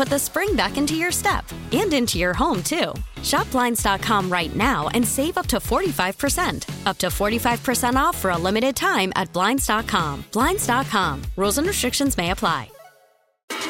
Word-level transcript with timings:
put 0.00 0.08
the 0.08 0.18
spring 0.18 0.56
back 0.56 0.78
into 0.78 0.94
your 0.94 1.12
step 1.12 1.44
and 1.72 1.92
into 1.92 2.16
your 2.16 2.32
home, 2.32 2.62
too. 2.62 2.94
Shop 3.22 3.46
Blinds.com 3.50 4.32
right 4.32 4.56
now 4.56 4.88
and 4.94 5.06
save 5.06 5.36
up 5.36 5.46
to 5.48 5.58
45%. 5.58 6.86
Up 6.86 6.96
to 6.96 7.08
45% 7.08 7.96
off 7.96 8.16
for 8.16 8.30
a 8.30 8.38
limited 8.38 8.74
time 8.74 9.12
at 9.14 9.30
Blinds.com. 9.34 10.24
Blinds.com. 10.32 11.22
Rules 11.36 11.58
and 11.58 11.66
restrictions 11.66 12.16
may 12.16 12.30
apply. 12.30 12.70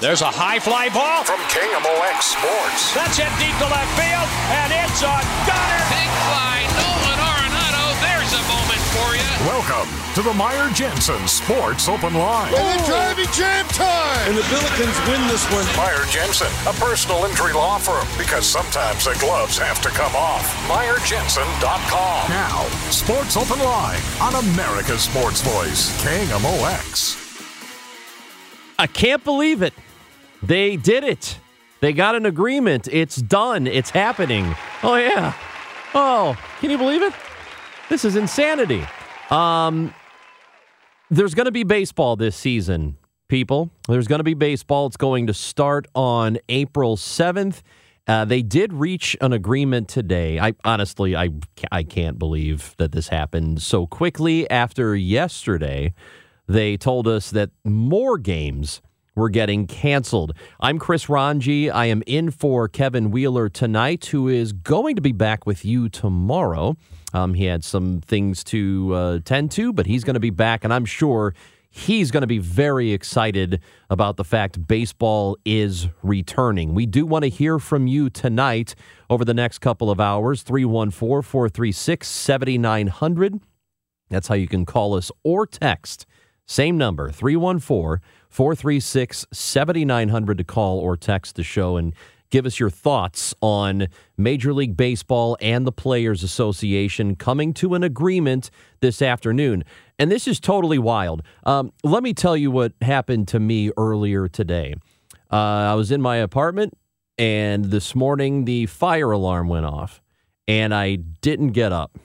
There's 0.01 0.23
a 0.23 0.31
high 0.31 0.61
fly 0.61 0.89
ball 0.91 1.25
from 1.25 1.41
KMOX 1.51 2.23
Sports. 2.23 2.95
That's 2.95 3.19
hit 3.19 3.33
deep 3.43 3.57
to 3.59 3.67
left 3.67 3.91
field, 3.99 4.29
and 4.55 4.71
it's 4.71 5.03
a 5.03 5.17
gunner. 5.51 5.83
Big 5.91 6.11
fly, 6.31 6.57
Nolan 6.79 7.00
Welcome 9.61 10.15
to 10.15 10.23
the 10.23 10.33
Meyer 10.33 10.71
Jensen 10.71 11.29
Sports 11.29 11.87
Open 11.87 12.15
Line. 12.15 12.55
And 12.55 12.65
then 12.65 12.89
driving 12.89 13.27
jam 13.27 13.67
time. 13.69 14.29
And 14.29 14.35
the 14.35 14.43
Billikens 14.43 15.07
win 15.07 15.21
this 15.29 15.45
one. 15.53 15.67
Meyer 15.77 16.07
Jensen, 16.07 16.49
a 16.67 16.73
personal 16.81 17.27
injury 17.27 17.53
law 17.53 17.77
firm, 17.77 18.09
because 18.17 18.47
sometimes 18.47 19.05
the 19.05 19.15
gloves 19.21 19.59
have 19.59 19.83
to 19.83 19.91
come 19.91 20.17
off. 20.17 20.47
MeyerJensen.com. 20.67 22.31
Now, 22.31 22.63
Sports 22.91 23.37
Open 23.37 23.63
Line 23.63 24.01
on 24.23 24.35
America's 24.37 25.03
Sports 25.03 25.43
Voice, 25.43 26.03
KMOX. 26.03 27.19
I 28.79 28.87
can't 28.87 29.23
believe 29.23 29.61
it. 29.61 29.75
They 30.43 30.77
did 30.77 31.05
it. 31.05 31.39
They 31.81 31.93
got 31.93 32.15
an 32.15 32.25
agreement. 32.25 32.89
It's 32.91 33.17
done. 33.17 33.67
It's 33.67 33.91
happening. 33.91 34.57
Oh 34.83 34.95
yeah. 34.95 35.35
Oh, 35.93 36.35
can 36.61 36.71
you 36.71 36.79
believe 36.79 37.03
it? 37.03 37.13
This 37.91 38.07
is 38.07 38.17
insanity. 38.17 38.87
Um 39.31 39.95
there's 41.11 41.35
going 41.35 41.47
to 41.47 41.53
be 41.53 41.65
baseball 41.65 42.15
this 42.15 42.37
season, 42.37 42.97
people. 43.29 43.71
There's 43.89 44.07
going 44.07 44.21
to 44.21 44.25
be 44.25 44.35
baseball. 44.35 44.87
It's 44.87 44.97
going 44.97 45.27
to 45.27 45.35
start 45.35 45.89
on 45.95 46.39
April 46.49 46.97
7th. 46.97 47.63
Uh, 48.07 48.25
they 48.25 48.43
did 48.43 48.73
reach 48.73 49.17
an 49.21 49.33
agreement 49.33 49.89
today. 49.89 50.39
I 50.39 50.55
honestly, 50.65 51.15
I 51.15 51.31
I 51.71 51.83
can't 51.83 52.19
believe 52.19 52.75
that 52.79 52.93
this 52.93 53.09
happened 53.09 53.63
so 53.63 53.87
quickly 53.87 54.51
after 54.51 54.97
yesterday 54.97 55.95
they 56.49 56.77
told 56.77 57.07
us 57.07 57.31
that 57.31 57.51
more 57.65 58.19
games 58.19 58.81
were 59.15 59.29
getting 59.29 59.67
canceled. 59.67 60.33
I'm 60.61 60.79
Chris 60.79 61.09
Ranji. 61.09 61.71
I 61.71 61.87
am 61.87 62.03
in 62.07 62.31
for 62.31 62.69
Kevin 62.69 63.11
Wheeler 63.11 63.49
tonight, 63.49 64.07
who 64.07 64.29
is 64.29 64.53
going 64.53 64.97
to 64.97 65.03
be 65.03 65.13
back 65.13 65.47
with 65.47 65.65
you 65.65 65.89
tomorrow. 65.89 66.77
Um, 67.13 67.35
he 67.35 67.45
had 67.45 67.65
some 67.65 68.01
things 68.01 68.45
to 68.45 68.95
uh, 68.95 69.19
tend 69.25 69.51
to, 69.53 69.73
but 69.73 69.87
he's 69.87 70.05
going 70.05 70.15
to 70.15 70.21
be 70.21 70.31
back, 70.31 70.65
and 70.65 70.73
I'm 70.73 70.85
sure 70.85 71.35
he's 71.71 72.11
going 72.11 72.23
to 72.23 72.27
be 72.27 72.39
very 72.39 72.93
excited 72.93 73.61
about 73.89 74.17
the 74.17 74.25
fact 74.25 74.67
baseball 74.67 75.37
is 75.45 75.89
returning. 76.03 76.75
We 76.75 76.87
do 76.87 77.07
want 77.07 77.25
to 77.25 77.29
hear 77.29 77.59
from 77.59 77.87
you 77.87 78.11
tonight 78.11 78.75
over 79.09 79.25
the 79.25 79.35
next 79.35 79.59
couple 79.59 79.91
of 79.91 80.01
hours 80.01 80.43
314 80.43 81.23
436 81.23 82.09
7900. 82.09 83.41
That's 84.09 84.27
how 84.27 84.35
you 84.35 84.49
can 84.49 84.67
call 84.67 84.95
us 84.95 85.13
or 85.23 85.47
text 85.47 86.07
same 86.51 86.77
number, 86.77 87.11
314 87.11 88.01
436 88.31 89.27
7900 89.33 90.39
to 90.39 90.45
call 90.45 90.79
or 90.79 90.97
text 90.97 91.35
the 91.35 91.43
show 91.43 91.77
and 91.77 91.95
give 92.31 92.47
us 92.47 92.59
your 92.59 92.71
thoughts 92.71 93.35
on 93.43 93.89
Major 94.17 94.55
League 94.55 94.77
Baseball 94.77 95.37
and 95.41 95.67
the 95.67 95.73
Players 95.73 96.23
Association 96.23 97.17
coming 97.17 97.53
to 97.55 97.75
an 97.75 97.83
agreement 97.83 98.51
this 98.81 99.03
afternoon. 99.03 99.65
And 99.99 100.11
this 100.11 100.27
is 100.27 100.41
totally 100.41 100.79
wild. 100.79 101.23
Um, 101.45 101.73
let 101.83 102.03
me 102.03 102.15
tell 102.15 102.37
you 102.37 102.51
what 102.51 102.73
happened 102.81 103.29
to 103.29 103.41
me 103.41 103.71
earlier 103.77 104.29
today. 104.29 104.75
Uh, 105.31 105.37
I 105.37 105.75
was 105.75 105.91
in 105.91 106.01
my 106.01 106.17
apartment, 106.17 106.75
and 107.19 107.67
this 107.67 107.95
morning 107.95 108.45
the 108.45 108.67
fire 108.67 109.11
alarm 109.11 109.49
went 109.49 109.67
off, 109.67 110.01
and 110.49 110.73
I 110.73 110.97
didn't 110.97 111.51
get 111.51 111.73
up. 111.73 111.99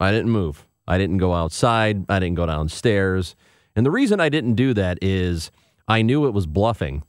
I 0.00 0.10
didn't 0.10 0.30
move. 0.30 0.66
I 0.86 0.98
didn't 0.98 1.18
go 1.18 1.34
outside. 1.34 2.04
I 2.08 2.18
didn't 2.18 2.36
go 2.36 2.46
downstairs. 2.46 3.34
And 3.76 3.84
the 3.84 3.90
reason 3.90 4.20
I 4.20 4.28
didn't 4.28 4.54
do 4.54 4.74
that 4.74 4.98
is 5.02 5.50
I 5.86 6.02
knew 6.02 6.26
it 6.26 6.32
was 6.32 6.46
bluffing. 6.46 7.02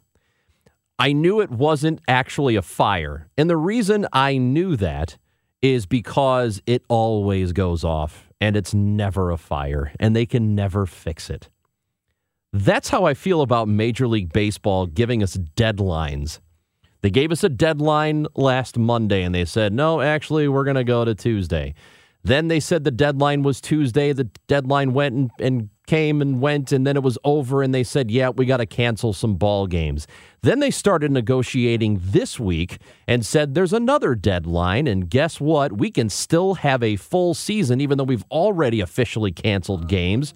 I 0.98 1.12
knew 1.12 1.42
it 1.42 1.50
wasn't 1.50 2.00
actually 2.08 2.56
a 2.56 2.62
fire. 2.62 3.28
And 3.38 3.50
the 3.50 3.58
reason 3.58 4.08
I 4.14 4.38
knew 4.38 4.76
that 4.78 5.18
is 5.62 5.86
because 5.86 6.62
it 6.66 6.84
always 6.88 7.52
goes 7.52 7.84
off 7.84 8.30
and 8.40 8.56
it's 8.56 8.74
never 8.74 9.32
a 9.32 9.38
fire 9.38 9.92
and 10.00 10.16
they 10.16 10.26
can 10.26 10.56
never 10.56 10.86
fix 10.86 11.30
it. 11.30 11.50
That's 12.54 12.90
how 12.90 13.06
I 13.06 13.14
feel 13.14 13.42
about 13.42 13.68
Major 13.68 14.08
League 14.08 14.32
Baseball 14.32 14.86
giving 14.86 15.22
us 15.22 15.36
deadlines. 15.36 16.40
They 17.02 17.10
gave 17.10 17.32
us 17.32 17.44
a 17.44 17.50
deadline 17.50 18.28
last 18.36 18.78
Monday 18.78 19.24
and 19.24 19.36
they 19.36 19.46
said, 19.46 19.74
no, 19.74 20.02
actually, 20.02 20.48
we're 20.48 20.64
going 20.64 20.76
to 20.76 20.84
go 20.84 21.04
to 21.04 21.14
Tuesday. 21.14 21.74
Then 22.24 22.48
they 22.48 22.60
said 22.60 22.84
the 22.84 22.92
deadline 22.92 23.44
was 23.44 23.60
Tuesday. 23.62 24.14
The 24.14 24.30
deadline 24.48 24.94
went 24.94 25.16
and, 25.16 25.32
and 25.40 25.70
came 25.86 26.22
and 26.22 26.42
went, 26.42 26.72
and 26.72 26.86
then 26.86 26.96
it 26.96 27.04
was 27.04 27.18
over, 27.24 27.62
and 27.62 27.74
they 27.74 27.84
said, 27.84 28.10
yeah, 28.12 28.30
we 28.30 28.46
got 28.46 28.58
to 28.58 28.66
cancel 28.66 29.14
some 29.14 29.36
ball 29.36 29.68
games. 29.68 30.08
Then 30.42 30.60
they 30.60 30.72
started 30.72 31.12
negotiating 31.12 32.00
this 32.04 32.40
week 32.40 32.78
and 33.08 33.26
said 33.26 33.56
there's 33.56 33.74
another 33.74 34.16
deadline, 34.16 34.88
and 34.88 35.10
guess 35.10 35.40
what? 35.40 35.78
We 35.78 35.92
can 35.92 36.10
still 36.10 36.56
have 36.56 36.84
a 36.84 36.96
full 36.96 37.34
season, 37.34 37.82
even 37.82 37.98
though 37.98 38.04
we've 38.04 38.26
already 38.32 38.82
officially 38.82 39.32
canceled 39.32 39.88
games. 39.88 40.34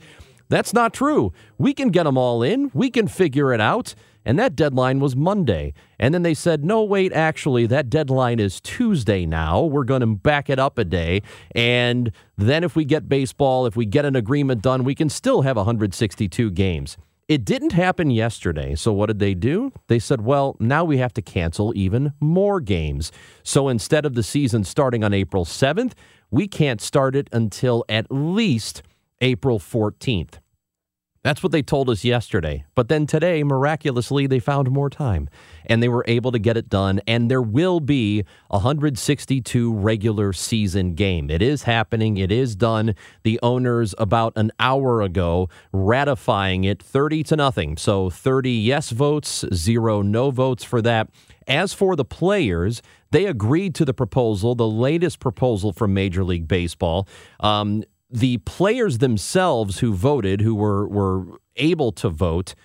That's 0.50 0.74
not 0.74 0.94
true. 0.94 1.32
We 1.58 1.74
can 1.74 1.90
get 1.90 2.04
them 2.04 2.18
all 2.18 2.44
in, 2.44 2.72
we 2.74 2.90
can 2.90 3.08
figure 3.08 3.54
it 3.54 3.62
out. 3.62 3.96
And 4.26 4.38
that 4.38 4.56
deadline 4.56 5.00
was 5.00 5.16
Monday. 5.16 5.74
And 5.98 6.14
then 6.14 6.24
they 6.24 6.34
said, 6.34 6.64
no, 6.64 6.84
wait, 6.84 7.14
actually, 7.14 7.66
that 7.68 7.90
deadline 7.90 8.40
is 8.40 8.60
Tuesday 8.60 9.26
now. 9.26 9.64
We're 9.64 9.86
going 9.86 10.02
to 10.02 10.08
back 10.08 10.50
it 10.50 10.60
up 10.60 10.78
a 10.78 10.84
day. 10.84 11.22
And 11.56 12.12
then 12.38 12.64
if 12.64 12.76
we 12.76 12.84
get 12.84 13.08
baseball, 13.08 13.66
if 13.66 13.76
we 13.78 13.86
get 13.86 14.06
an 14.06 14.16
agreement 14.16 14.62
done, 14.62 14.84
we 14.84 14.94
can 14.94 15.10
still 15.10 15.44
have 15.44 15.56
162 15.56 16.52
games. 16.52 16.98
It 17.30 17.46
didn't 17.46 17.72
happen 17.72 18.12
yesterday. 18.12 18.76
So 18.76 18.92
what 18.92 19.06
did 19.06 19.20
they 19.20 19.36
do? 19.36 19.72
They 19.88 20.00
said, 20.00 20.22
well, 20.22 20.58
now 20.60 20.84
we 20.84 20.98
have 20.98 21.14
to 21.14 21.22
cancel 21.22 21.72
even 21.76 22.14
more 22.20 22.60
games. 22.60 23.12
So 23.44 23.70
instead 23.70 24.06
of 24.06 24.16
the 24.16 24.24
season 24.24 24.64
starting 24.64 25.04
on 25.04 25.14
April 25.14 25.46
7th, 25.46 25.94
we 26.30 26.48
can't 26.48 26.82
start 26.82 27.16
it 27.16 27.30
until 27.32 27.86
at 27.88 28.12
least 28.12 28.84
April 29.22 29.60
14th. 29.60 30.40
That's 31.22 31.44
what 31.44 31.52
they 31.52 31.62
told 31.62 31.90
us 31.90 32.06
yesterday. 32.06 32.66
But 32.76 32.88
then 32.88 33.06
today, 33.06 33.44
miraculously, 33.44 34.26
they 34.26 34.40
found 34.40 34.72
more 34.72 34.90
time 34.90 35.30
and 35.66 35.84
they 35.84 35.90
were 35.90 36.06
able 36.08 36.32
to 36.32 36.40
get 36.40 36.56
it 36.56 36.70
done. 36.70 37.02
And 37.06 37.30
there 37.30 37.42
will 37.42 37.82
be 37.82 38.22
a 38.50 38.58
162 38.60 39.74
regular 39.74 40.32
season 40.32 40.94
game. 40.94 41.30
It 41.30 41.42
is 41.42 41.64
happening. 41.64 42.16
It 42.16 42.32
is 42.32 42.56
done. 42.56 42.96
The 43.24 43.38
owners 43.44 43.94
about 43.98 44.32
an 44.38 44.52
hour 44.62 45.02
ago 45.02 45.50
ratifying 45.74 46.64
it 46.64 46.82
30 46.82 47.24
to 47.24 47.36
nothing. 47.36 47.76
So 47.76 48.10
30 48.10 48.52
yes 48.52 48.92
votes, 48.92 49.44
zero 49.54 50.02
no 50.02 50.32
votes 50.32 50.64
for 50.64 50.82
that. 50.84 51.10
As 51.48 51.74
for 51.74 51.98
the 51.98 52.06
players, 52.06 52.82
they 53.12 53.26
agreed 53.26 53.76
to 53.76 53.84
the 53.86 53.94
proposal, 53.94 54.56
the 54.56 54.68
latest 54.68 55.20
proposal 55.20 55.74
from 55.74 55.94
Major 55.94 56.24
League 56.24 56.48
Baseball. 56.48 57.08
Um, 57.40 57.84
the 58.10 58.38
players 58.40 58.98
themselves 58.98 59.80
who 59.80 59.94
voted, 59.94 60.42
who 60.42 60.56
were 60.56 60.88
were 60.88 61.26
able 61.56 61.92
to 61.92 62.10
vote, 62.10 62.56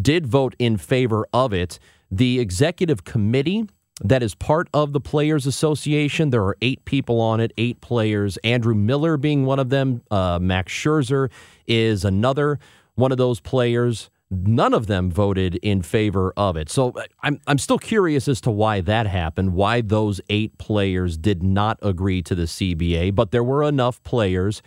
did 0.00 0.26
vote 0.26 0.54
in 0.58 0.76
favor 0.76 1.26
of 1.32 1.52
it. 1.52 1.78
The 2.10 2.40
executive 2.40 3.04
committee 3.04 3.66
that 4.02 4.22
is 4.22 4.34
part 4.34 4.68
of 4.74 4.92
the 4.92 5.00
Players 5.00 5.46
Association. 5.46 6.30
There 6.30 6.42
are 6.42 6.56
eight 6.62 6.84
people 6.84 7.20
on 7.20 7.40
it, 7.40 7.52
eight 7.56 7.80
players. 7.80 8.36
Andrew 8.38 8.74
Miller 8.74 9.16
being 9.16 9.44
one 9.46 9.58
of 9.58 9.70
them. 9.70 10.02
Uh, 10.10 10.38
Max 10.40 10.72
Scherzer 10.72 11.30
is 11.66 12.04
another 12.04 12.58
one 12.96 13.12
of 13.12 13.18
those 13.18 13.40
players. 13.40 14.10
None 14.30 14.74
of 14.74 14.88
them 14.88 15.10
voted 15.10 15.56
in 15.56 15.82
favor 15.82 16.32
of 16.36 16.56
it. 16.56 16.70
So 16.70 16.92
I'm 17.22 17.40
I'm 17.46 17.58
still 17.58 17.78
curious 17.78 18.26
as 18.26 18.40
to 18.42 18.50
why 18.50 18.80
that 18.80 19.06
happened, 19.06 19.54
why 19.54 19.80
those 19.80 20.20
eight 20.28 20.58
players 20.58 21.16
did 21.16 21.42
not 21.42 21.78
agree 21.82 22.22
to 22.22 22.34
the 22.34 22.44
CBA, 22.44 23.14
but 23.14 23.30
there 23.30 23.44
were 23.44 23.62
enough 23.62 24.02
players 24.02 24.60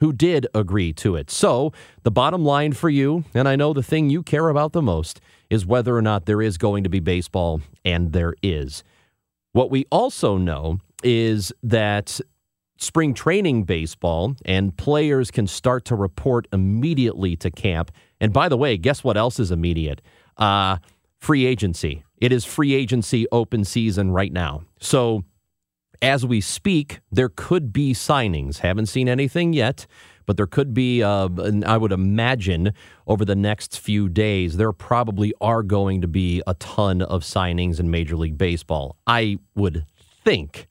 who 0.00 0.12
did 0.12 0.46
agree 0.54 0.92
to 0.94 1.14
it. 1.14 1.30
So, 1.30 1.72
the 2.02 2.10
bottom 2.10 2.44
line 2.44 2.72
for 2.72 2.88
you, 2.88 3.24
and 3.34 3.46
I 3.46 3.56
know 3.56 3.72
the 3.72 3.82
thing 3.82 4.10
you 4.10 4.22
care 4.22 4.48
about 4.48 4.72
the 4.72 4.82
most, 4.82 5.20
is 5.48 5.66
whether 5.66 5.96
or 5.96 6.02
not 6.02 6.26
there 6.26 6.42
is 6.42 6.58
going 6.58 6.84
to 6.84 6.90
be 6.90 7.00
baseball, 7.00 7.60
and 7.84 8.12
there 8.12 8.34
is. 8.42 8.82
What 9.52 9.70
we 9.70 9.84
also 9.90 10.36
know 10.36 10.78
is 11.02 11.52
that 11.62 12.20
spring 12.78 13.12
training 13.12 13.64
baseball 13.64 14.34
and 14.44 14.76
players 14.76 15.30
can 15.30 15.46
start 15.46 15.84
to 15.84 15.94
report 15.94 16.48
immediately 16.52 17.36
to 17.36 17.50
camp. 17.50 17.90
And 18.20 18.32
by 18.32 18.48
the 18.48 18.56
way, 18.56 18.76
guess 18.76 19.04
what 19.04 19.16
else 19.16 19.38
is 19.38 19.50
immediate? 19.50 20.00
Uh, 20.36 20.78
free 21.18 21.44
agency. 21.44 22.04
It 22.16 22.32
is 22.32 22.44
free 22.44 22.74
agency 22.74 23.26
open 23.32 23.64
season 23.64 24.12
right 24.12 24.32
now. 24.32 24.62
So 24.78 25.24
as 26.02 26.24
we 26.24 26.40
speak, 26.40 27.00
there 27.10 27.28
could 27.28 27.72
be 27.72 27.92
signings. 27.92 28.58
Haven't 28.58 28.86
seen 28.86 29.08
anything 29.08 29.52
yet, 29.52 29.86
but 30.26 30.36
there 30.36 30.46
could 30.46 30.72
be, 30.72 31.02
uh, 31.02 31.28
I 31.66 31.76
would 31.76 31.92
imagine, 31.92 32.72
over 33.06 33.24
the 33.24 33.34
next 33.34 33.78
few 33.78 34.08
days, 34.08 34.56
there 34.56 34.72
probably 34.72 35.34
are 35.40 35.62
going 35.62 36.00
to 36.00 36.08
be 36.08 36.42
a 36.46 36.54
ton 36.54 37.02
of 37.02 37.22
signings 37.22 37.80
in 37.80 37.90
Major 37.90 38.16
League 38.16 38.38
Baseball. 38.38 38.96
I 39.06 39.38
would 39.54 39.84
think. 40.24 40.68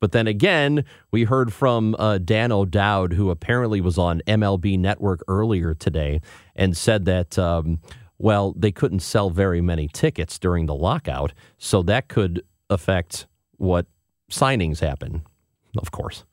But 0.00 0.12
then 0.12 0.26
again, 0.26 0.84
we 1.10 1.24
heard 1.24 1.52
from 1.52 1.96
uh, 1.98 2.18
Dan 2.18 2.52
O'Dowd, 2.52 3.14
who 3.14 3.30
apparently 3.30 3.80
was 3.80 3.98
on 3.98 4.22
MLB 4.26 4.78
Network 4.78 5.20
earlier 5.26 5.74
today, 5.74 6.20
and 6.54 6.76
said 6.76 7.04
that, 7.06 7.38
um, 7.38 7.80
well, 8.18 8.54
they 8.56 8.70
couldn't 8.70 9.00
sell 9.00 9.30
very 9.30 9.60
many 9.60 9.88
tickets 9.88 10.38
during 10.38 10.66
the 10.66 10.74
lockout. 10.74 11.32
So 11.56 11.82
that 11.84 12.08
could 12.08 12.42
affect 12.70 13.26
what 13.56 13.86
signings 14.30 14.80
happen, 14.80 15.22
of 15.76 15.90
course, 15.90 16.24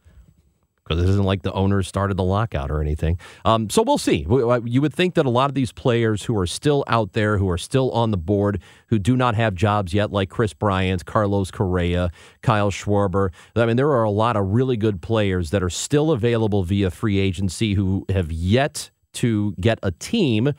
because 0.83 1.01
it 1.01 1.09
isn't 1.09 1.23
like 1.23 1.41
the 1.41 1.53
owners 1.53 1.87
started 1.87 2.15
the 2.15 2.23
lockout 2.23 2.69
or 2.69 2.81
anything. 2.81 3.17
Um, 3.43 3.69
so 3.69 3.81
we'll 3.81 3.97
see. 3.97 4.25
You 4.29 4.81
would 4.81 4.93
think 4.93 5.15
that 5.15 5.25
a 5.25 5.29
lot 5.29 5.49
of 5.49 5.55
these 5.55 5.71
players 5.71 6.23
who 6.23 6.37
are 6.37 6.45
still 6.45 6.83
out 6.87 7.13
there, 7.13 7.37
who 7.37 7.49
are 7.49 7.57
still 7.57 7.89
on 7.91 8.11
the 8.11 8.17
board, 8.17 8.61
who 8.89 8.99
do 8.99 9.17
not 9.17 9.33
have 9.35 9.55
jobs 9.55 9.93
yet, 9.93 10.11
like 10.11 10.29
Kris 10.29 10.53
Bryant, 10.53 11.05
Carlos 11.05 11.49
Correa, 11.49 12.11
Kyle 12.41 12.69
Schwarber. 12.69 13.31
I 13.55 13.65
mean, 13.65 13.77
there 13.77 13.89
are 13.89 14.03
a 14.03 14.11
lot 14.11 14.35
of 14.35 14.45
really 14.47 14.77
good 14.77 15.01
players 15.01 15.49
that 15.49 15.63
are 15.63 15.69
still 15.69 16.11
available 16.11 16.63
via 16.63 16.91
free 16.91 17.17
agency 17.17 17.73
who 17.73 18.05
have 18.09 18.31
yet 18.31 18.91
to 19.13 19.55
get 19.59 19.79
a 19.81 19.91
team 19.91 20.53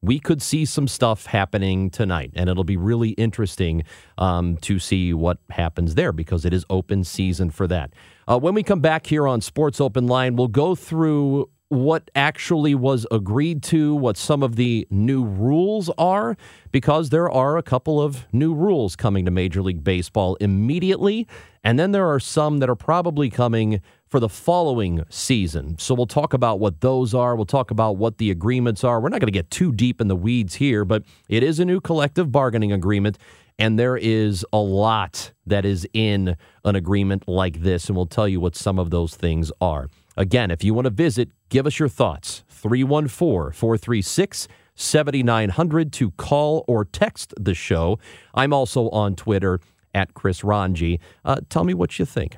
we 0.00 0.18
could 0.20 0.40
see 0.40 0.64
some 0.64 0.86
stuff 0.86 1.26
happening 1.26 1.90
tonight, 1.90 2.30
and 2.34 2.48
it'll 2.48 2.64
be 2.64 2.76
really 2.76 3.10
interesting 3.10 3.82
um, 4.16 4.56
to 4.58 4.78
see 4.78 5.12
what 5.12 5.38
happens 5.50 5.94
there 5.96 6.12
because 6.12 6.44
it 6.44 6.52
is 6.52 6.64
open 6.70 7.02
season 7.04 7.50
for 7.50 7.66
that. 7.66 7.92
Uh, 8.26 8.38
when 8.38 8.54
we 8.54 8.62
come 8.62 8.80
back 8.80 9.06
here 9.06 9.26
on 9.26 9.40
Sports 9.40 9.80
Open 9.80 10.06
Line, 10.06 10.36
we'll 10.36 10.48
go 10.48 10.74
through 10.74 11.50
what 11.68 12.10
actually 12.14 12.74
was 12.74 13.06
agreed 13.10 13.62
to, 13.62 13.94
what 13.94 14.16
some 14.16 14.42
of 14.42 14.56
the 14.56 14.86
new 14.90 15.24
rules 15.24 15.90
are, 15.98 16.36
because 16.72 17.10
there 17.10 17.30
are 17.30 17.58
a 17.58 17.62
couple 17.62 18.00
of 18.00 18.26
new 18.32 18.54
rules 18.54 18.96
coming 18.96 19.24
to 19.24 19.30
Major 19.30 19.60
League 19.60 19.84
Baseball 19.84 20.36
immediately. 20.36 21.26
And 21.62 21.78
then 21.78 21.92
there 21.92 22.10
are 22.10 22.20
some 22.20 22.58
that 22.58 22.70
are 22.70 22.76
probably 22.76 23.28
coming 23.28 23.82
for 24.08 24.20
the 24.20 24.28
following 24.28 25.04
season. 25.10 25.78
So 25.78 25.94
we'll 25.94 26.06
talk 26.06 26.32
about 26.32 26.58
what 26.60 26.80
those 26.80 27.14
are. 27.14 27.36
We'll 27.36 27.46
talk 27.46 27.70
about 27.70 27.96
what 27.96 28.18
the 28.18 28.30
agreements 28.30 28.82
are. 28.84 29.00
We're 29.00 29.10
not 29.10 29.20
going 29.20 29.28
to 29.28 29.32
get 29.32 29.50
too 29.50 29.72
deep 29.72 30.00
in 30.00 30.08
the 30.08 30.16
weeds 30.16 30.56
here, 30.56 30.84
but 30.84 31.04
it 31.28 31.42
is 31.42 31.60
a 31.60 31.64
new 31.64 31.80
collective 31.80 32.32
bargaining 32.32 32.72
agreement. 32.72 33.18
And 33.58 33.78
there 33.78 33.96
is 33.96 34.46
a 34.52 34.58
lot 34.58 35.32
that 35.46 35.64
is 35.64 35.86
in 35.92 36.36
an 36.64 36.76
agreement 36.76 37.26
like 37.26 37.62
this. 37.62 37.88
And 37.88 37.96
we'll 37.96 38.06
tell 38.06 38.28
you 38.28 38.40
what 38.40 38.54
some 38.54 38.78
of 38.78 38.90
those 38.90 39.14
things 39.16 39.50
are. 39.60 39.88
Again, 40.16 40.50
if 40.50 40.64
you 40.64 40.74
want 40.74 40.86
to 40.86 40.90
visit, 40.90 41.30
give 41.48 41.66
us 41.66 41.78
your 41.78 41.88
thoughts. 41.88 42.44
314 42.48 43.52
436 43.52 44.48
7900 44.74 45.92
to 45.92 46.12
call 46.12 46.64
or 46.68 46.84
text 46.84 47.34
the 47.38 47.54
show. 47.54 47.98
I'm 48.32 48.52
also 48.52 48.88
on 48.90 49.16
Twitter 49.16 49.60
at 49.92 50.14
Chris 50.14 50.44
Ranji. 50.44 51.00
Uh, 51.24 51.40
tell 51.48 51.64
me 51.64 51.74
what 51.74 51.98
you 51.98 52.04
think. 52.04 52.36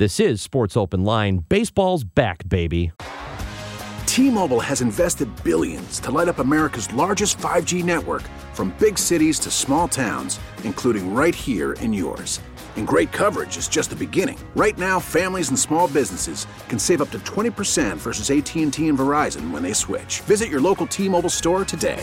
This 0.00 0.18
is 0.18 0.40
Sports 0.40 0.78
Open 0.78 1.04
Line. 1.04 1.44
Baseball's 1.50 2.04
back, 2.04 2.48
baby. 2.48 2.92
T-Mobile 4.06 4.60
has 4.60 4.80
invested 4.80 5.28
billions 5.44 6.00
to 6.00 6.10
light 6.10 6.26
up 6.26 6.38
America's 6.38 6.90
largest 6.94 7.36
5G 7.36 7.84
network 7.84 8.22
from 8.54 8.74
big 8.78 8.96
cities 8.96 9.38
to 9.40 9.50
small 9.50 9.88
towns, 9.88 10.40
including 10.64 11.12
right 11.12 11.34
here 11.34 11.74
in 11.82 11.92
yours. 11.92 12.40
And 12.76 12.88
great 12.88 13.12
coverage 13.12 13.58
is 13.58 13.68
just 13.68 13.90
the 13.90 13.94
beginning. 13.94 14.38
Right 14.56 14.78
now, 14.78 15.00
families 15.00 15.50
and 15.50 15.58
small 15.58 15.86
businesses 15.86 16.46
can 16.70 16.78
save 16.78 17.02
up 17.02 17.10
to 17.10 17.18
20% 17.18 17.98
versus 17.98 18.30
AT&T 18.30 18.88
and 18.88 18.98
Verizon 18.98 19.50
when 19.50 19.62
they 19.62 19.74
switch. 19.74 20.22
Visit 20.22 20.48
your 20.48 20.62
local 20.62 20.86
T-Mobile 20.86 21.28
store 21.28 21.62
today. 21.62 22.02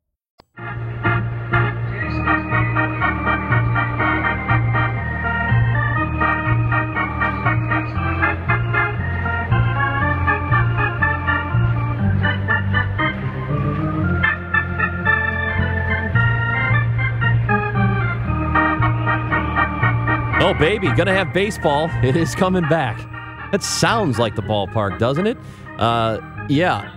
Oh, 20.51 20.59
baby, 20.59 20.91
gonna 20.97 21.13
have 21.13 21.31
baseball. 21.31 21.89
It 22.03 22.17
is 22.17 22.35
coming 22.35 22.67
back. 22.67 22.97
That 23.53 23.63
sounds 23.63 24.19
like 24.19 24.35
the 24.35 24.41
ballpark, 24.41 24.99
doesn't 24.99 25.25
it? 25.25 25.37
Uh, 25.77 26.19
yeah. 26.49 26.93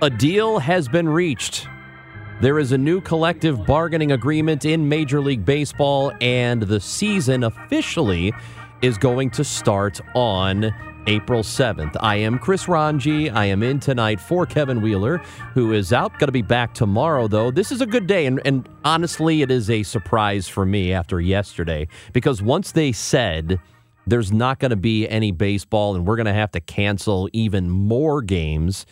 A 0.00 0.08
deal 0.08 0.58
has 0.58 0.88
been 0.88 1.06
reached. 1.06 1.68
There 2.40 2.58
is 2.58 2.72
a 2.72 2.78
new 2.78 3.02
collective 3.02 3.66
bargaining 3.66 4.10
agreement 4.10 4.64
in 4.64 4.88
Major 4.88 5.20
League 5.20 5.44
Baseball, 5.44 6.12
and 6.22 6.62
the 6.62 6.80
season 6.80 7.44
officially 7.44 8.32
is 8.80 8.96
going 8.96 9.28
to 9.32 9.44
start 9.44 10.00
on 10.14 10.72
April 11.06 11.42
7th. 11.42 11.96
I 12.00 12.16
am 12.16 12.38
Chris 12.38 12.68
Ranji. 12.68 13.28
I 13.28 13.46
am 13.46 13.62
in 13.62 13.80
tonight 13.80 14.20
for 14.20 14.46
Kevin 14.46 14.80
Wheeler, 14.80 15.18
who 15.54 15.72
is 15.72 15.92
out. 15.92 16.12
Going 16.18 16.28
to 16.28 16.32
be 16.32 16.42
back 16.42 16.74
tomorrow, 16.74 17.26
though. 17.26 17.50
This 17.50 17.72
is 17.72 17.80
a 17.80 17.86
good 17.86 18.06
day, 18.06 18.26
and, 18.26 18.40
and 18.44 18.68
honestly, 18.84 19.42
it 19.42 19.50
is 19.50 19.68
a 19.68 19.82
surprise 19.82 20.48
for 20.48 20.64
me 20.64 20.92
after 20.92 21.20
yesterday 21.20 21.88
because 22.12 22.40
once 22.40 22.72
they 22.72 22.92
said 22.92 23.60
there's 24.06 24.32
not 24.32 24.58
going 24.58 24.70
to 24.70 24.76
be 24.76 25.08
any 25.08 25.32
baseball 25.32 25.94
and 25.94 26.06
we're 26.06 26.16
going 26.16 26.26
to 26.26 26.32
have 26.32 26.52
to 26.52 26.60
cancel 26.60 27.28
even 27.32 27.68
more 27.68 28.22
games, 28.22 28.86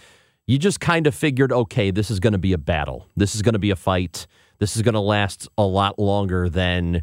you 0.46 0.58
just 0.58 0.80
kind 0.80 1.06
of 1.06 1.14
figured, 1.14 1.52
okay, 1.52 1.90
this 1.90 2.10
is 2.10 2.18
going 2.18 2.32
to 2.32 2.38
be 2.38 2.52
a 2.52 2.58
battle. 2.58 3.06
This 3.16 3.34
is 3.34 3.42
going 3.42 3.52
to 3.52 3.60
be 3.60 3.70
a 3.70 3.76
fight. 3.76 4.26
This 4.58 4.74
is 4.76 4.82
going 4.82 4.94
to 4.94 5.00
last 5.00 5.48
a 5.56 5.64
lot 5.64 5.98
longer 5.98 6.48
than 6.48 7.02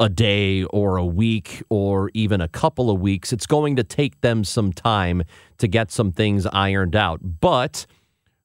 a 0.00 0.08
day 0.08 0.64
or 0.64 0.96
a 0.96 1.06
week 1.06 1.62
or 1.68 2.10
even 2.14 2.40
a 2.40 2.48
couple 2.48 2.90
of 2.90 3.00
weeks. 3.00 3.32
It's 3.32 3.46
going 3.46 3.76
to 3.76 3.84
take 3.84 4.20
them 4.20 4.44
some 4.44 4.72
time 4.72 5.22
to 5.58 5.68
get 5.68 5.90
some 5.90 6.10
things 6.10 6.46
ironed 6.46 6.96
out. 6.96 7.20
But 7.40 7.86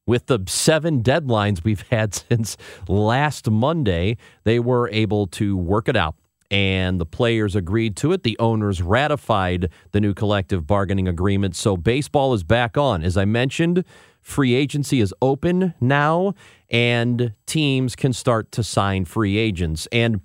with 0.05 0.27
the 0.27 0.39
seven 0.47 1.01
deadlines 1.01 1.63
we've 1.63 1.81
had 1.89 2.13
since 2.13 2.57
last 2.87 3.49
Monday, 3.49 4.17
they 4.43 4.59
were 4.59 4.89
able 4.89 5.27
to 5.27 5.57
work 5.57 5.87
it 5.87 5.95
out. 5.95 6.15
And 6.51 6.99
the 6.99 7.05
players 7.05 7.55
agreed 7.55 7.95
to 7.97 8.11
it. 8.11 8.23
The 8.23 8.37
owners 8.39 8.81
ratified 8.81 9.69
the 9.91 10.01
new 10.01 10.15
collective 10.15 10.65
bargaining 10.65 11.07
agreement. 11.07 11.55
So 11.55 11.77
baseball 11.77 12.33
is 12.33 12.43
back 12.43 12.75
on. 12.75 13.03
As 13.03 13.17
I 13.17 13.25
mentioned, 13.25 13.85
free 14.19 14.55
agency 14.55 14.99
is 14.99 15.13
open 15.21 15.75
now, 15.79 16.33
and 16.71 17.33
teams 17.45 17.95
can 17.95 18.13
start 18.13 18.51
to 18.53 18.63
sign 18.63 19.05
free 19.05 19.37
agents. 19.37 19.87
And 19.91 20.21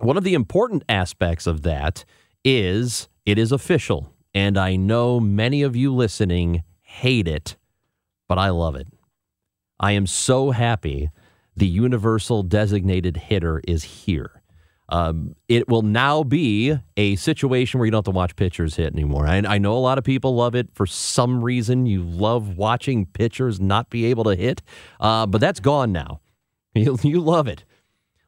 one 0.00 0.16
of 0.16 0.24
the 0.24 0.34
important 0.34 0.84
aspects 0.88 1.46
of 1.46 1.62
that 1.62 2.04
is 2.44 3.08
it 3.26 3.38
is 3.38 3.52
official. 3.52 4.12
And 4.34 4.56
I 4.56 4.76
know 4.76 5.20
many 5.20 5.62
of 5.62 5.76
you 5.76 5.94
listening 5.94 6.62
hate 6.82 7.28
it, 7.28 7.56
but 8.28 8.38
I 8.38 8.50
love 8.50 8.76
it. 8.76 8.88
I 9.78 9.92
am 9.92 10.06
so 10.06 10.50
happy 10.50 11.10
the 11.56 11.66
universal 11.66 12.42
designated 12.42 13.16
hitter 13.16 13.60
is 13.66 13.82
here. 13.84 14.42
Um, 14.88 15.36
it 15.48 15.68
will 15.68 15.82
now 15.82 16.24
be 16.24 16.76
a 16.96 17.14
situation 17.16 17.78
where 17.78 17.86
you 17.86 17.92
don't 17.92 17.98
have 17.98 18.12
to 18.12 18.16
watch 18.16 18.34
pitchers 18.34 18.74
hit 18.74 18.92
anymore. 18.92 19.26
I, 19.26 19.36
I, 19.36 19.58
know 19.58 19.74
a 19.74 19.78
lot 19.78 19.98
of 19.98 20.04
people 20.04 20.34
love 20.34 20.56
it. 20.56 20.68
For 20.74 20.84
some 20.84 21.44
reason, 21.44 21.86
you 21.86 22.02
love 22.02 22.56
watching 22.58 23.06
pitchers 23.06 23.60
not 23.60 23.88
be 23.88 24.06
able 24.06 24.24
to 24.24 24.34
hit, 24.34 24.62
uh, 24.98 25.26
but 25.26 25.40
that's 25.40 25.60
gone 25.60 25.92
now. 25.92 26.20
You, 26.72 26.96
you 27.02 27.20
love 27.20 27.48
it. 27.48 27.64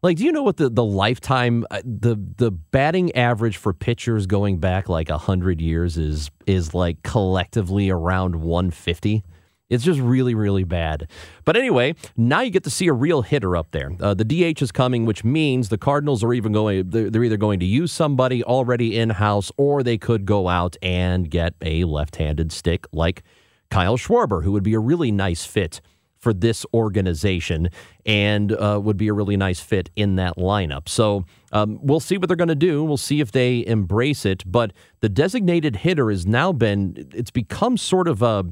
Like, 0.03 0.17
do 0.17 0.25
you 0.25 0.33
know 0.33 0.43
what 0.43 0.57
the, 0.57 0.69
the 0.69 0.85
lifetime 0.85 1.65
uh, 1.71 1.81
the 1.85 2.17
the 2.37 2.51
batting 2.51 3.15
average 3.15 3.57
for 3.57 3.73
pitchers 3.73 4.27
going 4.27 4.59
back 4.59 4.89
like 4.89 5.09
hundred 5.09 5.61
years 5.61 5.97
is 5.97 6.31
is 6.47 6.75
like 6.75 7.03
collectively 7.05 7.89
around 7.89 8.37
150? 8.37 9.23
It's 9.71 9.85
just 9.85 10.01
really, 10.01 10.35
really 10.35 10.65
bad. 10.65 11.09
But 11.47 11.57
anyway, 11.57 11.95
now 12.15 12.43
you 12.43 12.51
get 12.51 12.65
to 12.65 12.71
see 12.71 12.89
a 12.89 12.93
real 12.93 13.23
hitter 13.23 13.57
up 13.57 13.71
there. 13.71 13.93
Uh, 14.01 14.13
the 14.13 14.25
DH 14.25 14.61
is 14.61 14.71
coming, 14.71 15.07
which 15.07 15.25
means 15.25 15.71
the 15.71 15.79
Cardinals 15.79 16.23
are 16.23 16.35
even 16.35 16.53
going. 16.53 16.91
They're 16.91 17.25
either 17.25 17.39
going 17.39 17.61
to 17.61 17.67
use 17.67 17.91
somebody 17.91 18.45
already 18.45 18.99
in 18.99 19.11
house, 19.11 19.51
or 19.57 19.83
they 19.83 19.97
could 19.97 20.27
go 20.27 20.49
out 20.49 20.77
and 20.83 21.31
get 21.31 21.55
a 21.63 21.85
left-handed 21.85 22.53
stick 22.53 22.87
like 22.93 23.23
Kyle 23.71 23.97
Schwarber, 23.97 24.45
who 24.45 24.53
would 24.53 24.63
be 24.63 24.75
a 24.75 24.79
really 24.79 25.11
nice 25.11 25.47
fit 25.47 25.81
for 26.23 26.33
this 26.33 26.65
organization 26.73 27.69
and 28.07 28.53
uh, 28.53 28.81
would 28.83 28.97
be 28.97 29.09
a 29.09 29.13
really 29.13 29.37
nice 29.37 29.59
fit 29.59 29.91
in 29.97 30.15
that 30.15 30.37
lineup. 30.37 30.89
So 30.89 31.25
um, 31.51 31.81
we'll 31.83 32.01
see 32.01 32.17
what 32.17 32.29
they're 32.29 32.37
going 32.37 32.47
to 32.47 32.55
do. 32.55 32.85
We'll 32.85 32.97
see 32.97 33.21
if 33.21 33.33
they 33.33 33.67
embrace 33.67 34.25
it. 34.25 34.45
But 34.47 34.73
the 35.01 35.09
designated 35.09 35.77
hitter 35.77 36.11
has 36.11 36.25
now 36.25 36.53
been, 36.53 37.09
it's 37.13 37.33
become 37.33 37.77
sort 37.77 38.07
of 38.07 38.23
a, 38.23 38.45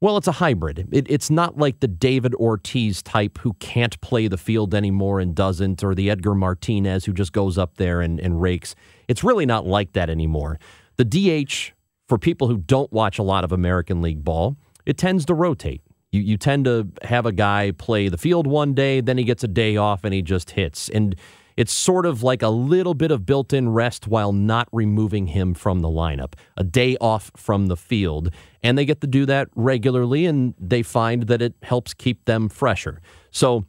well, 0.00 0.16
it's 0.16 0.26
a 0.26 0.32
hybrid. 0.32 0.88
It, 0.90 1.06
it's 1.08 1.30
not 1.30 1.56
like 1.56 1.78
the 1.78 1.88
David 1.88 2.34
Ortiz 2.34 3.02
type 3.02 3.38
who 3.38 3.52
can't 3.54 3.98
play 4.00 4.26
the 4.26 4.36
field 4.36 4.74
anymore 4.74 5.20
and 5.20 5.32
doesn't, 5.32 5.84
or 5.84 5.94
the 5.94 6.10
Edgar 6.10 6.34
Martinez 6.34 7.04
who 7.04 7.12
just 7.12 7.32
goes 7.32 7.56
up 7.56 7.76
there 7.76 8.00
and, 8.00 8.18
and 8.18 8.42
rakes. 8.42 8.74
It's 9.06 9.22
really 9.22 9.46
not 9.46 9.64
like 9.64 9.92
that 9.92 10.10
anymore. 10.10 10.58
The 10.96 11.04
DH, 11.04 11.72
for 12.08 12.18
people 12.18 12.48
who 12.48 12.58
don't 12.58 12.92
watch 12.92 13.20
a 13.20 13.22
lot 13.22 13.44
of 13.44 13.52
American 13.52 14.02
League 14.02 14.24
ball, 14.24 14.56
it 14.84 14.98
tends 14.98 15.24
to 15.26 15.34
rotate. 15.34 15.82
You, 16.16 16.22
you 16.22 16.36
tend 16.38 16.64
to 16.64 16.88
have 17.02 17.26
a 17.26 17.32
guy 17.32 17.72
play 17.76 18.08
the 18.08 18.16
field 18.16 18.46
one 18.46 18.72
day, 18.72 19.00
then 19.02 19.18
he 19.18 19.24
gets 19.24 19.44
a 19.44 19.48
day 19.48 19.76
off 19.76 20.02
and 20.02 20.14
he 20.14 20.22
just 20.22 20.52
hits. 20.52 20.88
And 20.88 21.14
it's 21.56 21.72
sort 21.72 22.06
of 22.06 22.22
like 22.22 22.42
a 22.42 22.48
little 22.48 22.94
bit 22.94 23.10
of 23.10 23.26
built 23.26 23.52
in 23.52 23.68
rest 23.68 24.06
while 24.06 24.32
not 24.32 24.68
removing 24.72 25.28
him 25.28 25.54
from 25.54 25.80
the 25.80 25.88
lineup, 25.88 26.34
a 26.56 26.64
day 26.64 26.96
off 27.00 27.30
from 27.36 27.66
the 27.66 27.76
field. 27.76 28.30
And 28.62 28.76
they 28.76 28.84
get 28.84 29.00
to 29.02 29.06
do 29.06 29.26
that 29.26 29.48
regularly, 29.54 30.26
and 30.26 30.54
they 30.58 30.82
find 30.82 31.24
that 31.24 31.42
it 31.42 31.54
helps 31.62 31.94
keep 31.94 32.24
them 32.24 32.48
fresher. 32.48 33.00
So 33.30 33.64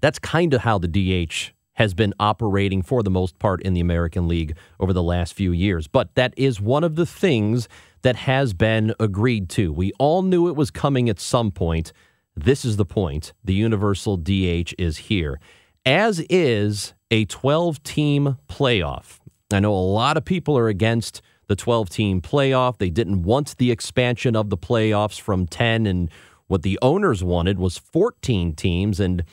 that's 0.00 0.18
kind 0.18 0.54
of 0.54 0.62
how 0.62 0.78
the 0.78 0.88
DH 0.88 1.52
has 1.74 1.94
been 1.94 2.12
operating 2.20 2.82
for 2.82 3.02
the 3.02 3.10
most 3.10 3.38
part 3.38 3.62
in 3.62 3.72
the 3.72 3.80
American 3.80 4.28
League 4.28 4.56
over 4.78 4.92
the 4.92 5.02
last 5.02 5.32
few 5.32 5.52
years. 5.52 5.88
But 5.88 6.14
that 6.14 6.34
is 6.36 6.60
one 6.60 6.84
of 6.84 6.96
the 6.96 7.06
things 7.06 7.68
that 8.02 8.16
has 8.16 8.52
been 8.52 8.94
agreed 9.00 9.48
to. 9.50 9.72
We 9.72 9.92
all 9.98 10.22
knew 10.22 10.48
it 10.48 10.56
was 10.56 10.70
coming 10.70 11.08
at 11.08 11.20
some 11.20 11.50
point. 11.50 11.92
This 12.36 12.64
is 12.64 12.76
the 12.76 12.84
point. 12.84 13.32
The 13.44 13.54
universal 13.54 14.16
DH 14.16 14.74
is 14.78 14.96
here, 14.98 15.40
as 15.84 16.24
is 16.30 16.94
a 17.10 17.24
12 17.26 17.82
team 17.82 18.38
playoff. 18.48 19.18
I 19.52 19.60
know 19.60 19.74
a 19.74 19.76
lot 19.76 20.16
of 20.16 20.24
people 20.24 20.56
are 20.56 20.68
against 20.68 21.20
the 21.46 21.56
12 21.56 21.90
team 21.90 22.20
playoff. 22.20 22.78
They 22.78 22.90
didn't 22.90 23.22
want 23.22 23.56
the 23.58 23.70
expansion 23.70 24.34
of 24.34 24.48
the 24.48 24.56
playoffs 24.56 25.20
from 25.20 25.46
10, 25.46 25.86
and 25.86 26.10
what 26.46 26.62
the 26.62 26.78
owners 26.80 27.22
wanted 27.22 27.58
was 27.58 27.76
14 27.76 28.54
teams. 28.54 28.98
And 28.98 29.24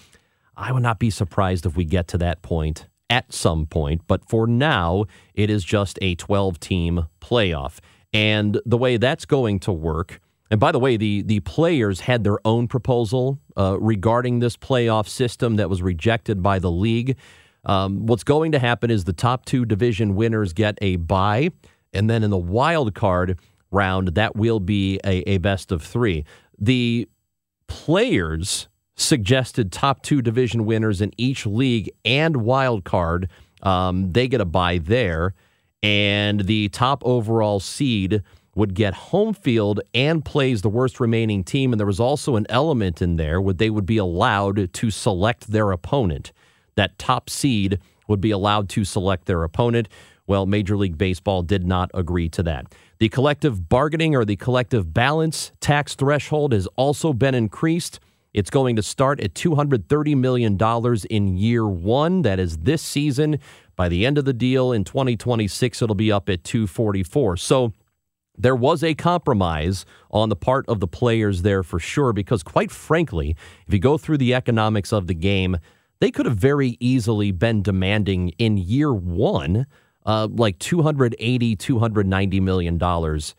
I 0.58 0.72
would 0.74 0.84
not 0.84 1.00
be 1.00 1.10
surprised 1.10 1.66
if 1.66 1.78
we 1.78 1.86
get 1.86 2.08
to 2.10 2.18
that 2.18 2.42
point 2.42 2.88
at 3.10 3.32
some 3.34 3.66
point. 3.66 4.02
But 4.08 4.28
for 4.28 4.46
now, 4.46 5.06
it 5.34 5.50
is 5.50 5.64
just 5.64 5.98
a 6.02 6.16
12 6.16 6.60
team 6.60 7.08
playoff. 7.22 7.80
And 8.13 8.60
the 8.66 8.78
way 8.78 8.98
that's 8.98 9.25
going 9.25 9.60
to 9.62 9.72
work, 9.72 10.20
and 10.51 10.60
by 10.60 10.72
the 10.72 10.80
way, 10.80 10.98
the, 10.98 11.22
the 11.22 11.42
players 11.42 12.01
had 12.01 12.24
their 12.24 12.39
own 12.46 12.68
proposal 12.68 13.39
uh, 13.56 13.78
regarding 13.80 14.39
this 14.39 14.58
playoff 14.58 15.08
system 15.08 15.58
that 15.58 15.70
was 15.70 15.82
rejected 15.82 16.42
by 16.42 16.58
the 16.58 16.72
league. 16.72 17.18
Um, 17.66 18.08
what's 18.08 18.24
going 18.24 18.51
to 18.54 18.60
happen 18.60 18.89
is 18.89 19.04
the 19.04 19.13
top 19.13 19.46
two 19.46 19.66
division 19.66 20.16
winners 20.16 20.54
get 20.54 20.78
a 20.82 20.96
bye, 20.96 21.51
and 21.94 22.10
then 22.10 22.24
in 22.24 22.32
the 22.32 22.38
wild 22.38 22.96
card 22.96 23.38
round, 23.72 24.10
that 24.10 24.36
will 24.36 24.60
be 24.60 25.00
a, 25.06 25.18
a 25.30 25.38
best 25.38 25.72
of 25.72 25.84
three. 25.84 26.25
The 26.58 27.08
players 27.68 28.68
suggested 28.96 29.72
top 29.72 30.01
two 30.01 30.22
division 30.22 30.66
winners 30.66 31.00
in 31.00 31.12
each 31.18 31.46
league 31.46 31.92
and 32.04 32.38
wild 32.38 32.84
card. 32.84 33.30
Um, 33.62 34.12
they 34.13 34.28
get 34.28 34.42
a 34.42 34.46
bye 34.46 34.80
there 34.80 35.36
and 35.81 36.41
the 36.41 36.69
top 36.69 37.01
overall 37.05 37.59
seed 37.59 38.21
would 38.55 38.74
get 38.74 38.93
home 38.93 39.33
field 39.33 39.79
and 39.93 40.25
plays 40.25 40.62
the 40.62 40.69
worst 40.69 41.00
remaining 41.00 41.43
team. 41.43 41.71
And 41.71 41.79
there 41.79 41.88
was 41.88 42.00
also 42.00 42.36
an 42.36 42.45
element 42.50 43.01
in 43.01 43.15
there 43.15 43.39
where 43.39 43.53
they 43.53 43.69
would 43.69 43.86
be 43.86 43.98
allowed 43.98 44.74
to 44.74 44.91
select 44.91 45.51
their 45.51 45.71
opponent. 45.71 46.31
That 46.75 46.98
top 46.98 47.29
seed 47.29 47.79
would 48.07 48.19
be 48.19 48.31
allowed 48.31 48.69
to 48.69 48.83
select 48.83 49.25
their 49.25 49.43
opponent. 49.43 49.88
Well, 50.27 50.45
Major 50.45 50.75
League 50.77 50.98
Baseball 50.98 51.41
did 51.41 51.65
not 51.65 51.89
agree 51.93 52.29
to 52.29 52.43
that. 52.43 52.74
The 53.00 53.09
collective 53.09 53.69
bargaining 53.69 54.15
or 54.15 54.25
the 54.25 54.36
collective 54.36 54.93
balance 54.93 55.51
tax 55.62 55.95
threshold 55.95 56.51
has 56.51 56.67
also 56.75 57.13
been 57.13 57.33
increased. 57.36 58.00
It's 58.39 58.50
going 58.50 58.77
to 58.77 58.81
start 58.81 59.19
at 59.19 59.34
$230 59.34 60.15
million 60.15 60.58
in 61.10 61.38
year 61.38 61.67
one. 61.67 62.22
That 62.22 62.39
is 62.39 62.60
this 62.60 62.81
season. 62.81 63.38
By 63.75 63.89
the 63.89 64.05
end 64.05 64.17
of 64.17 64.24
the 64.24 64.31
deal 64.31 64.72
in 64.72 64.86
2026, 64.86 65.81
it'll 65.81 65.93
be 65.93 66.10
up 66.10 66.29
at 66.29 66.46
244. 66.46 67.36
So 67.36 67.74
there 68.38 68.55
was 68.55 68.81
a 68.81 68.96
compromise 68.96 69.84
on 70.10 70.29
the 70.29 70.38
part 70.38 70.63
of 70.69 70.79
the 70.79 70.88
players 70.88 71.41
there 71.41 71.63
for 71.63 71.79
sure, 71.79 72.13
because 72.13 72.41
quite 72.41 72.72
frankly, 72.72 73.36
if 73.67 73.74
you 73.74 73.79
go 73.81 73.98
through 73.98 74.19
the 74.19 74.34
economics 74.34 74.93
of 74.93 75.08
the 75.08 75.15
game, 75.15 75.58
they 76.00 76.10
could 76.10 76.25
have 76.25 76.38
very 76.38 76.77
easily 76.79 77.34
been 77.34 77.62
demanding 77.62 78.29
in 78.38 78.55
year 78.55 78.93
one 78.93 79.65
uh, 80.05 80.29
like 80.31 80.58
280 80.60 81.58
290 81.58 82.39
million 82.39 82.77
dollars 82.77 83.36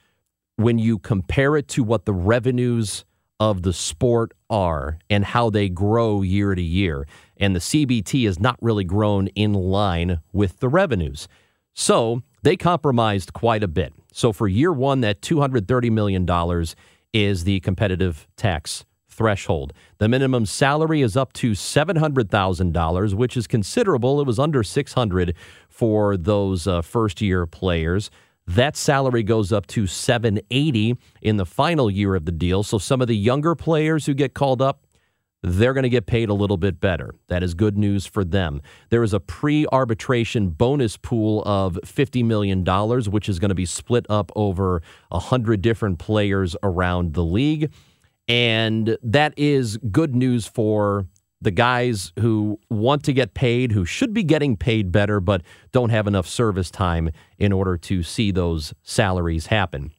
when 0.57 0.79
you 0.79 0.99
compare 0.99 1.57
it 1.57 1.69
to 1.69 1.83
what 1.83 2.05
the 2.05 2.13
revenues 2.13 3.07
of 3.41 3.63
the 3.63 3.73
sport 3.73 4.33
are 4.49 4.99
and 5.09 5.25
how 5.25 5.51
they 5.51 5.69
grow 5.69 6.23
year 6.23 6.55
to 6.55 6.63
year 6.63 7.07
and 7.37 7.57
the 7.57 7.61
CBT 7.61 8.27
has 8.27 8.39
not 8.39 8.57
really 8.61 8.85
grown 8.85 9.27
in 9.29 9.53
line 9.55 10.21
with 10.33 10.61
the 10.61 10.69
revenues 10.69 11.27
so 11.75 12.23
they 12.43 12.57
compromised 12.57 13.33
quite 13.33 13.65
a 13.65 13.69
bit 13.69 13.93
so 14.13 14.33
for 14.33 14.47
year 14.47 14.73
1 14.73 15.01
that 15.01 15.23
230 15.23 15.91
million 15.91 16.25
dollars 16.25 16.77
is 17.13 17.43
the 17.43 17.59
competitive 17.61 18.29
tax 18.37 18.85
threshold. 19.21 19.75
The 19.99 20.09
minimum 20.09 20.47
salary 20.47 21.03
is 21.03 21.15
up 21.15 21.35
to 21.35 21.51
$700,000, 21.51 23.15
which 23.15 23.37
is 23.37 23.47
considerable. 23.47 24.19
It 24.19 24.27
was 24.27 24.39
under 24.39 24.63
600 24.63 25.35
for 25.69 26.17
those 26.17 26.67
uh, 26.67 26.81
first 26.81 27.21
year 27.21 27.45
players. 27.47 28.11
That 28.55 28.77
salary 28.77 29.23
goes 29.23 29.53
up 29.53 29.69
to 29.69 29.87
780 29.87 30.97
in 31.23 31.37
the 31.37 31.47
final 31.47 31.89
year 31.89 32.17
of 32.17 32.25
the 32.25 32.33
deal. 32.33 32.65
So 32.65 32.79
some 32.79 33.01
of 33.01 33.07
the 33.07 33.17
younger 33.17 33.55
players 33.55 34.07
who 34.07 34.13
get 34.13 34.35
called 34.35 34.61
up, 34.61 34.89
they're 35.41 35.73
going 35.73 35.85
to 35.85 35.89
get 35.89 36.07
paid 36.07 36.29
a 36.31 36.35
little 36.35 36.57
bit 36.57 36.81
better. 36.81 37.15
That 37.29 37.45
is 37.45 37.55
good 37.55 37.79
news 37.79 38.07
for 38.07 38.25
them. 38.25 38.61
There 38.89 39.05
is 39.05 39.15
a 39.15 39.21
pre 39.21 39.67
arbitration 39.71 40.49
bonus 40.49 40.97
pool 40.97 41.45
of 41.47 41.79
$50 41.85 42.25
million, 42.25 42.65
which 43.13 43.29
is 43.29 43.39
going 43.39 43.51
to 43.51 43.55
be 43.55 43.67
split 43.67 44.05
up 44.11 44.33
over 44.35 44.83
100 45.11 45.63
different 45.63 46.01
players 46.01 46.57
around 46.65 47.15
the 47.15 47.25
league. 47.25 47.71
And 48.27 48.99
that 49.05 49.33
is 49.37 49.77
good 49.77 50.17
news 50.17 50.49
for 50.49 51.07
the 51.41 51.51
guys 51.51 52.13
who 52.19 52.61
want 52.69 53.03
to 53.05 53.13
get 53.13 53.35
paid, 53.35 53.73
who 53.73 53.85
should 53.85 54.13
be 54.13 54.23
getting 54.23 54.57
paid 54.57 54.93
better, 54.93 55.21
but 55.21 55.43
don't 55.73 55.91
have 55.91 56.07
enough 56.07 56.27
service 56.27 56.71
time 56.71 57.11
in 57.39 57.53
order 57.53 57.77
to 57.79 58.03
see 58.03 58.31
those 58.31 58.75
salaries 58.83 59.47
happen. 59.47 59.93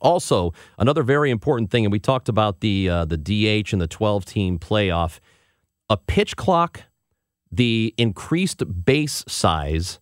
Also, 0.00 0.52
another 0.78 1.02
very 1.02 1.30
important 1.30 1.70
thing, 1.70 1.84
and 1.84 1.92
we 1.92 2.00
talked 2.00 2.28
about 2.28 2.60
the 2.60 2.88
uh, 2.88 3.04
the 3.04 3.16
DH 3.16 3.72
and 3.72 3.80
the 3.80 3.86
12 3.86 4.24
team 4.24 4.58
playoff, 4.58 5.20
a 5.88 5.96
pitch 5.96 6.36
clock, 6.36 6.82
the 7.50 7.94
increased 7.96 8.62
base 8.84 9.24
size, 9.28 10.00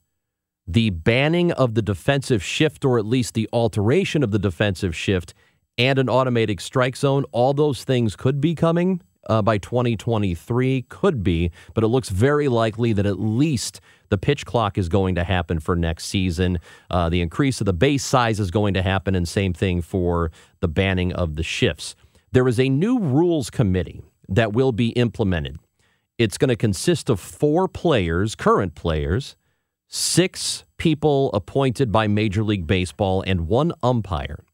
the 0.66 0.90
banning 0.90 1.52
of 1.52 1.74
the 1.74 1.82
defensive 1.82 2.42
shift, 2.42 2.84
or 2.84 2.98
at 2.98 3.04
least 3.04 3.34
the 3.34 3.48
alteration 3.52 4.22
of 4.22 4.30
the 4.30 4.38
defensive 4.38 4.96
shift, 4.96 5.34
and 5.76 5.98
an 5.98 6.08
automated 6.08 6.60
strike 6.60 6.96
zone. 6.96 7.24
All 7.30 7.52
those 7.52 7.84
things 7.84 8.16
could 8.16 8.40
be 8.40 8.54
coming 8.54 9.02
uh, 9.28 9.42
by 9.42 9.58
2023, 9.58 10.82
could 10.88 11.22
be, 11.22 11.50
but 11.74 11.84
it 11.84 11.88
looks 11.88 12.08
very 12.08 12.48
likely 12.48 12.92
that 12.92 13.06
at 13.06 13.20
least 13.20 13.80
the 14.08 14.18
pitch 14.18 14.44
clock 14.44 14.76
is 14.76 14.88
going 14.88 15.14
to 15.14 15.24
happen 15.24 15.58
for 15.60 15.74
next 15.76 16.06
season. 16.06 16.58
Uh, 16.90 17.08
the 17.08 17.20
increase 17.20 17.60
of 17.60 17.64
the 17.64 17.72
base 17.72 18.04
size 18.04 18.40
is 18.40 18.50
going 18.50 18.74
to 18.74 18.82
happen, 18.82 19.14
and 19.14 19.28
same 19.28 19.52
thing 19.52 19.80
for 19.80 20.30
the 20.60 20.68
banning 20.68 21.12
of 21.12 21.36
the 21.36 21.42
shifts. 21.42 21.94
There 22.32 22.48
is 22.48 22.58
a 22.58 22.68
new 22.68 22.98
rules 22.98 23.50
committee 23.50 24.02
that 24.28 24.52
will 24.52 24.72
be 24.72 24.88
implemented. 24.90 25.58
It's 26.18 26.38
going 26.38 26.48
to 26.48 26.56
consist 26.56 27.10
of 27.10 27.20
four 27.20 27.68
players, 27.68 28.34
current 28.34 28.74
players, 28.74 29.36
six 29.88 30.64
people 30.76 31.30
appointed 31.32 31.92
by 31.92 32.06
Major 32.06 32.42
League 32.42 32.66
Baseball, 32.66 33.22
and 33.26 33.46
one 33.48 33.72
umpire 33.82 34.44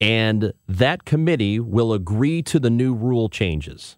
and 0.00 0.52
that 0.68 1.04
committee 1.04 1.60
will 1.60 1.92
agree 1.92 2.42
to 2.42 2.58
the 2.58 2.70
new 2.70 2.94
rule 2.94 3.28
changes. 3.28 3.96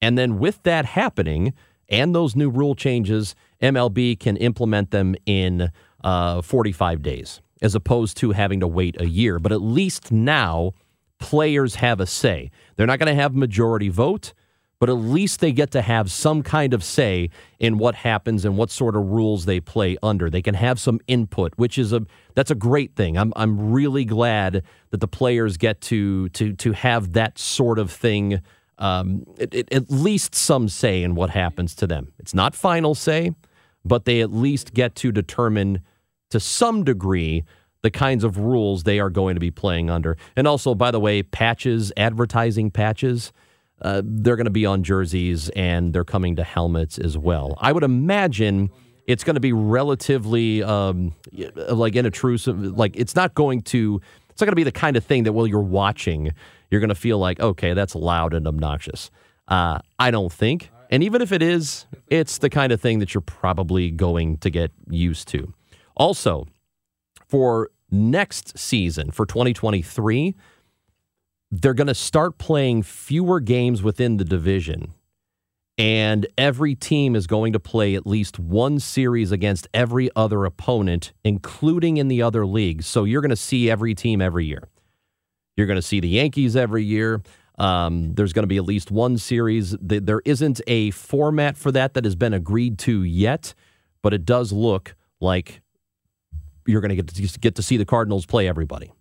And 0.00 0.18
then, 0.18 0.38
with 0.38 0.62
that 0.64 0.84
happening 0.84 1.54
and 1.88 2.14
those 2.14 2.36
new 2.36 2.50
rule 2.50 2.74
changes, 2.74 3.34
MLB 3.62 4.18
can 4.18 4.36
implement 4.36 4.90
them 4.90 5.14
in 5.26 5.70
uh, 6.02 6.42
45 6.42 7.02
days 7.02 7.40
as 7.62 7.74
opposed 7.74 8.16
to 8.18 8.32
having 8.32 8.60
to 8.60 8.68
wait 8.68 9.00
a 9.00 9.08
year. 9.08 9.38
But 9.38 9.52
at 9.52 9.62
least 9.62 10.12
now, 10.12 10.72
players 11.18 11.76
have 11.76 12.00
a 12.00 12.06
say. 12.06 12.50
They're 12.76 12.86
not 12.86 12.98
going 12.98 13.14
to 13.14 13.20
have 13.20 13.34
majority 13.34 13.88
vote 13.88 14.34
but 14.84 14.90
at 14.90 14.96
least 14.96 15.40
they 15.40 15.50
get 15.50 15.70
to 15.70 15.80
have 15.80 16.10
some 16.10 16.42
kind 16.42 16.74
of 16.74 16.84
say 16.84 17.30
in 17.58 17.78
what 17.78 17.94
happens 17.94 18.44
and 18.44 18.58
what 18.58 18.70
sort 18.70 18.94
of 18.94 19.02
rules 19.02 19.46
they 19.46 19.58
play 19.58 19.96
under. 20.02 20.28
They 20.28 20.42
can 20.42 20.54
have 20.56 20.78
some 20.78 21.00
input, 21.06 21.54
which 21.56 21.78
is 21.78 21.94
a 21.94 22.02
that's 22.34 22.50
a 22.50 22.54
great 22.54 22.94
thing. 22.94 23.16
I'm 23.16 23.32
I'm 23.34 23.72
really 23.72 24.04
glad 24.04 24.62
that 24.90 25.00
the 25.00 25.08
players 25.08 25.56
get 25.56 25.80
to 25.88 26.28
to 26.28 26.52
to 26.52 26.72
have 26.72 27.14
that 27.14 27.38
sort 27.38 27.78
of 27.78 27.90
thing. 27.90 28.42
Um, 28.76 29.24
it, 29.38 29.54
it, 29.54 29.72
at 29.72 29.90
least 29.90 30.34
some 30.34 30.68
say 30.68 31.02
in 31.02 31.14
what 31.14 31.30
happens 31.30 31.74
to 31.76 31.86
them. 31.86 32.12
It's 32.18 32.34
not 32.34 32.54
final 32.54 32.94
say, 32.94 33.32
but 33.86 34.04
they 34.04 34.20
at 34.20 34.34
least 34.34 34.74
get 34.74 34.94
to 34.96 35.10
determine 35.10 35.80
to 36.28 36.38
some 36.38 36.84
degree 36.84 37.42
the 37.80 37.90
kinds 37.90 38.22
of 38.22 38.36
rules 38.36 38.82
they 38.82 39.00
are 39.00 39.08
going 39.08 39.34
to 39.34 39.40
be 39.40 39.50
playing 39.50 39.88
under. 39.88 40.18
And 40.36 40.46
also, 40.46 40.74
by 40.74 40.90
the 40.90 41.00
way, 41.00 41.22
patches, 41.22 41.90
advertising 41.96 42.70
patches 42.70 43.32
uh, 43.84 44.00
they're 44.02 44.36
going 44.36 44.46
to 44.46 44.50
be 44.50 44.64
on 44.64 44.82
jerseys 44.82 45.50
and 45.50 45.92
they're 45.92 46.04
coming 46.04 46.36
to 46.36 46.42
helmets 46.42 46.98
as 46.98 47.18
well. 47.18 47.56
I 47.60 47.70
would 47.70 47.84
imagine 47.84 48.70
it's 49.06 49.22
going 49.22 49.34
to 49.34 49.40
be 49.40 49.52
relatively 49.52 50.62
um, 50.62 51.14
like 51.30 51.92
inobtrusive. 51.92 52.76
Like 52.76 52.96
it's 52.96 53.14
not 53.14 53.34
going 53.34 53.60
to. 53.62 54.00
It's 54.30 54.40
not 54.40 54.46
going 54.46 54.52
to 54.52 54.56
be 54.56 54.64
the 54.64 54.72
kind 54.72 54.96
of 54.96 55.04
thing 55.04 55.22
that 55.24 55.32
while 55.32 55.46
you're 55.46 55.60
watching, 55.60 56.32
you're 56.68 56.80
going 56.80 56.88
to 56.88 56.96
feel 56.96 57.18
like, 57.18 57.38
okay, 57.38 57.72
that's 57.72 57.94
loud 57.94 58.34
and 58.34 58.48
obnoxious. 58.48 59.12
Uh, 59.46 59.78
I 60.00 60.10
don't 60.10 60.32
think. 60.32 60.70
And 60.90 61.04
even 61.04 61.22
if 61.22 61.30
it 61.30 61.40
is, 61.40 61.86
it's 62.08 62.38
the 62.38 62.50
kind 62.50 62.72
of 62.72 62.80
thing 62.80 62.98
that 62.98 63.14
you're 63.14 63.20
probably 63.20 63.92
going 63.92 64.38
to 64.38 64.50
get 64.50 64.72
used 64.90 65.28
to. 65.28 65.54
Also, 65.96 66.48
for 67.28 67.70
next 67.92 68.58
season, 68.58 69.12
for 69.12 69.24
2023, 69.24 70.34
they're 71.60 71.74
going 71.74 71.86
to 71.86 71.94
start 71.94 72.38
playing 72.38 72.82
fewer 72.82 73.38
games 73.38 73.82
within 73.82 74.16
the 74.16 74.24
division. 74.24 74.92
And 75.76 76.26
every 76.38 76.74
team 76.74 77.16
is 77.16 77.26
going 77.26 77.52
to 77.52 77.60
play 77.60 77.94
at 77.94 78.06
least 78.06 78.38
one 78.38 78.78
series 78.80 79.32
against 79.32 79.68
every 79.74 80.10
other 80.14 80.44
opponent, 80.44 81.12
including 81.24 81.96
in 81.96 82.08
the 82.08 82.22
other 82.22 82.46
leagues. 82.46 82.86
So 82.86 83.04
you're 83.04 83.20
going 83.20 83.30
to 83.30 83.36
see 83.36 83.70
every 83.70 83.94
team 83.94 84.20
every 84.20 84.46
year. 84.46 84.68
You're 85.56 85.66
going 85.66 85.78
to 85.78 85.82
see 85.82 86.00
the 86.00 86.08
Yankees 86.08 86.56
every 86.56 86.84
year. 86.84 87.22
Um, 87.56 88.14
there's 88.14 88.32
going 88.32 88.42
to 88.44 88.48
be 88.48 88.56
at 88.56 88.64
least 88.64 88.90
one 88.90 89.18
series. 89.18 89.76
There 89.80 90.22
isn't 90.24 90.60
a 90.66 90.90
format 90.90 91.56
for 91.56 91.70
that 91.72 91.94
that 91.94 92.04
has 92.04 92.16
been 92.16 92.34
agreed 92.34 92.78
to 92.80 93.02
yet, 93.02 93.54
but 94.02 94.12
it 94.12 94.24
does 94.24 94.52
look 94.52 94.96
like 95.20 95.60
you're 96.66 96.80
going 96.80 96.96
to 96.96 96.96
get 96.96 97.08
to 97.08 97.38
get 97.38 97.54
to 97.56 97.62
see 97.62 97.76
the 97.76 97.84
Cardinals 97.84 98.26
play 98.26 98.48
everybody 98.48 98.92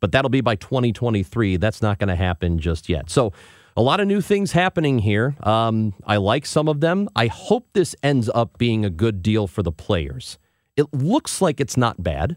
but 0.00 0.12
that'll 0.12 0.30
be 0.30 0.40
by 0.40 0.56
2023. 0.56 1.56
That's 1.56 1.82
not 1.82 1.98
going 1.98 2.08
to 2.08 2.16
happen 2.16 2.58
just 2.58 2.88
yet. 2.88 3.10
So, 3.10 3.32
a 3.76 3.82
lot 3.82 4.00
of 4.00 4.08
new 4.08 4.20
things 4.20 4.50
happening 4.52 4.98
here. 4.98 5.36
Um, 5.40 5.94
I 6.04 6.16
like 6.16 6.46
some 6.46 6.66
of 6.66 6.80
them. 6.80 7.08
I 7.14 7.28
hope 7.28 7.68
this 7.74 7.94
ends 8.02 8.28
up 8.34 8.58
being 8.58 8.84
a 8.84 8.90
good 8.90 9.22
deal 9.22 9.46
for 9.46 9.62
the 9.62 9.70
players. 9.70 10.36
It 10.76 10.92
looks 10.92 11.40
like 11.40 11.60
it's 11.60 11.76
not 11.76 12.02
bad, 12.02 12.36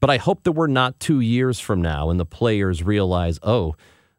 but 0.00 0.10
I 0.10 0.16
hope 0.16 0.42
that 0.42 0.52
we're 0.52 0.66
not 0.66 0.98
two 0.98 1.20
years 1.20 1.60
from 1.60 1.80
now 1.80 2.10
and 2.10 2.18
the 2.18 2.26
players 2.26 2.82
realize, 2.82 3.38
oh, 3.44 3.76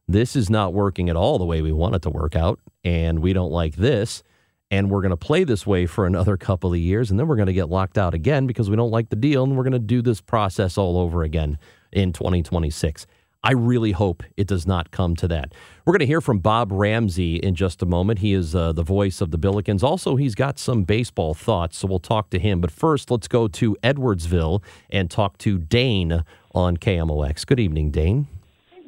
this 0.07 0.33
is 0.33 0.49
not 0.49 0.73
working 0.73 1.09
at 1.09 1.17
all 1.17 1.37
the 1.39 1.45
way 1.45 1.61
we 1.61 1.73
want 1.73 1.95
it 1.95 2.03
to 2.03 2.09
work 2.09 2.37
out, 2.37 2.59
and 2.85 3.19
we 3.19 3.33
don't 3.33 3.51
like 3.51 3.75
this 3.75 4.23
and 4.71 4.89
we're 4.89 5.01
going 5.01 5.09
to 5.09 5.17
play 5.17 5.43
this 5.43 5.65
way 5.65 5.85
for 5.85 6.05
another 6.05 6.37
couple 6.37 6.71
of 6.71 6.79
years 6.79 7.09
and 7.09 7.19
then 7.19 7.27
we're 7.27 7.35
going 7.35 7.47
to 7.47 7.53
get 7.53 7.69
locked 7.69 7.97
out 7.97 8.13
again 8.13 8.47
because 8.47 8.69
we 8.69 8.75
don't 8.75 8.91
like 8.91 9.09
the 9.09 9.15
deal 9.15 9.43
and 9.43 9.57
we're 9.57 9.63
going 9.63 9.73
to 9.73 9.79
do 9.79 10.01
this 10.01 10.21
process 10.21 10.77
all 10.77 10.97
over 10.97 11.23
again 11.23 11.57
in 11.91 12.13
2026. 12.13 13.05
I 13.41 13.53
really 13.53 13.93
hope 13.93 14.23
it 14.35 14.47
does 14.47 14.67
not 14.67 14.91
come 14.91 15.15
to 15.17 15.27
that. 15.29 15.53
We're 15.85 15.93
going 15.93 15.99
to 16.01 16.05
hear 16.05 16.19
from 16.19 16.39
Bob 16.39 16.71
Ramsey 16.73 17.37
in 17.37 17.55
just 17.55 17.81
a 17.81 17.85
moment. 17.85 18.19
He 18.19 18.33
is 18.33 18.53
uh, 18.53 18.73
the 18.73 18.83
voice 18.83 19.21
of 19.21 19.31
the 19.31 19.39
Billikens. 19.39 19.81
Also, 19.81 20.17
he's 20.17 20.35
got 20.35 20.59
some 20.59 20.83
baseball 20.83 21.33
thoughts, 21.33 21.77
so 21.77 21.87
we'll 21.87 21.99
talk 21.99 22.29
to 22.31 22.39
him. 22.39 22.59
But 22.59 22.69
first, 22.69 23.09
let's 23.09 23.29
go 23.29 23.47
to 23.47 23.77
Edwardsville 23.81 24.61
and 24.89 25.09
talk 25.09 25.37
to 25.39 25.57
Dane 25.57 26.23
on 26.53 26.75
KMOX. 26.75 27.45
Good 27.45 27.61
evening, 27.61 27.91
Dane. 27.91 28.27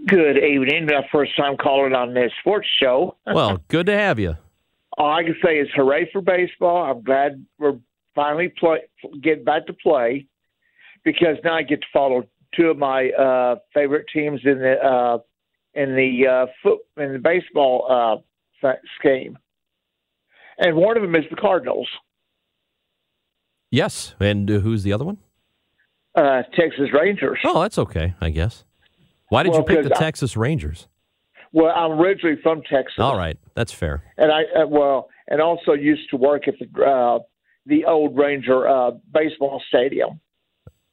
Good 0.06 0.38
evening. 0.38 0.88
My 0.88 1.08
first 1.12 1.38
time 1.38 1.56
calling 1.56 1.94
on 1.94 2.14
this 2.14 2.32
sports 2.42 2.68
show. 2.82 3.16
well, 3.26 3.62
good 3.70 3.86
to 3.86 3.98
have 3.98 4.20
you. 4.20 4.36
All 4.98 5.14
I 5.14 5.24
can 5.24 5.38
say 5.44 5.60
is 5.60 5.70
hooray 5.74 6.10
for 6.12 6.20
baseball. 6.20 6.84
I'm 6.84 7.04
glad 7.04 7.46
we're 7.58 7.78
finally 8.16 8.50
play, 8.50 8.80
getting 9.22 9.46
back 9.46 9.68
to 9.68 9.74
play 9.74 10.28
because 11.06 11.38
now 11.44 11.56
I 11.56 11.64
get 11.64 11.82
to 11.82 11.88
follow 11.94 12.24
two 12.56 12.68
of 12.68 12.78
my 12.78 13.10
uh, 13.12 13.56
favorite 13.74 14.06
teams 14.14 14.42
in 14.46 14.60
the 14.60 14.74
uh, 14.84 15.18
in 15.74 15.96
the 15.96 16.28
uh, 16.28 16.46
foot 16.64 16.80
in 16.98 17.14
the 17.14 17.20
baseball 17.20 18.22
uh, 18.64 18.72
scheme, 19.00 19.38
and 20.58 20.76
one 20.76 20.98
of 20.98 21.04
them 21.04 21.16
is 21.16 21.24
the 21.30 21.36
Cardinals. 21.36 21.88
Yes, 23.70 24.16
and 24.20 24.50
uh, 24.52 24.60
who's 24.60 24.84
the 24.84 24.94
other 24.94 25.06
one? 25.06 25.18
Uh, 26.14 26.44
Texas 26.56 26.90
Rangers. 26.94 27.40
Oh, 27.46 27.62
that's 27.62 27.78
okay, 27.78 28.14
I 28.20 28.30
guess. 28.32 28.66
Why 29.30 29.44
did 29.44 29.52
Well, 29.52 29.60
you 29.62 29.66
pick 29.66 29.84
the 29.84 29.96
I- 29.96 30.00
Texas 30.00 30.36
Rangers? 30.36 30.88
Well, 31.54 31.72
I'm 31.76 32.00
originally 32.00 32.38
from 32.42 32.62
Texas. 32.64 32.96
All 33.00 33.18
right, 33.18 33.38
that's 33.56 33.72
fair. 33.74 34.04
and 34.18 34.32
I 34.32 34.44
uh, 34.62 34.68
well, 34.68 35.10
and 35.28 35.42
also 35.42 35.74
used 35.74 36.10
to 36.12 36.18
work 36.18 36.48
at 36.48 36.56
the 36.60 36.84
uh, 36.84 37.20
the 37.66 37.86
old 37.86 38.18
Ranger 38.18 38.68
uh, 38.68 38.92
baseball 39.14 39.62
stadium. 39.68 40.20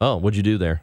Oh, 0.01 0.16
what'd 0.16 0.37
you 0.37 0.42
do 0.42 0.59
there? 0.59 0.83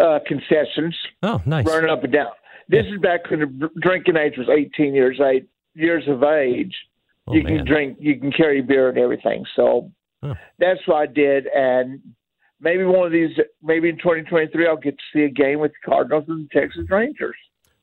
Uh, 0.00 0.18
concessions, 0.26 0.94
Oh, 1.22 1.40
nice. 1.46 1.64
running 1.66 1.88
up 1.90 2.04
and 2.04 2.12
down. 2.12 2.28
This 2.68 2.84
is 2.86 3.00
back 3.00 3.30
when 3.30 3.40
the 3.40 3.70
drinking 3.80 4.16
age 4.16 4.34
was 4.36 4.48
18 4.48 4.92
years 4.94 5.18
eight 5.24 5.46
years 5.74 6.04
of 6.08 6.22
age. 6.22 6.74
Oh, 7.26 7.34
you 7.34 7.42
man. 7.42 7.56
can 7.58 7.66
drink, 7.66 7.96
you 8.00 8.18
can 8.20 8.30
carry 8.32 8.60
beer 8.60 8.88
and 8.88 8.98
everything. 8.98 9.44
So 9.54 9.90
Huh. 10.22 10.34
that's 10.58 10.80
what 10.86 10.96
I 10.96 11.06
did, 11.06 11.46
and 11.46 12.00
maybe 12.60 12.84
one 12.84 13.06
of 13.06 13.12
these, 13.12 13.30
maybe 13.62 13.88
in 13.88 13.96
2023, 13.98 14.66
I'll 14.66 14.76
get 14.76 14.96
to 14.98 15.04
see 15.12 15.24
a 15.24 15.28
game 15.30 15.60
with 15.60 15.72
the 15.72 15.90
Cardinals 15.90 16.24
and 16.28 16.48
the 16.50 16.60
Texas 16.60 16.88
Rangers. 16.90 17.36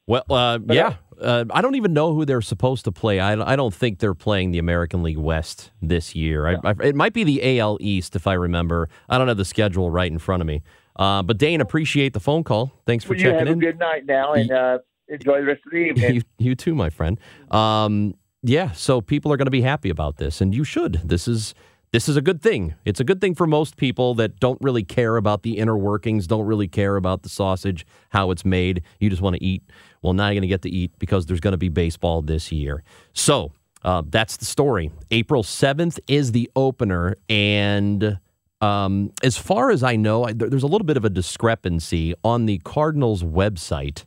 Well, 0.05 0.23
uh, 0.29 0.59
yeah. 0.67 0.95
Uh, 1.21 1.45
I 1.51 1.61
don't 1.61 1.75
even 1.75 1.93
know 1.93 2.13
who 2.13 2.25
they're 2.25 2.41
supposed 2.41 2.83
to 2.85 2.91
play. 2.91 3.19
I, 3.19 3.33
I 3.53 3.55
don't 3.55 3.73
think 3.73 3.99
they're 3.99 4.15
playing 4.15 4.51
the 4.51 4.57
American 4.59 5.01
League 5.03 5.17
West 5.19 5.71
this 5.81 6.13
year. 6.15 6.47
I, 6.47 6.55
I, 6.63 6.75
it 6.81 6.95
might 6.95 7.13
be 7.13 7.23
the 7.23 7.59
AL 7.59 7.77
East, 7.79 8.15
if 8.15 8.27
I 8.27 8.33
remember. 8.33 8.89
I 9.07 9.17
don't 9.17 9.27
have 9.29 9.37
the 9.37 9.45
schedule 9.45 9.89
right 9.89 10.11
in 10.11 10.19
front 10.19 10.41
of 10.41 10.47
me. 10.47 10.61
Uh, 10.95 11.23
but 11.23 11.37
Dane, 11.37 11.61
appreciate 11.61 12.13
the 12.13 12.19
phone 12.19 12.43
call. 12.43 12.71
Thanks 12.85 13.03
for 13.03 13.13
Well, 13.13 13.19
you 13.19 13.27
have 13.29 13.35
checking 13.39 13.47
a 13.47 13.51
in. 13.53 13.59
good 13.59 13.79
night 13.79 14.05
now, 14.05 14.33
and 14.33 14.51
uh, 14.51 14.79
enjoy 15.07 15.41
the 15.41 15.47
rest 15.47 15.61
of 15.65 15.71
the 15.71 15.77
evening. 15.77 16.15
you, 16.15 16.21
you 16.37 16.55
too, 16.55 16.75
my 16.75 16.89
friend. 16.89 17.19
Um, 17.51 18.15
yeah, 18.43 18.71
so 18.71 19.01
people 19.01 19.31
are 19.31 19.37
going 19.37 19.45
to 19.47 19.51
be 19.51 19.61
happy 19.61 19.89
about 19.89 20.17
this, 20.17 20.41
and 20.41 20.53
you 20.53 20.63
should. 20.63 21.01
This 21.03 21.27
is 21.27 21.53
this 21.91 22.09
is 22.09 22.17
a 22.17 22.21
good 22.21 22.41
thing. 22.41 22.73
It's 22.85 22.99
a 22.99 23.03
good 23.03 23.21
thing 23.21 23.35
for 23.35 23.45
most 23.45 23.77
people 23.77 24.15
that 24.15 24.39
don't 24.39 24.57
really 24.61 24.83
care 24.83 25.15
about 25.15 25.43
the 25.43 25.57
inner 25.59 25.77
workings, 25.77 26.25
don't 26.25 26.45
really 26.45 26.67
care 26.67 26.95
about 26.95 27.21
the 27.21 27.29
sausage, 27.29 27.85
how 28.09 28.31
it's 28.31 28.43
made. 28.43 28.81
You 28.99 29.11
just 29.11 29.21
want 29.21 29.35
to 29.35 29.43
eat. 29.43 29.61
Well, 30.01 30.13
now 30.13 30.25
you're 30.27 30.33
going 30.33 30.41
to 30.41 30.47
get 30.47 30.63
to 30.63 30.71
eat 30.71 30.91
because 30.97 31.27
there's 31.27 31.39
going 31.39 31.51
to 31.51 31.57
be 31.57 31.69
baseball 31.69 32.23
this 32.23 32.51
year. 32.51 32.83
So 33.13 33.51
uh, 33.83 34.01
that's 34.07 34.37
the 34.37 34.45
story. 34.45 34.91
April 35.11 35.43
7th 35.43 35.99
is 36.07 36.31
the 36.31 36.49
opener, 36.55 37.15
and 37.29 38.19
um, 38.63 39.11
as 39.21 39.37
far 39.37 39.71
as 39.71 39.83
I 39.83 39.97
know, 39.97 40.23
I, 40.23 40.31
there's 40.31 40.63
a 40.63 40.67
little 40.67 40.85
bit 40.85 40.95
of 40.95 41.03
a 41.03 41.09
discrepancy 41.09 42.13
on 42.23 42.45
the 42.45 42.59
Cardinals 42.59 43.21
website 43.21 44.05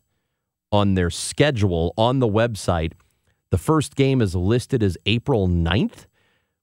on 0.72 0.94
their 0.94 1.10
schedule 1.10 1.92
on 1.98 2.20
the 2.20 2.28
website. 2.28 2.92
The 3.50 3.58
first 3.58 3.96
game 3.96 4.22
is 4.22 4.34
listed 4.34 4.82
as 4.82 4.96
April 5.04 5.46
9th, 5.46 6.06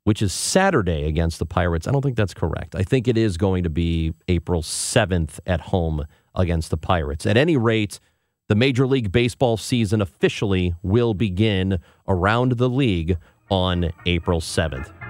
which 0.05 0.23
is 0.23 0.33
Saturday 0.33 1.05
against 1.05 1.37
the 1.37 1.45
Pirates. 1.45 1.87
I 1.87 1.91
don't 1.91 2.01
think 2.01 2.17
that's 2.17 2.33
correct. 2.33 2.75
I 2.75 2.81
think 2.81 3.07
it 3.07 3.15
is 3.15 3.37
going 3.37 3.63
to 3.63 3.69
be 3.69 4.13
April 4.27 4.63
7th 4.63 5.39
at 5.45 5.61
home 5.61 6.05
against 6.33 6.71
the 6.71 6.77
Pirates. 6.77 7.27
At 7.27 7.37
any 7.37 7.57
rate, 7.57 7.99
the 8.49 8.55
Major 8.55 8.87
League 8.87 9.11
Baseball 9.11 9.55
season 9.55 10.01
officially 10.01 10.73
will 10.81 11.13
begin 11.13 11.77
around 12.07 12.53
the 12.53 12.69
league 12.69 13.17
on 13.51 13.91
April 14.07 14.41
7th. 14.41 15.02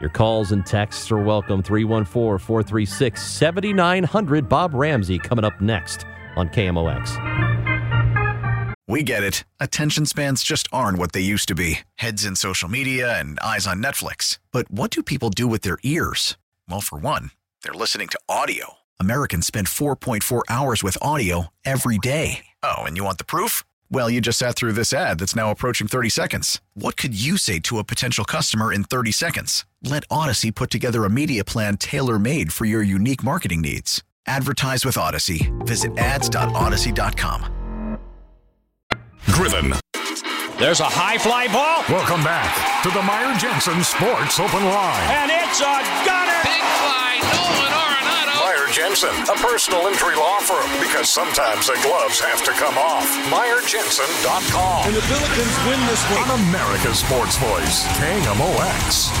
Your 0.00 0.10
calls 0.10 0.50
and 0.52 0.66
texts 0.66 1.10
are 1.12 1.22
welcome 1.22 1.62
314 1.62 2.38
436 2.38 3.22
7900. 3.22 4.48
Bob 4.48 4.74
Ramsey 4.74 5.18
coming 5.18 5.44
up 5.44 5.60
next 5.60 6.04
on 6.36 6.48
KMOX. 6.48 7.16
We 8.86 9.02
get 9.02 9.22
it. 9.22 9.44
Attention 9.60 10.04
spans 10.04 10.42
just 10.42 10.68
aren't 10.72 10.98
what 10.98 11.12
they 11.12 11.20
used 11.20 11.48
to 11.48 11.54
be 11.54 11.80
heads 11.94 12.24
in 12.24 12.36
social 12.36 12.68
media 12.68 13.18
and 13.18 13.38
eyes 13.40 13.66
on 13.66 13.82
Netflix. 13.82 14.38
But 14.52 14.70
what 14.70 14.90
do 14.90 15.02
people 15.02 15.30
do 15.30 15.46
with 15.46 15.62
their 15.62 15.78
ears? 15.82 16.36
Well, 16.68 16.80
for 16.80 16.98
one, 16.98 17.30
they're 17.62 17.72
listening 17.72 18.08
to 18.08 18.20
audio. 18.28 18.74
Americans 19.00 19.46
spend 19.46 19.68
4.4 19.68 20.42
hours 20.48 20.82
with 20.82 20.98
audio 21.00 21.48
every 21.64 21.98
day. 21.98 22.44
Oh, 22.62 22.82
and 22.82 22.96
you 22.96 23.04
want 23.04 23.18
the 23.18 23.24
proof? 23.24 23.64
Well, 23.94 24.10
you 24.10 24.20
just 24.20 24.40
sat 24.40 24.56
through 24.56 24.72
this 24.72 24.92
ad 24.92 25.20
that's 25.20 25.36
now 25.36 25.52
approaching 25.52 25.86
30 25.86 26.08
seconds. 26.08 26.60
What 26.74 26.96
could 26.96 27.14
you 27.14 27.36
say 27.36 27.60
to 27.60 27.78
a 27.78 27.84
potential 27.84 28.24
customer 28.24 28.72
in 28.72 28.82
30 28.82 29.12
seconds? 29.12 29.64
Let 29.84 30.02
Audacy 30.08 30.52
put 30.52 30.68
together 30.68 31.04
a 31.04 31.08
media 31.08 31.44
plan 31.44 31.76
tailor 31.76 32.18
made 32.18 32.52
for 32.52 32.64
your 32.64 32.82
unique 32.82 33.22
marketing 33.22 33.60
needs. 33.60 34.02
Advertise 34.26 34.84
with 34.84 34.96
Audacy. 34.96 35.48
Visit 35.64 35.96
ads.audacy.com. 35.96 37.98
Driven. 39.26 39.74
There's 40.58 40.80
a 40.80 40.90
high 40.90 41.18
fly 41.18 41.46
ball, 41.46 41.84
Welcome 41.88 42.24
back 42.24 42.82
to 42.82 42.90
the 42.90 43.00
Meyer 43.02 43.38
Jensen 43.38 43.84
Sports 43.84 44.40
Open 44.40 44.64
Line. 44.64 45.06
and 45.06 45.30
it's 45.30 45.60
a 45.62 45.78
gunner. 46.02 46.42
Big 46.42 46.62
fly, 46.82 47.22
Nolan 47.22 47.30
Arenado. 47.30 47.54
Meyer 47.54 47.63
Jensen, 48.74 49.14
a 49.30 49.36
personal 49.36 49.86
injury 49.86 50.16
law 50.16 50.40
firm, 50.40 50.68
because 50.80 51.08
sometimes 51.08 51.68
the 51.68 51.78
gloves 51.84 52.18
have 52.18 52.42
to 52.44 52.50
come 52.50 52.76
off. 52.76 53.06
MeyerJensen.com. 53.30 54.88
And 54.88 54.96
the 54.96 55.00
Billikens 55.02 55.68
win 55.68 55.78
this 55.86 56.02
one. 56.10 56.28
On 56.28 56.40
America's 56.48 56.98
Sports 56.98 57.36
Voice, 57.36 57.86
KMOX. 57.98 59.12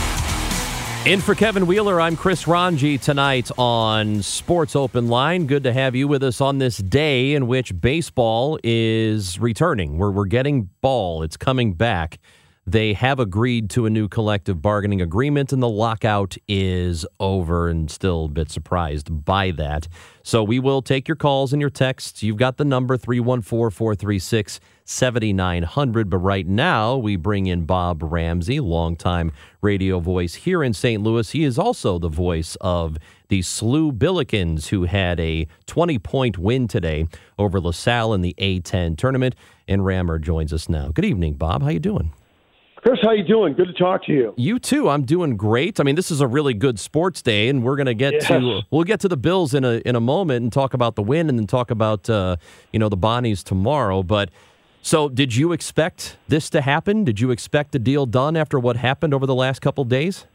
In 1.06 1.20
for 1.20 1.36
Kevin 1.36 1.68
Wheeler, 1.68 2.00
I'm 2.00 2.16
Chris 2.16 2.48
Ranji 2.48 2.98
tonight 2.98 3.48
on 3.56 4.24
Sports 4.24 4.74
Open 4.74 5.06
Line. 5.06 5.46
Good 5.46 5.62
to 5.62 5.72
have 5.72 5.94
you 5.94 6.08
with 6.08 6.24
us 6.24 6.40
on 6.40 6.58
this 6.58 6.78
day 6.78 7.34
in 7.34 7.46
which 7.46 7.80
baseball 7.80 8.58
is 8.64 9.38
returning. 9.38 9.98
Where 9.98 10.10
we're 10.10 10.24
getting 10.24 10.68
ball, 10.80 11.22
it's 11.22 11.36
coming 11.36 11.74
back. 11.74 12.18
They 12.66 12.94
have 12.94 13.20
agreed 13.20 13.68
to 13.70 13.84
a 13.84 13.90
new 13.90 14.08
collective 14.08 14.62
bargaining 14.62 15.02
agreement, 15.02 15.52
and 15.52 15.62
the 15.62 15.68
lockout 15.68 16.36
is 16.48 17.04
over, 17.20 17.68
and 17.68 17.90
still 17.90 18.24
a 18.24 18.28
bit 18.28 18.50
surprised 18.50 19.24
by 19.26 19.50
that. 19.52 19.86
So 20.22 20.42
we 20.42 20.58
will 20.58 20.80
take 20.80 21.06
your 21.06 21.16
calls 21.16 21.52
and 21.52 21.60
your 21.60 21.68
texts. 21.68 22.22
You've 22.22 22.38
got 22.38 22.56
the 22.56 22.64
number 22.64 22.96
314 22.96 23.70
436 23.70 24.60
7900. 24.86 26.08
But 26.08 26.18
right 26.18 26.46
now, 26.46 26.96
we 26.96 27.16
bring 27.16 27.46
in 27.46 27.66
Bob 27.66 28.02
Ramsey, 28.02 28.60
longtime 28.60 29.32
radio 29.60 29.98
voice 30.00 30.34
here 30.34 30.62
in 30.62 30.72
St. 30.72 31.02
Louis. 31.02 31.30
He 31.30 31.44
is 31.44 31.58
also 31.58 31.98
the 31.98 32.08
voice 32.08 32.56
of 32.62 32.96
the 33.28 33.40
SLU 33.40 33.92
Billikens, 33.92 34.68
who 34.68 34.84
had 34.84 35.20
a 35.20 35.46
20 35.66 35.98
point 35.98 36.38
win 36.38 36.66
today 36.68 37.08
over 37.38 37.60
LaSalle 37.60 38.14
in 38.14 38.22
the 38.22 38.34
A10 38.38 38.96
tournament. 38.96 39.34
And 39.68 39.84
Rammer 39.84 40.18
joins 40.18 40.52
us 40.52 40.68
now. 40.68 40.88
Good 40.88 41.04
evening, 41.04 41.34
Bob. 41.34 41.62
How 41.62 41.68
you 41.68 41.78
doing? 41.78 42.12
Chris, 42.84 42.98
how 43.02 43.12
you 43.12 43.24
doing? 43.24 43.54
Good 43.54 43.68
to 43.68 43.72
talk 43.72 44.04
to 44.04 44.12
you. 44.12 44.34
You 44.36 44.58
too. 44.58 44.90
I'm 44.90 45.04
doing 45.06 45.38
great. 45.38 45.80
I 45.80 45.84
mean, 45.84 45.94
this 45.94 46.10
is 46.10 46.20
a 46.20 46.26
really 46.26 46.52
good 46.52 46.78
sports 46.78 47.22
day, 47.22 47.48
and 47.48 47.64
we're 47.64 47.76
going 47.76 47.86
to 47.86 47.94
get 47.94 48.12
Yes. 48.12 48.26
to 48.26 48.60
we'll 48.70 48.84
get 48.84 49.00
to 49.00 49.08
the 49.08 49.16
Bills 49.16 49.54
in 49.54 49.64
a 49.64 49.76
in 49.86 49.96
a 49.96 50.00
moment 50.00 50.42
and 50.42 50.52
talk 50.52 50.74
about 50.74 50.94
the 50.94 51.02
win, 51.02 51.30
and 51.30 51.38
then 51.38 51.46
talk 51.46 51.70
about 51.70 52.10
uh, 52.10 52.36
you 52.72 52.78
know 52.78 52.90
the 52.90 52.96
Bonnies 52.96 53.42
tomorrow. 53.42 54.02
But 54.02 54.28
so, 54.82 55.08
did 55.08 55.34
you 55.34 55.52
expect 55.52 56.18
this 56.28 56.50
to 56.50 56.60
happen? 56.60 57.04
Did 57.04 57.20
you 57.20 57.30
expect 57.30 57.72
the 57.72 57.78
deal 57.78 58.04
done 58.04 58.36
after 58.36 58.58
what 58.58 58.76
happened 58.76 59.14
over 59.14 59.24
the 59.24 59.34
last 59.34 59.62
couple 59.62 59.84
days? 59.84 60.26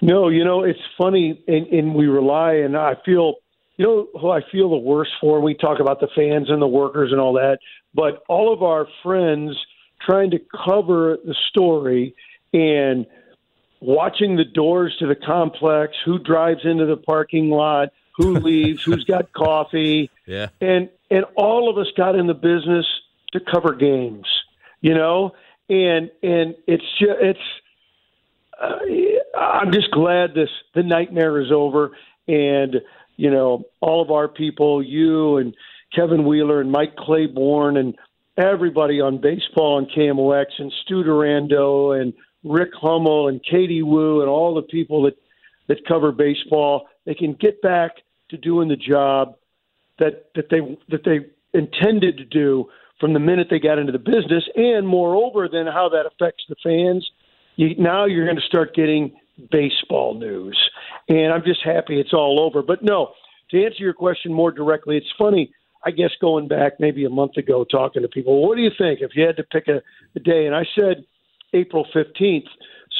No, 0.00 0.28
you 0.28 0.44
know, 0.44 0.62
it's 0.62 0.78
funny, 0.96 1.42
and, 1.48 1.66
and 1.66 1.94
we 1.96 2.06
rely, 2.06 2.52
and 2.52 2.76
I 2.76 2.92
feel, 3.04 3.34
you 3.76 3.84
know, 3.84 4.06
who 4.20 4.30
I 4.30 4.40
feel 4.52 4.70
the 4.70 4.76
worst 4.76 5.10
for. 5.20 5.40
We 5.40 5.54
talk 5.54 5.80
about 5.80 5.98
the 5.98 6.08
fans 6.14 6.48
and 6.48 6.62
the 6.62 6.68
workers 6.68 7.10
and 7.10 7.20
all 7.20 7.32
that, 7.32 7.58
but 7.92 8.22
all 8.28 8.52
of 8.52 8.62
our 8.62 8.86
friends 9.02 9.56
trying 10.06 10.30
to 10.30 10.38
cover 10.64 11.18
the 11.24 11.34
story 11.50 12.14
and 12.52 13.04
watching 13.80 14.36
the 14.36 14.44
doors 14.44 14.94
to 15.00 15.06
the 15.06 15.16
complex, 15.16 15.92
who 16.04 16.18
drives 16.18 16.60
into 16.64 16.86
the 16.86 16.96
parking 16.96 17.50
lot, 17.50 17.88
who 18.16 18.34
leaves, 18.40 18.82
who's 18.84 19.04
got 19.04 19.32
coffee, 19.32 20.10
Yeah. 20.26 20.48
and 20.60 20.88
and 21.10 21.24
all 21.36 21.68
of 21.70 21.76
us 21.78 21.86
got 21.96 22.14
in 22.16 22.26
the 22.26 22.34
business 22.34 22.86
to 23.32 23.40
cover 23.40 23.74
games, 23.74 24.26
you 24.80 24.94
know, 24.94 25.34
and 25.68 26.10
and 26.22 26.54
it's 26.66 26.84
ju- 26.98 27.16
it's. 27.20 27.38
Uh, 28.60 28.78
I'm 29.38 29.70
just 29.72 29.90
glad 29.90 30.34
this 30.34 30.48
the 30.74 30.82
nightmare 30.82 31.40
is 31.40 31.52
over, 31.52 31.90
and 32.26 32.76
you 33.16 33.30
know 33.30 33.64
all 33.80 34.00
of 34.00 34.10
our 34.10 34.28
people, 34.28 34.82
you 34.82 35.36
and 35.36 35.54
Kevin 35.94 36.24
Wheeler 36.24 36.60
and 36.62 36.72
Mike 36.72 36.96
Claiborne 36.96 37.76
and 37.76 37.94
everybody 38.36 39.00
on 39.00 39.18
baseball 39.18 39.78
and 39.78 39.88
KMOX 39.90 40.46
and 40.58 40.72
Stu 40.82 41.02
Durando 41.02 42.00
and 42.00 42.12
Rick 42.44 42.70
Hummel 42.74 43.28
and 43.28 43.42
Katie 43.42 43.82
Woo 43.82 44.20
and 44.20 44.28
all 44.28 44.54
the 44.54 44.62
people 44.62 45.02
that 45.02 45.16
that 45.68 45.84
cover 45.86 46.12
baseball, 46.12 46.88
they 47.04 47.14
can 47.14 47.32
get 47.32 47.60
back 47.60 47.92
to 48.30 48.36
doing 48.36 48.68
the 48.68 48.76
job 48.76 49.36
that 49.98 50.30
that 50.34 50.48
they 50.50 50.60
that 50.88 51.04
they 51.04 51.26
intended 51.58 52.18
to 52.18 52.24
do 52.24 52.68
from 53.00 53.12
the 53.12 53.20
minute 53.20 53.48
they 53.50 53.58
got 53.58 53.78
into 53.78 53.92
the 53.92 53.98
business, 53.98 54.44
and 54.54 54.86
moreover, 54.86 55.48
then 55.50 55.66
how 55.66 55.88
that 55.90 56.06
affects 56.06 56.44
the 56.48 56.56
fans. 56.62 57.08
You, 57.56 57.74
now 57.76 58.06
you're 58.06 58.24
going 58.24 58.36
to 58.36 58.42
start 58.42 58.74
getting 58.74 59.16
baseball 59.50 60.14
news, 60.14 60.56
and 61.08 61.32
I'm 61.32 61.42
just 61.44 61.62
happy 61.62 62.00
it's 62.00 62.14
all 62.14 62.40
over. 62.40 62.62
But 62.62 62.82
no, 62.82 63.12
to 63.50 63.64
answer 63.64 63.82
your 63.82 63.92
question 63.92 64.32
more 64.32 64.50
directly, 64.50 64.96
it's 64.96 65.12
funny. 65.18 65.52
I 65.86 65.92
guess 65.92 66.10
going 66.20 66.48
back 66.48 66.80
maybe 66.80 67.04
a 67.04 67.10
month 67.10 67.36
ago, 67.36 67.64
talking 67.64 68.02
to 68.02 68.08
people, 68.08 68.46
what 68.46 68.56
do 68.56 68.62
you 68.62 68.72
think 68.76 69.00
if 69.00 69.12
you 69.14 69.24
had 69.24 69.36
to 69.36 69.44
pick 69.44 69.68
a, 69.68 69.80
a 70.16 70.20
day? 70.20 70.46
And 70.46 70.54
I 70.54 70.64
said 70.78 71.04
April 71.54 71.86
15th. 71.94 72.48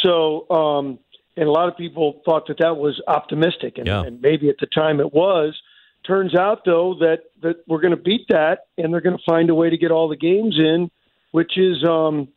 So, 0.05 0.49
um, 0.51 1.01
and 1.37 1.49
a 1.49 1.51
lot 1.51 1.69
of 1.69 1.77
people 1.77 2.23
thought 2.25 2.47
that 2.47 2.59
that 2.59 2.77
was 2.77 3.03
optimistic, 3.09 3.79
and, 3.79 3.89
Yeah. 3.89 4.03
and 4.05 4.23
maybe 4.23 4.49
at 4.49 4.57
the 4.61 4.67
time 4.67 5.01
it 5.01 5.13
was. 5.13 5.61
Turns 6.07 6.37
out 6.37 6.65
though 6.65 6.95
that 7.01 7.25
that 7.43 7.57
we're 7.67 7.81
going 7.81 7.97
to 7.97 8.01
beat 8.01 8.27
that, 8.29 8.67
and 8.79 8.93
they're 8.93 9.01
going 9.01 9.17
to 9.17 9.23
find 9.29 9.51
a 9.51 9.55
way 9.55 9.69
to 9.69 9.77
get 9.77 9.91
all 9.91 10.09
the 10.09 10.17
games 10.17 10.57
in, 10.57 10.89
which 11.33 11.59
is 11.59 11.83
um, 11.85 12.29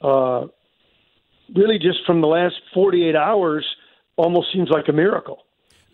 uh, 0.00 0.46
really 1.52 1.80
just 1.80 2.06
from 2.06 2.20
the 2.20 2.28
last 2.28 2.54
48 2.72 3.16
hours, 3.16 3.66
almost 4.16 4.52
seems 4.52 4.70
like 4.70 4.86
a 4.88 4.92
miracle. 4.92 5.43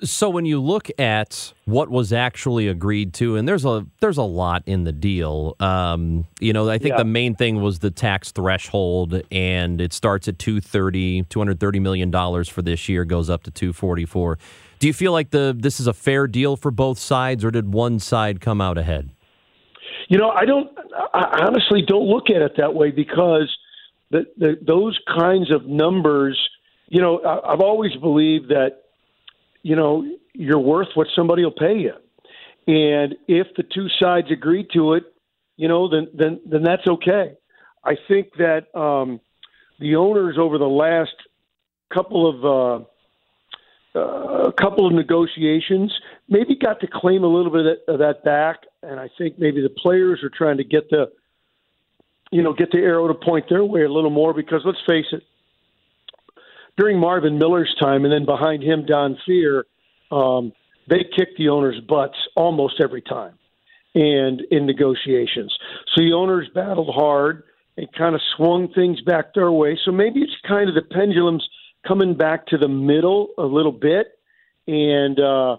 So 0.03 0.31
when 0.31 0.47
you 0.47 0.61
look 0.61 0.89
at 0.99 1.53
what 1.67 1.91
was 1.91 2.13
actually 2.13 2.69
agreed 2.69 3.13
to, 3.15 3.37
and 3.37 3.47
there's 3.47 3.65
a 3.65 3.87
there's 4.01 4.17
a 4.17 4.23
lot 4.23 4.63
in 4.67 4.85
the 4.85 4.93
deal. 4.93 5.57
Um, 5.61 6.27
you 6.41 6.53
know, 6.53 6.69
I 6.71 6.79
think 6.79 6.93
Yeah. 6.93 6.99
the 6.99 7.05
main 7.05 7.35
thing 7.35 7.61
was 7.61 7.81
the 7.81 7.91
tax 7.91 8.33
threshold, 8.33 9.23
and 9.31 9.81
it 9.81 9.93
starts 9.93 10.27
at 10.29 10.39
230, 10.39 11.25
230 11.29 11.81
million 11.81 12.11
dollars 12.11 12.49
for 12.49 12.63
this 12.63 12.89
year, 12.89 13.05
goes 13.05 13.29
up 13.29 13.43
to 13.45 13.51
244. 13.51 14.39
Do 14.79 14.87
you 14.87 14.93
feel 14.95 15.13
like 15.13 15.31
the 15.31 15.55
this 15.59 15.81
is 15.81 15.87
a 15.87 15.93
fair 15.93 16.27
deal 16.27 16.57
for 16.57 16.71
both 16.71 16.99
sides, 16.99 17.45
or 17.45 17.51
did 17.51 17.73
one 17.73 17.99
side 17.99 18.41
come 18.41 18.61
out 18.61 18.79
ahead? 18.79 19.11
You 20.09 20.19
know, 20.19 20.31
I 20.31 20.45
don't. 20.45 20.71
I 21.15 21.45
honestly 21.47 21.83
don't 21.87 22.07
look 22.07 22.31
at 22.31 22.43
it 22.43 22.53
that 22.57 22.75
way 22.75 22.91
because 22.91 23.55
the, 24.11 24.25
the 24.39 24.59
those 24.67 24.99
kinds 25.19 25.51
of 25.53 25.67
numbers. 25.67 26.39
You 26.89 27.01
know, 27.01 27.19
I, 27.21 27.53
I've 27.53 27.61
always 27.61 27.95
believed 27.97 28.49
that 28.49 28.79
you 29.63 29.77
know 29.77 30.05
you're 30.33 30.61
worth 30.61 30.89
what 30.95 31.09
somebody 31.15 31.45
will 31.45 31.53
pay 31.53 31.79
you, 31.79 31.95
and 32.67 33.17
if 33.29 33.49
the 33.57 33.63
two 33.63 33.89
sides 34.01 34.29
agree 34.31 34.67
to 34.75 34.95
it, 34.95 35.05
you 35.57 35.69
know, 35.69 35.89
then 35.89 36.09
then 36.15 36.41
then 36.47 36.63
that's 36.63 36.87
okay. 36.87 37.35
I 37.85 37.97
think 38.09 38.29
that 38.39 38.75
um, 38.79 39.21
the 39.79 39.97
owners 39.97 40.37
over 40.39 40.59
the 40.59 40.65
last 40.65 41.15
couple 41.93 42.29
of 42.29 42.45
uh, 42.45 42.85
uh, 43.95 44.49
a 44.49 44.53
couple 44.53 44.87
of 44.87 44.93
negotiations, 44.93 45.93
maybe 46.29 46.55
got 46.57 46.81
to 46.81 46.87
claim 46.87 47.25
a 47.25 47.27
little 47.27 47.51
bit 47.51 47.81
of 47.89 47.99
that 47.99 48.23
back, 48.25 48.61
and 48.83 49.01
I 49.01 49.09
think 49.19 49.39
maybe 49.39 49.61
the 49.61 49.69
players 49.71 50.23
are 50.23 50.31
trying 50.31 50.59
to 50.59 50.65
get 50.65 50.89
the, 50.91 51.11
you 52.31 52.43
know, 52.43 52.53
get 52.53 52.71
the 52.71 52.79
arrow 52.79 53.09
to 53.09 53.15
point 53.15 53.47
their 53.49 53.65
way 53.65 53.83
a 53.83 53.89
little 53.89 54.11
more 54.11 54.33
because 54.33 54.63
let's 54.65 54.79
face 54.87 55.07
it, 55.11 55.25
during 56.81 56.99
Marvin 56.99 57.39
Miller's 57.39 57.75
time, 57.79 58.05
and 58.05 58.13
then 58.13 58.25
behind 58.25 58.63
him 58.63 58.87
Don 58.87 59.19
Fehr, 59.29 59.65
um, 60.11 60.53
they 60.89 61.05
kicked 61.17 61.37
the 61.37 61.51
owners' 61.51 61.79
butts 61.87 62.17
almost 62.35 62.81
every 62.83 63.03
time, 63.03 63.35
and 63.95 64.41
in 64.51 64.65
negotiations. 64.65 65.55
So 65.95 66.03
the 66.03 66.15
owners 66.15 66.49
battled 66.55 66.95
hard 66.95 67.43
and 67.77 67.87
kind 67.93 68.15
of 68.15 68.23
swung 68.37 68.73
things 68.73 68.99
back 69.03 69.35
their 69.35 69.53
way. 69.53 69.79
So 69.85 69.93
maybe 69.93 70.21
it's 70.21 70.33
kind 70.49 70.71
of 70.71 70.75
the 70.75 70.83
pendulums 70.83 71.47
coming 71.87 72.15
back 72.15 72.47
to 72.47 72.57
the 72.57 72.69
middle 72.69 73.29
a 73.37 73.45
little 73.45 73.73
bit, 73.73 74.19
and 74.67 75.21
uh, 75.21 75.57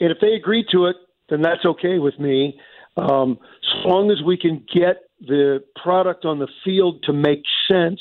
and 0.00 0.10
if 0.10 0.18
they 0.22 0.32
agree 0.32 0.64
to 0.72 0.86
it, 0.86 0.96
then 1.28 1.42
that's 1.42 1.64
okay 1.64 1.98
with 1.98 2.18
me. 2.18 2.58
Um, 2.96 3.38
so 3.62 3.88
long 3.88 4.10
as 4.10 4.22
we 4.24 4.38
can 4.38 4.64
get 4.74 5.08
the 5.20 5.62
product 5.82 6.24
on 6.24 6.38
the 6.38 6.48
field 6.64 7.02
to 7.04 7.12
make 7.12 7.42
sense, 7.70 8.00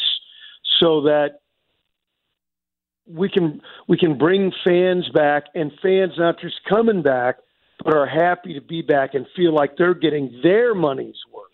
so 0.80 1.02
that 1.02 1.40
we 3.10 3.30
can 3.30 3.62
we 3.88 3.98
can 3.98 4.18
bring 4.18 4.52
fans 4.64 5.10
back, 5.10 5.46
and 5.56 5.72
fans 5.82 6.14
not 6.18 6.40
just 6.40 6.56
coming 6.68 7.02
back, 7.02 7.38
but 7.84 7.96
are 7.96 8.08
happy 8.08 8.54
to 8.54 8.62
be 8.62 8.82
back 8.82 9.14
and 9.14 9.26
feel 9.36 9.54
like 9.54 9.78
they're 9.78 9.94
getting 9.94 10.40
their 10.44 10.74
money's 10.74 11.16
worth. 11.34 11.46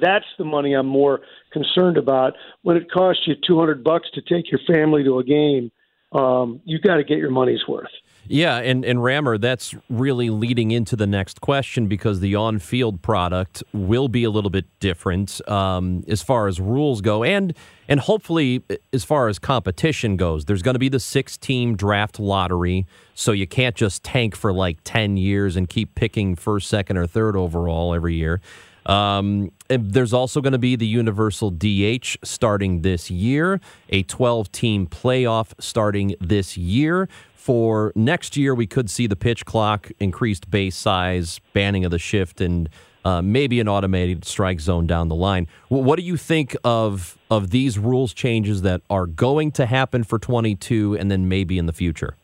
That's 0.00 0.24
the 0.38 0.44
money 0.44 0.74
I'm 0.74 0.86
more 0.86 1.20
concerned 1.52 1.98
about. 1.98 2.34
When 2.62 2.76
it 2.76 2.90
costs 2.90 3.22
you 3.26 3.34
200 3.46 3.84
bucks 3.84 4.08
to 4.14 4.22
take 4.22 4.50
your 4.50 4.60
family 4.66 5.04
to 5.04 5.18
a 5.18 5.24
game, 5.24 5.70
um, 6.12 6.60
you 6.64 6.78
got 6.78 6.96
to 6.96 7.04
get 7.04 7.18
your 7.18 7.30
money's 7.30 7.66
worth. 7.66 7.90
Yeah, 8.28 8.58
and, 8.58 8.84
and 8.84 9.02
Rammer, 9.02 9.36
that's 9.36 9.74
really 9.90 10.30
leading 10.30 10.70
into 10.70 10.94
the 10.94 11.06
next 11.06 11.40
question 11.40 11.88
because 11.88 12.20
the 12.20 12.36
on 12.36 12.60
field 12.60 13.02
product 13.02 13.64
will 13.72 14.08
be 14.08 14.22
a 14.22 14.30
little 14.30 14.50
bit 14.50 14.64
different 14.78 15.46
um, 15.48 16.04
as 16.06 16.22
far 16.22 16.46
as 16.46 16.60
rules 16.60 17.00
go 17.00 17.24
and 17.24 17.54
and 17.88 17.98
hopefully 17.98 18.62
as 18.92 19.04
far 19.04 19.28
as 19.28 19.38
competition 19.38 20.16
goes. 20.16 20.44
There's 20.44 20.62
going 20.62 20.76
to 20.76 20.78
be 20.78 20.88
the 20.88 21.00
six 21.00 21.36
team 21.36 21.76
draft 21.76 22.20
lottery, 22.20 22.86
so 23.14 23.32
you 23.32 23.46
can't 23.46 23.74
just 23.74 24.04
tank 24.04 24.36
for 24.36 24.52
like 24.52 24.78
10 24.84 25.16
years 25.16 25.56
and 25.56 25.68
keep 25.68 25.94
picking 25.94 26.36
first, 26.36 26.68
second, 26.68 26.96
or 26.96 27.06
third 27.06 27.36
overall 27.36 27.92
every 27.92 28.14
year. 28.14 28.40
Um, 28.86 29.52
there's 29.68 30.12
also 30.12 30.40
going 30.40 30.52
to 30.52 30.58
be 30.58 30.76
the 30.76 30.86
universal 30.86 31.50
DH 31.50 32.16
starting 32.24 32.82
this 32.82 33.10
year, 33.10 33.60
a 33.88 34.02
12 34.02 34.50
team 34.52 34.86
playoff 34.86 35.52
starting 35.58 36.14
this 36.20 36.56
year. 36.56 37.08
For 37.34 37.92
next 37.96 38.36
year, 38.36 38.54
we 38.54 38.66
could 38.66 38.88
see 38.88 39.06
the 39.06 39.16
pitch 39.16 39.44
clock, 39.44 39.90
increased 39.98 40.50
base 40.50 40.76
size, 40.76 41.40
banning 41.52 41.84
of 41.84 41.90
the 41.90 41.98
shift, 41.98 42.40
and 42.40 42.68
uh, 43.04 43.20
maybe 43.20 43.58
an 43.58 43.68
automated 43.68 44.24
strike 44.24 44.60
zone 44.60 44.86
down 44.86 45.08
the 45.08 45.16
line. 45.16 45.48
What 45.68 45.96
do 45.96 46.02
you 46.02 46.16
think 46.16 46.56
of 46.62 47.18
of 47.30 47.50
these 47.50 47.78
rules 47.78 48.14
changes 48.14 48.62
that 48.62 48.82
are 48.88 49.06
going 49.06 49.50
to 49.52 49.66
happen 49.66 50.04
for 50.04 50.18
22 50.18 50.96
and 50.96 51.10
then 51.10 51.28
maybe 51.28 51.58
in 51.58 51.66
the 51.66 51.72
future? 51.72 52.16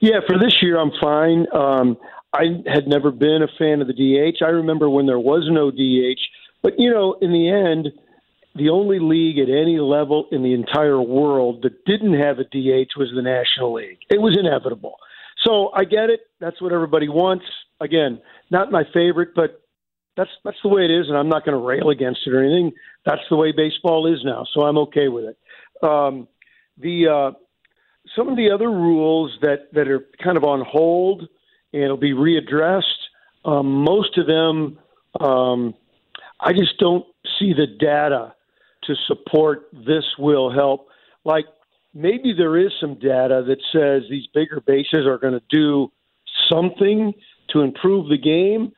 Yeah, 0.00 0.20
for 0.26 0.38
this 0.38 0.60
year, 0.60 0.78
I'm 0.78 0.92
fine. 1.00 1.46
Um, 1.54 1.96
I 2.34 2.62
had 2.66 2.88
never 2.88 3.12
been 3.12 3.42
a 3.42 3.58
fan 3.58 3.80
of 3.80 3.86
the 3.86 3.92
DH. 3.92 4.42
I 4.42 4.48
remember 4.48 4.90
when 4.90 5.06
there 5.06 5.20
was 5.20 5.48
no 5.48 5.70
DH, 5.70 6.20
but 6.62 6.78
you 6.78 6.90
know, 6.90 7.16
in 7.20 7.32
the 7.32 7.48
end, 7.48 7.92
the 8.56 8.70
only 8.70 8.98
league 8.98 9.38
at 9.38 9.48
any 9.48 9.78
level 9.78 10.26
in 10.32 10.42
the 10.42 10.52
entire 10.52 11.00
world 11.00 11.62
that 11.62 11.84
didn't 11.84 12.18
have 12.18 12.38
a 12.38 12.44
DH 12.44 12.90
was 12.96 13.12
the 13.14 13.22
National 13.22 13.74
League. 13.74 13.98
It 14.10 14.20
was 14.20 14.36
inevitable. 14.38 14.96
So 15.44 15.70
I 15.74 15.84
get 15.84 16.10
it. 16.10 16.20
That's 16.40 16.60
what 16.60 16.72
everybody 16.72 17.08
wants. 17.08 17.44
Again, 17.80 18.20
not 18.50 18.72
my 18.72 18.82
favorite, 18.92 19.30
but 19.34 19.60
that's 20.16 20.30
that's 20.44 20.56
the 20.62 20.68
way 20.68 20.84
it 20.84 20.90
is, 20.90 21.08
and 21.08 21.16
I'm 21.16 21.28
not 21.28 21.44
going 21.44 21.58
to 21.58 21.64
rail 21.64 21.90
against 21.90 22.20
it 22.26 22.32
or 22.32 22.42
anything. 22.42 22.72
That's 23.04 23.22
the 23.30 23.36
way 23.36 23.52
baseball 23.52 24.12
is 24.12 24.20
now, 24.24 24.46
so 24.52 24.62
I'm 24.62 24.78
okay 24.78 25.08
with 25.08 25.24
it. 25.24 25.36
Um, 25.82 26.28
the 26.78 27.08
uh, 27.08 27.38
some 28.16 28.28
of 28.28 28.36
the 28.36 28.50
other 28.50 28.68
rules 28.68 29.32
that 29.42 29.72
that 29.72 29.88
are 29.88 30.06
kind 30.22 30.36
of 30.36 30.44
on 30.44 30.64
hold 30.66 31.28
it'll 31.82 31.96
be 31.96 32.12
readdressed. 32.12 32.82
Um, 33.44 33.84
most 33.84 34.16
of 34.18 34.26
them, 34.26 34.78
um, 35.20 35.74
I 36.40 36.52
just 36.52 36.78
don't 36.78 37.04
see 37.38 37.52
the 37.52 37.66
data 37.66 38.34
to 38.84 38.94
support 39.06 39.68
this 39.72 40.04
will 40.18 40.52
help. 40.52 40.88
Like 41.24 41.46
maybe 41.92 42.34
there 42.36 42.56
is 42.56 42.72
some 42.80 42.94
data 42.94 43.44
that 43.46 43.58
says 43.72 44.08
these 44.08 44.26
bigger 44.34 44.60
bases 44.60 45.06
are 45.06 45.18
going 45.18 45.34
to 45.34 45.42
do 45.48 45.90
something 46.50 47.12
to 47.50 47.60
improve 47.60 48.08
the 48.08 48.18
game, 48.18 48.72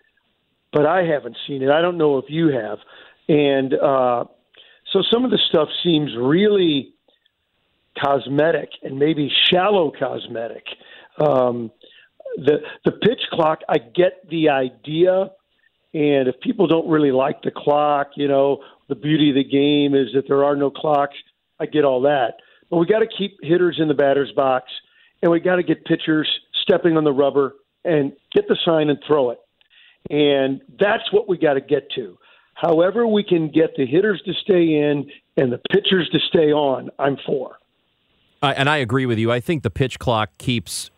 but 0.72 0.86
I 0.86 1.04
haven't 1.04 1.36
seen 1.46 1.62
it. 1.62 1.70
I 1.70 1.80
don't 1.80 1.98
know 1.98 2.18
if 2.18 2.26
you 2.28 2.48
have. 2.48 2.78
And 3.28 3.74
uh, 3.74 4.24
so 4.92 5.02
some 5.12 5.24
of 5.24 5.30
the 5.30 5.38
stuff 5.48 5.68
seems 5.82 6.10
really 6.16 6.94
cosmetic 8.02 8.70
and 8.82 8.98
maybe 8.98 9.30
shallow 9.50 9.90
cosmetic. 9.98 10.64
Um, 11.18 11.70
the 12.36 12.58
the 12.84 12.92
pitch 12.92 13.20
clock, 13.32 13.60
I 13.68 13.78
get 13.78 14.28
the 14.28 14.50
idea, 14.50 15.30
and 15.94 16.28
if 16.28 16.40
people 16.40 16.66
don't 16.66 16.88
really 16.88 17.12
like 17.12 17.42
the 17.42 17.50
clock, 17.50 18.10
you 18.16 18.28
know, 18.28 18.62
the 18.88 18.94
beauty 18.94 19.30
of 19.30 19.36
the 19.36 19.44
game 19.44 19.94
is 19.94 20.12
that 20.14 20.24
there 20.28 20.44
are 20.44 20.56
no 20.56 20.70
clocks. 20.70 21.16
I 21.58 21.66
get 21.66 21.84
all 21.84 22.02
that, 22.02 22.34
but 22.70 22.76
we 22.76 22.86
got 22.86 23.00
to 23.00 23.06
keep 23.06 23.38
hitters 23.42 23.78
in 23.80 23.88
the 23.88 23.94
batter's 23.94 24.32
box, 24.32 24.70
and 25.22 25.30
we 25.32 25.40
got 25.40 25.56
to 25.56 25.62
get 25.62 25.84
pitchers 25.84 26.28
stepping 26.62 26.96
on 26.96 27.04
the 27.04 27.12
rubber 27.12 27.54
and 27.84 28.12
get 28.34 28.46
the 28.48 28.56
sign 28.64 28.90
and 28.90 28.98
throw 29.06 29.30
it, 29.30 29.38
and 30.10 30.60
that's 30.78 31.10
what 31.12 31.28
we 31.28 31.38
got 31.38 31.54
to 31.54 31.60
get 31.60 31.90
to. 31.94 32.18
However, 32.54 33.06
we 33.06 33.22
can 33.22 33.50
get 33.50 33.76
the 33.76 33.86
hitters 33.86 34.22
to 34.24 34.32
stay 34.32 34.62
in 34.62 35.10
and 35.36 35.52
the 35.52 35.60
pitchers 35.70 36.08
to 36.10 36.18
stay 36.28 36.52
on, 36.52 36.90
I'm 36.98 37.18
for. 37.26 37.56
I 38.42 38.52
and 38.52 38.68
I 38.68 38.78
agree 38.78 39.06
with 39.06 39.18
you. 39.18 39.32
I 39.32 39.40
think 39.40 39.62
the 39.62 39.70
pitch 39.70 39.98
clock 39.98 40.30
keeps 40.38 40.90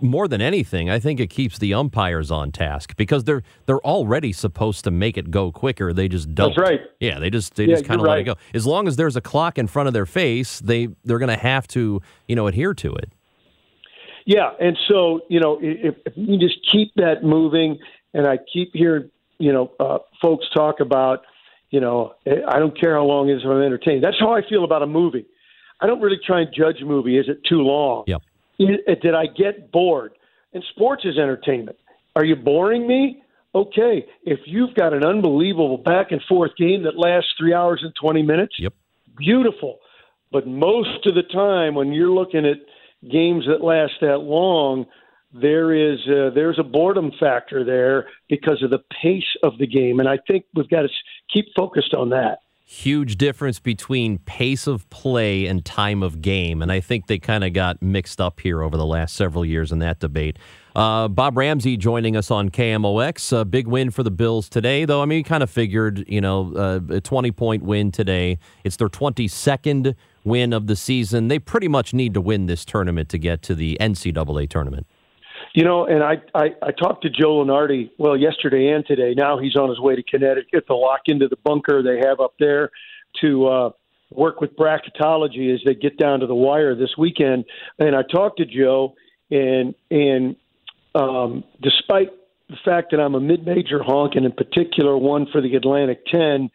more 0.00 0.28
than 0.28 0.40
anything. 0.40 0.90
I 0.90 0.98
think 0.98 1.20
it 1.20 1.28
keeps 1.28 1.58
the 1.58 1.74
umpires 1.74 2.30
on 2.30 2.52
task 2.52 2.96
because 2.96 3.24
they're 3.24 3.42
they're 3.66 3.84
already 3.84 4.32
supposed 4.32 4.84
to 4.84 4.90
make 4.90 5.16
it 5.16 5.30
go 5.30 5.52
quicker. 5.52 5.92
They 5.92 6.08
just 6.08 6.34
don't. 6.34 6.54
That's 6.56 6.70
right. 6.70 6.80
Yeah, 7.00 7.18
they 7.18 7.30
just 7.30 7.54
they 7.54 7.64
Yeah, 7.64 7.76
just 7.76 7.86
kind 7.86 8.00
of 8.00 8.06
let 8.06 8.18
it 8.18 8.24
go. 8.24 8.34
As 8.54 8.66
long 8.66 8.88
as 8.88 8.96
there's 8.96 9.16
a 9.16 9.20
clock 9.20 9.58
in 9.58 9.66
front 9.66 9.86
of 9.88 9.94
their 9.94 10.06
face, 10.06 10.60
they 10.60 10.88
they're 11.04 11.18
going 11.18 11.28
to 11.28 11.36
have 11.36 11.66
to 11.68 12.00
you 12.28 12.36
know 12.36 12.46
adhere 12.46 12.74
to 12.74 12.94
it. 12.94 13.12
Yeah, 14.24 14.50
and 14.60 14.76
so 14.88 15.20
you 15.28 15.40
know, 15.40 15.58
if, 15.62 15.94
if 16.04 16.12
you 16.16 16.38
just 16.38 16.58
keep 16.70 16.92
that 16.96 17.22
moving, 17.22 17.78
and 18.12 18.26
I 18.26 18.38
keep 18.52 18.70
hearing 18.72 19.10
you 19.38 19.52
know 19.52 19.70
uh, 19.78 19.98
folks 20.20 20.46
talk 20.54 20.80
about, 20.80 21.20
you 21.70 21.80
know, 21.80 22.14
I 22.26 22.58
don't 22.58 22.78
care 22.78 22.94
how 22.94 23.04
long 23.04 23.28
it 23.28 23.34
is 23.34 23.42
if 23.44 23.48
I'm 23.48 23.62
entertained. 23.62 24.02
That's 24.02 24.18
how 24.18 24.34
I 24.34 24.42
feel 24.48 24.64
about 24.64 24.82
a 24.82 24.86
movie. 24.86 25.26
I 25.80 25.86
don't 25.86 26.00
really 26.00 26.18
try 26.26 26.40
and 26.40 26.48
judge 26.56 26.80
a 26.82 26.86
movie. 26.86 27.18
Is 27.18 27.28
it 27.28 27.40
too 27.48 27.60
long? 27.60 28.04
Yep. 28.06 28.22
Did 28.58 29.14
I 29.14 29.26
get 29.26 29.70
bored? 29.72 30.12
And 30.52 30.64
sports 30.70 31.04
is 31.04 31.18
entertainment. 31.18 31.76
Are 32.14 32.24
you 32.24 32.36
boring 32.36 32.86
me? 32.86 33.22
okay, 33.56 34.04
if 34.22 34.40
you've 34.44 34.74
got 34.74 34.92
an 34.92 35.04
unbelievable 35.04 35.78
back 35.78 36.12
and 36.12 36.20
forth 36.28 36.50
game 36.58 36.82
that 36.82 36.98
lasts 36.98 37.30
three 37.38 37.54
hours 37.54 37.80
and 37.82 37.92
20 38.00 38.22
minutes, 38.22 38.54
yep. 38.58 38.74
beautiful. 39.16 39.78
But 40.30 40.46
most 40.46 41.06
of 41.06 41.14
the 41.14 41.22
time, 41.22 41.74
when 41.74 41.92
you're 41.92 42.10
looking 42.10 42.44
at 42.44 42.58
games 43.10 43.44
that 43.46 43.64
last 43.64 43.94
that 44.02 44.18
long, 44.18 44.84
there 45.32 45.72
is 45.72 45.98
uh, 46.06 46.30
there's 46.34 46.58
a 46.58 46.62
boredom 46.62 47.12
factor 47.18 47.64
there 47.64 48.08
because 48.28 48.62
of 48.62 48.70
the 48.70 48.80
pace 49.02 49.36
of 49.42 49.56
the 49.58 49.66
game, 49.66 50.00
and 50.00 50.08
I 50.08 50.18
think 50.26 50.44
we've 50.54 50.68
got 50.68 50.82
to 50.82 50.88
keep 51.32 51.46
focused 51.56 51.94
on 51.94 52.10
that. 52.10 52.38
Huge 52.68 53.16
difference 53.16 53.60
between 53.60 54.18
pace 54.18 54.66
of 54.66 54.90
play 54.90 55.46
and 55.46 55.64
time 55.64 56.02
of 56.02 56.20
game, 56.20 56.60
and 56.60 56.72
I 56.72 56.80
think 56.80 57.06
they 57.06 57.16
kind 57.16 57.44
of 57.44 57.52
got 57.52 57.80
mixed 57.80 58.20
up 58.20 58.40
here 58.40 58.60
over 58.60 58.76
the 58.76 58.84
last 58.84 59.14
several 59.14 59.44
years 59.44 59.70
in 59.70 59.78
that 59.78 60.00
debate. 60.00 60.36
Uh, 60.74 61.06
Bob 61.06 61.36
Ramsey 61.36 61.76
joining 61.76 62.16
us 62.16 62.28
on 62.28 62.50
KMOX. 62.50 63.40
A 63.40 63.44
big 63.44 63.68
win 63.68 63.92
for 63.92 64.02
the 64.02 64.10
Bills 64.10 64.48
today, 64.48 64.84
though. 64.84 65.00
I 65.00 65.04
mean, 65.04 65.22
kind 65.22 65.44
of 65.44 65.48
figured, 65.48 66.04
you 66.08 66.20
know, 66.20 66.52
uh, 66.56 66.96
a 66.96 67.00
20 67.00 67.30
point 67.30 67.62
win 67.62 67.92
today. 67.92 68.36
It's 68.64 68.74
their 68.74 68.88
22nd 68.88 69.94
win 70.24 70.52
of 70.52 70.66
the 70.66 70.74
season. 70.74 71.28
They 71.28 71.38
pretty 71.38 71.68
much 71.68 71.94
need 71.94 72.14
to 72.14 72.20
win 72.20 72.46
this 72.46 72.64
tournament 72.64 73.08
to 73.10 73.18
get 73.18 73.42
to 73.42 73.54
the 73.54 73.78
NCAA 73.80 74.50
tournament. 74.50 74.88
You 75.56 75.64
know, 75.64 75.86
and 75.86 76.02
I, 76.02 76.16
I, 76.34 76.50
I 76.60 76.70
talked 76.70 77.02
to 77.04 77.08
Joe 77.08 77.42
Lunardi, 77.42 77.90
well, 77.96 78.14
yesterday 78.14 78.68
and 78.68 78.84
today. 78.84 79.14
Now 79.16 79.38
he's 79.38 79.56
on 79.56 79.70
his 79.70 79.80
way 79.80 79.96
to 79.96 80.02
Connecticut 80.02 80.66
to 80.66 80.76
lock 80.76 81.00
into 81.06 81.28
the 81.28 81.36
bunker 81.44 81.82
they 81.82 82.06
have 82.06 82.20
up 82.20 82.34
there 82.38 82.70
to 83.22 83.46
uh, 83.46 83.70
work 84.10 84.42
with 84.42 84.54
bracketology 84.54 85.54
as 85.54 85.62
they 85.64 85.74
get 85.74 85.96
down 85.96 86.20
to 86.20 86.26
the 86.26 86.34
wire 86.34 86.74
this 86.74 86.90
weekend. 86.98 87.46
And 87.78 87.96
I 87.96 88.02
talked 88.02 88.36
to 88.36 88.44
Joe, 88.44 88.96
and 89.30 89.74
and 89.90 90.36
um, 90.94 91.42
despite 91.62 92.10
the 92.50 92.58
fact 92.62 92.90
that 92.90 93.00
I'm 93.00 93.14
a 93.14 93.20
mid-major 93.20 93.82
honk, 93.82 94.14
and 94.14 94.26
in 94.26 94.32
particular 94.32 94.94
one 94.94 95.26
for 95.32 95.40
the 95.40 95.56
Atlantic 95.56 96.04
10, 96.12 96.50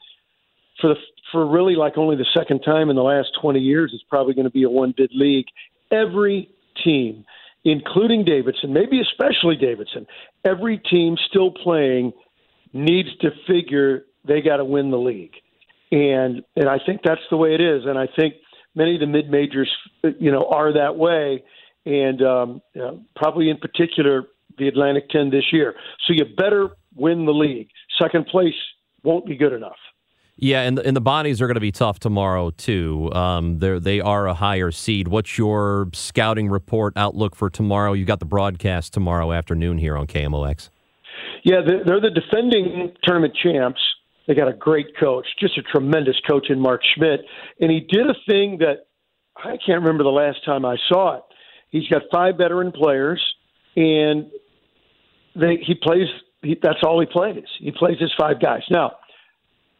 for 0.79 0.89
the 0.89 0.95
for 1.31 1.49
really 1.49 1.75
like 1.75 1.97
only 1.97 2.17
the 2.17 2.27
second 2.37 2.59
time 2.59 2.91
in 2.91 2.95
the 2.95 3.01
last 3.01 3.29
20 3.41 3.59
years, 3.59 3.93
it's 3.95 4.03
probably 4.07 4.35
going 4.35 4.45
to 4.45 4.51
be 4.51 4.61
a 4.61 4.69
one-bid 4.69 5.09
league. 5.15 5.47
Every 5.89 6.51
team– 6.83 7.25
including 7.63 8.25
Davidson, 8.25 8.73
maybe 8.73 9.01
especially 9.01 9.55
Davidson, 9.55 10.07
every 10.43 10.77
team 10.77 11.15
still 11.29 11.51
playing 11.51 12.13
needs 12.73 13.09
to 13.21 13.29
figure 13.47 14.05
they 14.27 14.41
got 14.41 14.57
to 14.57 14.65
win 14.65 14.91
the 14.91 14.97
league. 14.97 15.33
And 15.91 16.43
and 16.55 16.69
I 16.69 16.77
think 16.85 17.01
that's 17.03 17.21
the 17.29 17.37
way 17.37 17.53
it 17.53 17.61
is. 17.61 17.83
And 17.85 17.97
I 17.97 18.07
think 18.15 18.35
many 18.75 18.95
of 18.95 19.01
the 19.01 19.07
mid 19.07 19.29
majors, 19.29 19.69
you 20.19 20.31
know, 20.31 20.47
are 20.49 20.73
that 20.73 20.95
way. 20.95 21.43
And 21.85 22.21
um, 22.21 22.61
you 22.73 22.81
know, 22.81 23.03
probably 23.15 23.49
in 23.49 23.57
particular 23.57 24.23
the 24.57 24.67
Atlantic 24.67 25.09
10 25.09 25.31
this 25.31 25.45
year. 25.51 25.75
So 26.07 26.13
you 26.13 26.25
better 26.37 26.69
win 26.95 27.25
the 27.25 27.33
league. 27.33 27.69
Second 28.01 28.27
place 28.27 28.53
won't 29.03 29.25
be 29.25 29.35
good 29.35 29.53
enough. 29.53 29.77
Yeah, 30.43 30.61
and 30.61 30.79
and 30.79 30.97
the 30.97 31.01
Bonnies 31.01 31.39
are 31.39 31.45
going 31.45 31.55
to 31.55 31.61
be 31.61 31.71
tough 31.71 31.99
tomorrow 31.99 32.49
too. 32.49 33.13
Um, 33.13 33.59
they 33.59 33.77
they 33.77 34.01
are 34.01 34.25
a 34.25 34.33
higher 34.33 34.71
seed. 34.71 35.07
What's 35.07 35.37
your 35.37 35.87
scouting 35.93 36.49
report 36.49 36.93
outlook 36.95 37.35
for 37.35 37.51
tomorrow? 37.51 37.93
You 37.93 38.05
got 38.05 38.19
the 38.19 38.25
broadcast 38.25 38.91
tomorrow 38.91 39.33
afternoon 39.33 39.77
here 39.77 39.95
on 39.95 40.07
KMOX. 40.07 40.69
Yeah, 41.43 41.57
they're 41.63 42.01
the 42.01 42.09
defending 42.09 42.91
tournament 43.03 43.37
champs. 43.41 43.79
They 44.27 44.33
got 44.33 44.47
a 44.47 44.53
great 44.53 44.87
coach, 44.99 45.27
just 45.39 45.59
a 45.59 45.61
tremendous 45.61 46.19
coach 46.27 46.49
in 46.49 46.59
Mark 46.59 46.81
Schmidt, 46.95 47.19
and 47.59 47.69
he 47.69 47.81
did 47.81 48.07
a 48.07 48.15
thing 48.27 48.57
that 48.59 48.87
I 49.37 49.57
can't 49.63 49.81
remember 49.81 50.03
the 50.03 50.09
last 50.09 50.43
time 50.43 50.65
I 50.65 50.77
saw 50.89 51.17
it. 51.17 51.23
He's 51.69 51.87
got 51.87 52.01
five 52.11 52.37
veteran 52.37 52.71
players, 52.71 53.23
and 53.75 54.31
they 55.35 55.57
he 55.63 55.75
plays. 55.75 56.07
He, 56.41 56.57
that's 56.59 56.79
all 56.83 56.99
he 56.99 57.05
plays. 57.05 57.43
He 57.59 57.69
plays 57.69 57.99
his 57.99 58.11
five 58.17 58.41
guys 58.41 58.63
now 58.71 58.93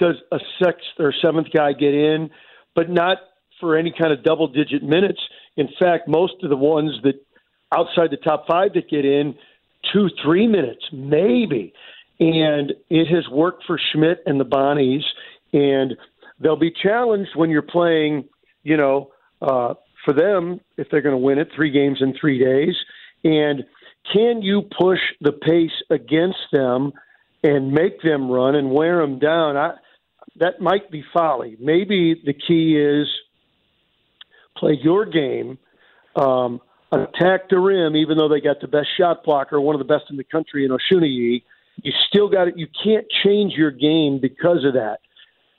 does 0.01 0.15
a 0.31 0.39
sixth 0.61 0.99
or 0.99 1.13
seventh 1.21 1.47
guy 1.55 1.71
get 1.73 1.93
in, 1.93 2.29
but 2.75 2.89
not 2.89 3.17
for 3.59 3.77
any 3.77 3.93
kind 3.97 4.11
of 4.11 4.23
double 4.23 4.47
digit 4.47 4.83
minutes. 4.83 5.19
In 5.55 5.69
fact, 5.79 6.07
most 6.07 6.33
of 6.43 6.49
the 6.49 6.57
ones 6.57 6.91
that 7.03 7.23
outside 7.71 8.09
the 8.11 8.17
top 8.17 8.45
five 8.49 8.73
that 8.73 8.89
get 8.89 9.05
in, 9.05 9.35
two, 9.93 10.09
three 10.23 10.47
minutes, 10.47 10.83
maybe. 10.91 11.73
And 12.19 12.73
it 12.89 13.07
has 13.15 13.27
worked 13.31 13.63
for 13.65 13.79
Schmidt 13.91 14.23
and 14.25 14.39
the 14.39 14.45
Bonnies. 14.45 15.03
And 15.53 15.95
they'll 16.39 16.55
be 16.55 16.71
challenged 16.71 17.31
when 17.35 17.49
you're 17.49 17.61
playing, 17.61 18.25
you 18.63 18.77
know, 18.77 19.11
uh, 19.41 19.75
for 20.03 20.13
them, 20.13 20.59
if 20.77 20.87
they're 20.89 21.01
going 21.01 21.15
to 21.15 21.17
win 21.17 21.37
it, 21.37 21.49
three 21.55 21.71
games 21.71 21.99
in 22.01 22.15
three 22.19 22.39
days. 22.43 22.75
And 23.23 23.63
can 24.11 24.41
you 24.41 24.63
push 24.79 24.99
the 25.21 25.31
pace 25.31 25.77
against 25.89 26.39
them 26.51 26.91
and 27.43 27.71
make 27.71 28.01
them 28.01 28.29
run 28.29 28.55
and 28.55 28.71
wear 28.71 28.99
them 29.01 29.19
down? 29.19 29.57
I, 29.57 29.73
that 30.37 30.61
might 30.61 30.89
be 30.91 31.03
folly. 31.13 31.57
Maybe 31.59 32.21
the 32.25 32.33
key 32.33 32.77
is 32.77 33.07
play 34.57 34.77
your 34.81 35.05
game, 35.05 35.57
um, 36.15 36.61
attack 36.91 37.49
the 37.49 37.59
rim, 37.59 37.95
even 37.95 38.17
though 38.17 38.29
they 38.29 38.41
got 38.41 38.61
the 38.61 38.67
best 38.67 38.87
shot 38.97 39.23
blocker, 39.23 39.59
one 39.59 39.75
of 39.75 39.79
the 39.79 39.85
best 39.85 40.05
in 40.09 40.17
the 40.17 40.23
country 40.23 40.65
in 40.65 40.71
Osunniyi. 40.71 41.43
You 41.83 41.91
still 42.07 42.29
got 42.29 42.47
it. 42.47 42.57
You 42.57 42.67
can't 42.83 43.05
change 43.23 43.53
your 43.53 43.71
game 43.71 44.19
because 44.21 44.65
of 44.65 44.73
that. 44.73 44.99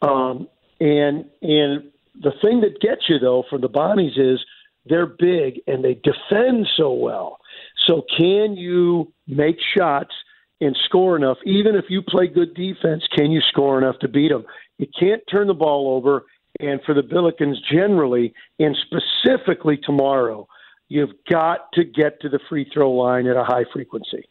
Um, 0.07 0.49
and 0.81 1.27
and 1.41 1.91
the 2.21 2.33
thing 2.43 2.61
that 2.61 2.81
gets 2.81 3.03
you 3.09 3.19
though 3.19 3.45
from 3.49 3.61
the 3.61 3.69
Bonnies 3.69 4.19
is 4.19 4.41
they're 4.87 5.07
big 5.07 5.61
and 5.67 5.85
they 5.85 5.95
defend 5.95 6.69
so 6.77 6.93
well. 6.93 7.39
So 7.87 8.03
can 8.17 8.57
you 8.57 9.13
make 9.27 9.57
shots 9.77 10.13
and 10.61 10.77
score 10.85 11.17
enough? 11.17 11.39
Even 11.45 11.75
if 11.77 11.87
you 11.89 12.03
play 12.03 12.27
good 12.27 12.55
defense, 12.55 13.05
can 13.17 13.31
you 13.31 13.41
score 13.49 13.79
enough 13.79 13.99
to 14.01 14.09
beat 14.09 14.29
them? 14.29 14.45
You 14.79 14.87
can't 14.99 15.23
turn 15.31 15.47
the 15.47 15.55
ball 15.55 15.97
over. 15.97 16.25
And 16.61 16.81
for 16.85 16.95
the 16.95 17.03
Billikens 17.03 17.57
generally, 17.71 18.35
and 18.59 18.77
specifically 18.77 19.79
tomorrow, 19.79 20.47
you've 20.89 21.13
got 21.31 21.73
to 21.73 21.85
get 21.85 22.21
to 22.21 22.29
the 22.29 22.39
free 22.49 22.71
throw 22.73 22.93
line 22.93 23.27
at 23.27 23.37
a 23.37 23.45
high 23.45 23.65
frequency. 23.73 24.29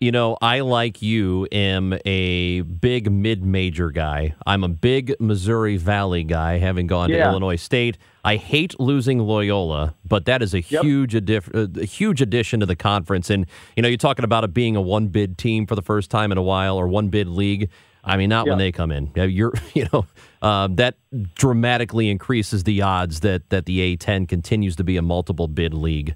You 0.00 0.12
know, 0.12 0.36
I 0.42 0.60
like 0.60 1.00
you 1.00 1.48
am 1.50 1.98
a 2.04 2.60
big 2.60 3.10
mid-major 3.10 3.90
guy. 3.90 4.34
I'm 4.44 4.62
a 4.62 4.68
big 4.68 5.14
Missouri 5.18 5.78
Valley 5.78 6.24
guy, 6.24 6.58
having 6.58 6.86
gone 6.86 7.08
yeah. 7.08 7.24
to 7.24 7.30
Illinois 7.30 7.56
State. 7.56 7.96
I 8.24 8.36
hate 8.36 8.78
losing 8.78 9.20
Loyola, 9.20 9.94
but 10.04 10.26
that 10.26 10.42
is 10.42 10.52
a 10.52 10.60
yep. 10.60 10.82
huge 10.82 11.14
adif- 11.14 11.54
uh, 11.54 11.80
a 11.80 11.84
huge 11.86 12.20
addition 12.20 12.60
to 12.60 12.66
the 12.66 12.76
conference. 12.76 13.30
And 13.30 13.46
you 13.76 13.82
know, 13.82 13.88
you're 13.88 13.96
talking 13.96 14.24
about 14.24 14.44
it 14.44 14.52
being 14.52 14.76
a 14.76 14.82
one 14.82 15.06
bid 15.06 15.38
team 15.38 15.64
for 15.64 15.76
the 15.76 15.82
first 15.82 16.10
time 16.10 16.32
in 16.32 16.38
a 16.38 16.42
while, 16.42 16.76
or 16.76 16.86
one 16.86 17.08
bid 17.08 17.28
league. 17.28 17.70
I 18.04 18.16
mean, 18.16 18.28
not 18.28 18.46
yeah. 18.46 18.52
when 18.52 18.58
they 18.58 18.72
come 18.72 18.90
in. 18.90 19.10
You're, 19.14 19.52
you 19.74 19.86
know, 19.92 20.06
uh, 20.42 20.68
that 20.72 20.96
dramatically 21.34 22.10
increases 22.10 22.64
the 22.64 22.82
odds 22.82 23.20
that 23.20 23.50
that 23.50 23.66
the 23.66 23.96
A10 23.96 24.28
continues 24.28 24.76
to 24.76 24.84
be 24.84 24.96
a 24.96 25.02
multiple 25.02 25.48
bid 25.48 25.74
league. 25.74 26.14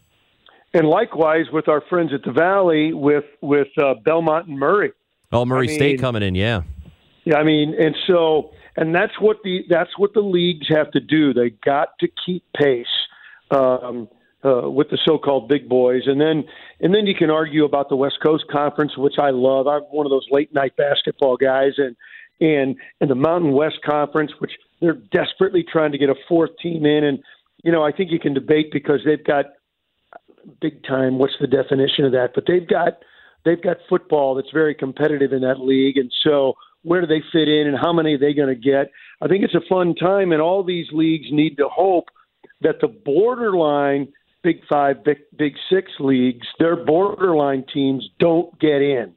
And 0.75 0.87
likewise 0.87 1.47
with 1.53 1.69
our 1.69 1.83
friends 1.89 2.13
at 2.13 2.23
the 2.25 2.33
Valley, 2.33 2.93
with 2.93 3.25
with 3.41 3.69
uh, 3.79 3.95
Belmont 4.05 4.49
and 4.49 4.59
Murray. 4.59 4.93
Oh, 5.33 5.45
Murray 5.45 5.67
I 5.67 5.71
mean, 5.71 5.79
State 5.79 6.01
coming 6.01 6.23
in, 6.23 6.35
yeah. 6.35 6.63
Yeah, 7.25 7.37
I 7.37 7.45
mean, 7.45 7.75
and 7.79 7.95
so, 8.07 8.53
and 8.77 8.95
that's 8.95 9.21
what 9.21 9.39
the 9.45 9.65
that's 9.69 9.91
what 9.99 10.15
the 10.15 10.21
leagues 10.21 10.69
have 10.69 10.91
to 10.93 11.01
do. 11.01 11.33
They 11.35 11.51
got 11.51 11.91
to 12.01 12.09
keep 12.25 12.45
pace. 12.55 12.87
Um, 13.51 14.09
uh, 14.45 14.71
with 14.71 14.89
the 14.91 14.99
so-called 15.05 15.49
big 15.49 15.69
boys, 15.69 16.03
and 16.07 16.21
then 16.21 16.45
and 16.81 16.95
then 16.95 17.07
you 17.07 17.15
can 17.15 17.31
argue 17.31 17.65
about 17.65 17.89
the 17.89 17.97
West 17.97 18.19
Coast 18.25 18.45
Conference, 18.51 18.97
which 18.97 19.19
I 19.19 19.31
love. 19.31 19.67
I'm 19.67 19.83
one 19.83 20.07
of 20.07 20.11
those 20.11 20.27
late 20.31 20.55
night 20.55 20.77
basketball 20.77 21.37
guys, 21.37 21.73
and 21.79 21.97
and 22.41 22.77
and 23.01 23.11
the 23.11 23.17
Mountain 23.17 23.53
West 23.53 23.79
Conference, 23.85 24.33
which 24.39 24.53
they're 24.81 25.01
desperately 25.13 25.65
trying 25.65 25.93
to 25.93 25.99
get 25.99 26.09
a 26.09 26.15
fourth 26.29 26.51
team 26.63 26.87
in, 26.87 27.05
and 27.05 27.19
you 27.65 27.73
know 27.73 27.83
I 27.83 27.93
think 27.93 28.13
you 28.13 28.21
can 28.21 28.35
debate 28.35 28.71
because 28.73 29.01
they've 29.05 29.25
got 29.25 29.47
big 30.61 30.85
time. 30.85 31.19
What's 31.19 31.35
the 31.41 31.47
definition 31.47 32.05
of 32.05 32.13
that? 32.13 32.31
But 32.35 32.45
they've 32.47 32.67
got 32.67 32.99
they've 33.45 33.63
got 33.63 33.79
football 33.89 34.35
that's 34.35 34.53
very 34.53 34.75
competitive 34.75 35.33
in 35.33 35.41
that 35.43 35.61
league, 35.61 35.97
and 35.97 36.13
so 36.23 36.55
where 36.83 37.01
do 37.01 37.07
they 37.07 37.23
fit 37.33 37.49
in, 37.49 37.67
and 37.67 37.77
how 37.77 37.93
many 37.93 38.15
are 38.15 38.19
they 38.19 38.35
going 38.35 38.49
to 38.49 38.55
get? 38.55 38.91
I 39.21 39.27
think 39.27 39.43
it's 39.43 39.55
a 39.55 39.69
fun 39.69 39.97
time, 39.97 40.31
and 40.31 40.41
all 40.41 40.63
these 40.63 40.87
leagues 40.93 41.27
need 41.33 41.57
to 41.57 41.69
hope 41.69 42.05
that 42.61 42.81
the 42.81 42.89
borderline 42.89 44.13
Big 44.43 44.61
Five, 44.69 45.05
Big, 45.05 45.19
Big 45.37 45.55
Six 45.71 45.91
leagues, 45.99 46.47
their 46.59 46.77
borderline 46.77 47.65
teams 47.73 48.09
don't 48.19 48.59
get 48.61 48.83
in. 48.83 49.15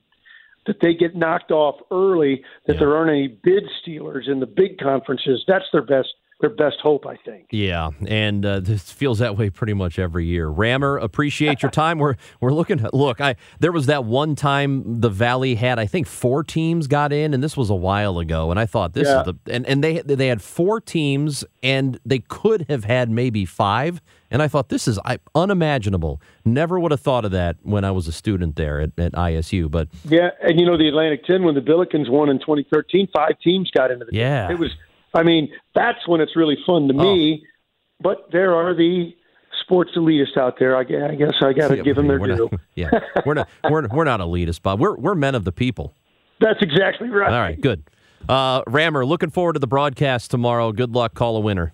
That 0.67 0.77
they 0.81 0.93
get 0.93 1.15
knocked 1.15 1.51
off 1.51 1.79
early, 1.89 2.43
that 2.67 2.73
yeah. 2.73 2.79
there 2.79 2.95
aren't 2.95 3.09
any 3.09 3.27
bid 3.27 3.63
stealers 3.81 4.27
in 4.27 4.39
the 4.39 4.45
big 4.45 4.77
conferences. 4.77 5.43
That's 5.47 5.65
their 5.71 5.81
best 5.81 6.09
their 6.41 6.49
best 6.49 6.77
hope, 6.81 7.05
I 7.07 7.15
think. 7.17 7.45
Yeah, 7.51 7.89
and 8.07 8.45
uh, 8.45 8.59
this 8.59 8.91
feels 8.91 9.19
that 9.19 9.37
way 9.37 9.49
pretty 9.49 9.73
much 9.73 9.97
every 9.99 10.25
year. 10.25 10.47
Rammer, 10.47 10.97
appreciate 10.97 11.61
your 11.61 11.71
time. 11.71 11.99
We're 11.99 12.15
we're 12.39 12.51
looking. 12.53 12.85
Look, 12.93 13.21
I 13.21 13.35
there 13.59 13.71
was 13.71 13.85
that 13.85 14.03
one 14.05 14.35
time 14.35 14.99
the 15.01 15.09
Valley 15.09 15.55
had 15.55 15.79
I 15.79 15.85
think 15.85 16.07
four 16.07 16.43
teams 16.43 16.87
got 16.87 17.13
in, 17.13 17.33
and 17.33 17.43
this 17.43 17.55
was 17.55 17.69
a 17.69 17.75
while 17.75 18.19
ago. 18.19 18.51
And 18.51 18.59
I 18.59 18.65
thought 18.65 18.93
this 18.93 19.07
Yeah. 19.07 19.19
is 19.21 19.25
the 19.27 19.35
and 19.53 19.65
and 19.65 19.83
they 19.83 19.99
they 20.01 20.27
had 20.27 20.41
four 20.41 20.81
teams, 20.81 21.43
and 21.63 21.99
they 22.05 22.19
could 22.19 22.65
have 22.69 22.83
had 22.83 23.09
maybe 23.09 23.45
five. 23.45 24.01
And 24.33 24.41
I 24.41 24.47
thought 24.47 24.69
this 24.69 24.87
is 24.87 24.97
I, 25.03 25.19
unimaginable. 25.35 26.21
Never 26.45 26.79
would 26.79 26.91
have 26.91 27.01
thought 27.01 27.25
of 27.25 27.31
that 27.31 27.57
when 27.63 27.83
I 27.83 27.91
was 27.91 28.07
a 28.07 28.13
student 28.13 28.55
there 28.55 28.79
at, 28.79 28.91
at 28.97 29.11
ISU. 29.11 29.69
But 29.69 29.89
Yeah, 30.05 30.29
and 30.41 30.57
you 30.57 30.65
know 30.65 30.77
the 30.77 30.87
Atlantic 30.87 31.25
10 31.25 31.43
when 31.43 31.53
the 31.53 31.59
Billikens 31.61 32.09
won 32.09 32.29
in 32.29 32.39
2013, 32.39 33.09
five 33.13 33.37
teams 33.43 33.69
got 33.71 33.91
into 33.91 34.05
the 34.05 34.15
Yeah. 34.15 34.49
It 34.49 34.57
was 34.57 34.71
I 35.13 35.23
mean, 35.23 35.51
that's 35.75 36.07
when 36.07 36.21
it's 36.21 36.35
really 36.35 36.57
fun 36.65 36.87
to 36.87 36.93
me, 36.93 37.43
but 38.01 38.29
there 38.31 38.55
are 38.55 38.73
the 38.73 39.13
sports 39.61 39.91
elitists 39.95 40.37
out 40.37 40.55
there. 40.59 40.75
I 40.75 40.81
I 40.81 41.15
guess 41.15 41.33
I 41.41 41.53
got 41.53 41.69
to 41.69 41.77
Yeah, 41.77 41.83
give 41.83 41.95
them 41.95 42.07
their 42.07 42.19
due. 42.19 42.49
yeah, 42.75 42.89
we're 43.25 43.33
not 43.35 43.49
we're, 43.69 43.87
we're 43.87 44.03
not 44.03 44.19
elitist, 44.19 44.61
Bob. 44.61 44.79
We're 44.79 44.95
we're 44.95 45.15
men 45.15 45.35
of 45.35 45.43
the 45.43 45.51
people. 45.51 45.93
That's 46.39 46.61
exactly 46.61 47.09
right. 47.09 47.31
All 47.31 47.39
right, 47.39 47.59
good. 47.59 47.83
Uh, 48.27 48.61
Rammer, 48.67 49.05
looking 49.05 49.29
forward 49.29 49.53
to 49.53 49.59
the 49.59 49.67
broadcast 49.67 50.31
tomorrow. 50.31 50.71
Good 50.71 50.91
luck. 50.93 51.13
Call 51.13 51.37
a 51.37 51.39
winner. 51.39 51.73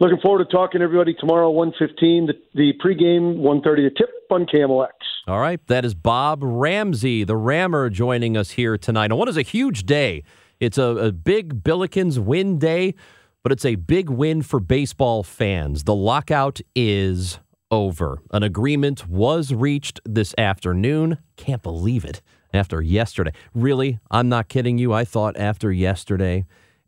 Looking 0.00 0.18
forward 0.18 0.38
to 0.44 0.50
talking 0.50 0.78
to 0.78 0.84
everybody 0.84 1.12
tomorrow, 1.12 1.50
115, 1.50 2.26
the, 2.26 2.32
the 2.54 2.72
pregame, 2.82 3.36
130, 3.36 3.82
the 3.82 3.90
tip 3.90 4.08
on 4.30 4.46
KMOX. 4.46 4.88
All 5.26 5.38
right, 5.40 5.60
that 5.66 5.84
is 5.84 5.94
Bob 5.94 6.40
Ramsey, 6.42 7.22
the 7.22 7.36
Rammer, 7.36 7.90
joining 7.90 8.34
us 8.34 8.52
here 8.52 8.78
tonight. 8.78 9.06
And 9.10 9.18
what 9.18 9.28
is 9.28 9.36
a 9.36 9.42
huge 9.42 9.84
day? 9.84 10.24
It's 10.60 10.78
a, 10.78 10.84
a 10.84 11.12
big 11.12 11.64
Billikens 11.64 12.18
win 12.18 12.58
day, 12.58 12.94
but 13.42 13.50
it's 13.50 13.64
a 13.64 13.76
big 13.76 14.10
win 14.10 14.42
for 14.42 14.60
baseball 14.60 15.22
fans. 15.22 15.84
The 15.84 15.94
lockout 15.94 16.60
is 16.76 17.38
over. 17.70 18.20
An 18.30 18.42
agreement 18.42 19.08
was 19.08 19.54
reached 19.54 20.00
this 20.04 20.34
afternoon. 20.36 21.18
Can't 21.36 21.62
believe 21.62 22.04
it. 22.04 22.20
After 22.52 22.82
yesterday. 22.82 23.32
Really? 23.54 24.00
I'm 24.10 24.28
not 24.28 24.48
kidding 24.48 24.76
you. 24.76 24.92
I 24.92 25.04
thought 25.04 25.36
after 25.36 25.72
yesterday 25.72 26.44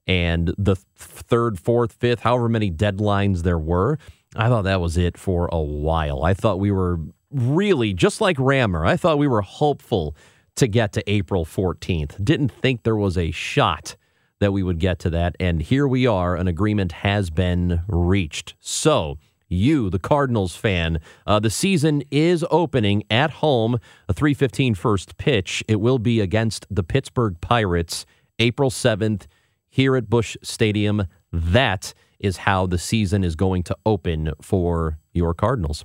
and 0.09 0.49
the 0.59 0.75
th- 0.75 0.87
third, 0.97 1.59
fourth, 1.59 1.93
fifth, 1.93 2.21
however 2.21 2.49
many 2.49 2.69
deadlines 2.71 3.43
there 3.43 3.59
were, 3.59 3.99
I 4.35 4.49
thought 4.49 4.63
that 4.63 4.81
was 4.81 4.97
it 4.97 5.17
for 5.17 5.49
a 5.53 5.61
while. 5.61 6.25
I 6.25 6.35
thought 6.35 6.59
we 6.59 6.73
were 6.73 6.99
really 7.31 7.95
just 7.95 8.21
like 8.21 8.37
Rammer. 8.41 8.85
I 8.85 8.97
thought 8.97 9.19
we 9.19 9.29
were 9.29 9.43
hopeful 9.43 10.17
to 10.57 10.67
get 10.67 10.93
to 10.93 11.11
April 11.11 11.45
14th. 11.45 12.23
Didn't 12.23 12.53
think 12.53 12.83
there 12.83 12.97
was 12.97 13.17
a 13.17 13.31
shot 13.31 13.97
that 14.41 14.53
we 14.53 14.63
would 14.63 14.79
get 14.79 14.99
to 15.01 15.11
that. 15.11 15.37
And 15.39 15.63
here 15.63 15.87
we 15.87 16.07
are. 16.07 16.37
An 16.37 16.49
agreement 16.49 16.93
has 16.93 17.31
been 17.31 17.83
reached. 17.87 18.55
So, 18.59 19.19
you, 19.49 19.91
the 19.91 19.99
Cardinals 19.99 20.57
fan, 20.57 20.99
uh, 21.27 21.39
the 21.39 21.51
season 21.51 22.03
is 22.11 22.45
opening 22.51 23.05
at 23.11 23.31
home. 23.31 23.79
A 24.09 24.15
3:15 24.15 24.75
first 24.75 25.17
pitch. 25.19 25.63
It 25.69 25.81
will 25.81 25.99
be 25.99 26.21
against 26.21 26.67
the 26.71 26.83
Pittsburgh 26.83 27.41
Pirates, 27.41 28.07
April 28.39 28.71
7th, 28.71 29.27
here 29.69 29.95
at 29.95 30.11
Busch 30.11 30.37
Stadium. 30.43 31.07
That 31.31 31.95
is 32.19 32.39
how 32.39 32.67
the 32.67 32.79
season 32.79 33.23
is 33.25 33.37
going 33.37 33.63
to 33.65 33.77
open 33.85 34.33
for 34.41 34.99
your 35.13 35.35
Cardinals. 35.35 35.85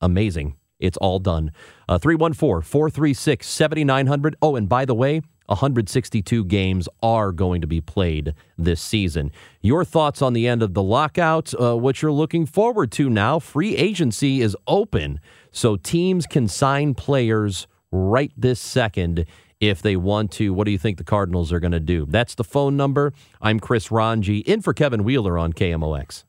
Amazing. 0.00 0.57
It's 0.78 0.96
all 0.98 1.18
done. 1.18 1.52
Uh, 1.88 1.98
314 1.98 2.62
436 2.62 3.46
7900. 3.46 4.36
Oh, 4.40 4.56
and 4.56 4.68
by 4.68 4.84
the 4.84 4.94
way, 4.94 5.22
162 5.48 6.44
games 6.44 6.88
are 7.02 7.32
going 7.32 7.60
to 7.62 7.66
be 7.66 7.80
played 7.80 8.34
this 8.56 8.80
season. 8.80 9.32
Your 9.62 9.84
thoughts 9.84 10.20
on 10.20 10.34
the 10.34 10.46
end 10.46 10.62
of 10.62 10.74
the 10.74 10.82
lockout, 10.82 11.54
uh, 11.60 11.76
what 11.76 12.02
you're 12.02 12.12
looking 12.12 12.44
forward 12.44 12.92
to 12.92 13.08
now. 13.08 13.38
Free 13.38 13.74
agency 13.74 14.42
is 14.42 14.56
open, 14.66 15.20
so 15.50 15.76
teams 15.76 16.26
can 16.26 16.48
sign 16.48 16.94
players 16.94 17.66
right 17.90 18.32
this 18.36 18.60
second 18.60 19.24
if 19.58 19.80
they 19.80 19.96
want 19.96 20.30
to. 20.32 20.52
What 20.52 20.64
do 20.64 20.70
you 20.70 20.78
think 20.78 20.98
the 20.98 21.04
Cardinals 21.04 21.50
are 21.52 21.60
going 21.60 21.72
to 21.72 21.80
do? 21.80 22.06
That's 22.06 22.34
the 22.34 22.44
phone 22.44 22.76
number. 22.76 23.14
I'm 23.40 23.58
Chris 23.58 23.88
Rongey, 23.88 24.42
in 24.44 24.60
for 24.60 24.74
Kevin 24.74 25.02
Wheeler 25.02 25.38
on 25.38 25.54
KMOX. 25.54 26.24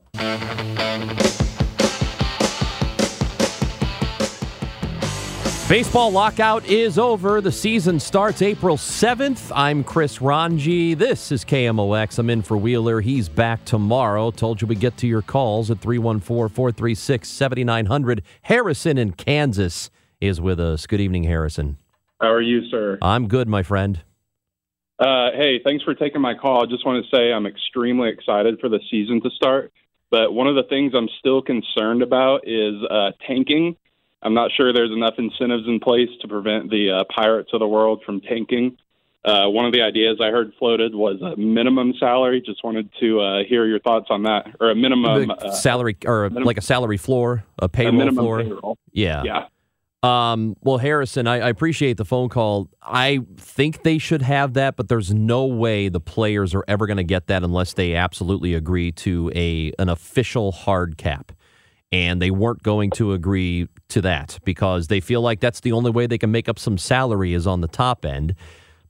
Baseball 5.69 6.09
lockout 6.09 6.65
is 6.65 6.97
over. 6.97 7.41
The 7.41 7.51
season 7.51 7.99
starts 7.99 8.41
April 8.41 8.75
7th. 8.75 9.51
I'm 9.53 9.83
Chris 9.83 10.17
Rongey. 10.17 10.97
This 10.97 11.31
is 11.31 11.45
KMOX. 11.45 12.17
I'm 12.17 12.31
in 12.31 12.41
for 12.41 12.57
Wheeler. 12.57 13.01
He's 13.01 13.29
back 13.29 13.65
tomorrow. 13.65 14.31
Told 14.31 14.63
you 14.63 14.67
we 14.67 14.73
get 14.73 14.97
to 14.97 15.05
your 15.05 15.21
calls 15.21 15.69
at 15.69 15.77
314 15.77 16.49
436 16.49 17.29
7900. 17.29 18.23
Harrison 18.41 18.97
in 18.97 19.11
Kansas 19.11 19.91
is 20.19 20.41
with 20.41 20.59
us. 20.59 20.87
Good 20.87 21.01
evening, 21.01 21.25
Harrison. 21.25 21.77
How 22.19 22.31
are 22.31 22.41
you, 22.41 22.67
sir? 22.71 22.97
I'm 23.03 23.27
good, 23.27 23.47
my 23.47 23.61
friend. 23.61 24.01
Uh, 24.97 25.29
hey, 25.35 25.59
thanks 25.63 25.83
for 25.83 25.93
taking 25.93 26.19
my 26.19 26.33
call. 26.33 26.63
I 26.63 26.65
just 26.65 26.83
want 26.83 27.05
to 27.05 27.15
say 27.15 27.31
I'm 27.31 27.45
extremely 27.45 28.09
excited 28.09 28.59
for 28.59 28.69
the 28.69 28.79
season 28.89 29.21
to 29.21 29.29
start. 29.35 29.71
But 30.09 30.33
one 30.33 30.47
of 30.47 30.55
the 30.55 30.63
things 30.63 30.93
I'm 30.95 31.09
still 31.19 31.43
concerned 31.43 32.01
about 32.01 32.47
is 32.47 32.73
uh, 32.89 33.11
tanking. 33.27 33.77
I'm 34.21 34.33
not 34.33 34.51
sure 34.55 34.73
there's 34.73 34.91
enough 34.91 35.15
incentives 35.17 35.63
in 35.67 35.79
place 35.79 36.09
to 36.21 36.27
prevent 36.27 36.69
the 36.69 36.91
uh, 36.91 37.03
pirates 37.13 37.51
of 37.53 37.59
the 37.59 37.67
world 37.67 38.03
from 38.05 38.21
tanking. 38.21 38.77
Uh, 39.23 39.49
one 39.49 39.65
of 39.65 39.73
the 39.73 39.81
ideas 39.81 40.17
I 40.21 40.29
heard 40.29 40.53
floated 40.57 40.95
was 40.95 41.21
a 41.21 41.35
minimum 41.35 41.93
salary. 41.99 42.41
Just 42.45 42.63
wanted 42.63 42.89
to 43.01 43.19
uh, 43.19 43.43
hear 43.47 43.65
your 43.65 43.79
thoughts 43.79 44.07
on 44.09 44.23
that, 44.23 44.55
or 44.61 44.71
a 44.71 44.75
minimum 44.75 45.29
uh, 45.29 45.51
salary 45.51 45.97
or 46.05 46.29
minimum- 46.29 46.45
like 46.45 46.57
a 46.57 46.61
salary 46.61 46.97
floor, 46.97 47.43
a 47.59 47.65
a 47.65 47.69
payroll 47.69 47.93
minimum 47.93 48.23
floor. 48.23 48.43
payroll. 48.43 48.77
Yeah. 48.93 49.23
Yeah. 49.23 49.45
Um, 50.01 50.55
well, 50.61 50.77
Harrison, 50.77 51.27
I, 51.27 51.41
I 51.41 51.49
appreciate 51.49 51.97
the 51.97 52.05
phone 52.05 52.29
call. 52.29 52.69
I 52.81 53.19
think 53.35 53.83
they 53.83 53.97
should 53.97 54.21
have 54.21 54.53
that, 54.53 54.77
but 54.77 54.87
there's 54.87 55.13
no 55.13 55.45
way 55.45 55.89
the 55.89 55.99
players 55.99 56.55
are 56.55 56.63
ever 56.69 56.87
going 56.87 56.97
to 56.97 57.03
get 57.03 57.27
that 57.27 57.43
unless 57.43 57.73
they 57.73 57.95
absolutely 57.95 58.53
agree 58.53 58.93
to 58.93 59.29
a 59.35 59.73
an 59.77 59.89
official 59.89 60.53
hard 60.53 60.97
cap. 60.97 61.33
And 61.91 62.21
they 62.21 62.29
weren't 62.29 62.61
going 62.61 62.91
to 62.91 63.13
agree 63.13 63.67
to 63.89 64.01
that 64.01 64.37
because 64.45 64.87
they 64.87 64.99
feel 64.99 65.21
like 65.21 65.39
that's 65.39 65.61
the 65.61 65.71
only 65.71 65.89
way 65.89 66.05
they 66.05 66.19
can 66.19 66.31
make 66.31 66.47
up 66.47 66.59
some 66.59 66.77
salary 66.77 67.33
is 67.33 67.47
on 67.47 67.61
the 67.61 67.67
top 67.67 68.05
end. 68.05 68.35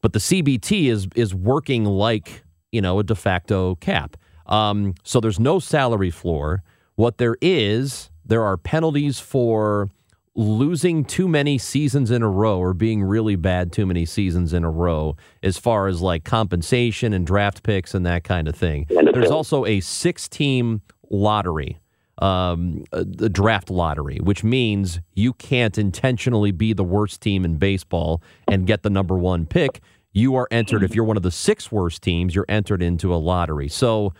But 0.01 0.13
the 0.13 0.19
CBT 0.19 0.87
is 0.87 1.07
is 1.15 1.33
working 1.33 1.85
like 1.85 2.43
you 2.71 2.81
know 2.81 2.99
a 2.99 3.03
de 3.03 3.15
facto 3.15 3.75
cap. 3.75 4.17
Um, 4.45 4.95
so 5.03 5.19
there's 5.19 5.39
no 5.39 5.59
salary 5.59 6.11
floor. 6.11 6.63
What 6.95 7.17
there 7.17 7.37
is, 7.41 8.09
there 8.25 8.43
are 8.43 8.57
penalties 8.57 9.19
for 9.19 9.89
losing 10.35 11.03
too 11.03 11.27
many 11.27 11.57
seasons 11.57 12.11
in 12.11 12.21
a 12.21 12.29
row 12.29 12.59
or 12.59 12.73
being 12.73 13.03
really 13.03 13.35
bad 13.35 13.71
too 13.73 13.85
many 13.85 14.05
seasons 14.05 14.53
in 14.53 14.63
a 14.63 14.69
row 14.69 15.15
as 15.43 15.57
far 15.57 15.87
as 15.87 16.01
like 16.01 16.23
compensation 16.23 17.13
and 17.13 17.27
draft 17.27 17.61
picks 17.63 17.93
and 17.93 18.05
that 18.05 18.23
kind 18.23 18.47
of 18.47 18.55
thing. 18.55 18.85
There's 18.89 19.31
also 19.31 19.65
a 19.65 19.79
six 19.81 20.29
team 20.29 20.81
lottery, 21.09 21.78
um, 22.21 22.83
the 22.91 23.29
draft 23.29 23.69
lottery, 23.69 24.17
which 24.17 24.43
means 24.43 24.99
you 25.13 25.33
can't 25.33 25.77
intentionally 25.77 26.51
be 26.51 26.73
the 26.73 26.83
worst 26.83 27.21
team 27.21 27.45
in 27.45 27.57
baseball 27.57 28.21
and 28.47 28.67
get 28.67 28.83
the 28.83 28.89
number 28.89 29.17
one 29.17 29.45
pick. 29.45 29.81
You 30.11 30.35
are 30.35 30.47
entered, 30.51 30.83
if 30.83 30.95
you're 30.95 31.05
one 31.05 31.17
of 31.17 31.23
the 31.23 31.31
six 31.31 31.71
worst 31.71 32.01
teams, 32.01 32.35
you're 32.35 32.45
entered 32.49 32.81
into 32.81 33.13
a 33.13 33.17
lottery. 33.17 33.69
So, 33.69 34.13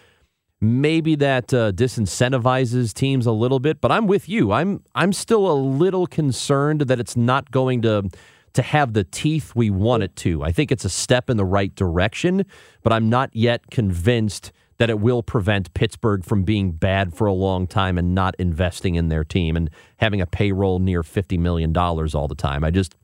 maybe 0.62 1.16
that 1.16 1.54
uh, 1.54 1.72
disincentivizes 1.72 2.94
teams 2.94 3.26
a 3.26 3.32
little 3.32 3.60
bit 3.60 3.80
but 3.80 3.92
i'm 3.92 4.08
with 4.08 4.28
you 4.28 4.52
i'm 4.52 4.84
i'm 4.94 5.14
still 5.14 5.50
a 5.50 5.56
little 5.56 6.06
concerned 6.06 6.82
that 6.82 7.00
it's 7.00 7.16
not 7.16 7.50
going 7.50 7.82
to 7.82 8.10
to 8.52 8.62
have 8.62 8.92
the 8.94 9.06
teeth 9.06 9.56
we 9.56 9.70
want 9.70 10.04
it 10.04 10.14
to 10.18 10.44
i 10.44 10.52
think 10.52 10.70
it's 10.70 10.84
a 10.84 10.90
step 10.90 11.30
in 11.30 11.38
the 11.38 11.46
right 11.46 11.76
direction 11.76 12.46
but 12.84 12.92
i'm 12.92 13.10
not 13.10 13.34
yet 13.34 13.72
convinced 13.72 14.52
that 14.80 14.90
it 14.90 15.00
will 15.00 15.22
prevent 15.22 15.74
pittsburgh 15.74 16.26
from 16.26 16.44
being 16.44 16.72
bad 16.72 17.14
for 17.14 17.28
a 17.28 17.34
long 17.34 17.68
time 17.68 17.98
and 17.98 18.16
not 18.16 18.36
investing 18.40 18.96
in 18.96 19.10
their 19.10 19.24
team 19.24 19.56
and 19.56 19.70
having 19.98 20.20
a 20.20 20.26
payroll 20.26 20.80
near 20.80 21.04
50 21.04 21.38
million 21.38 21.72
dollars 21.72 22.16
all 22.16 22.28
the 22.28 22.36
time 22.36 22.64
i 22.64 22.72
just 22.72 22.96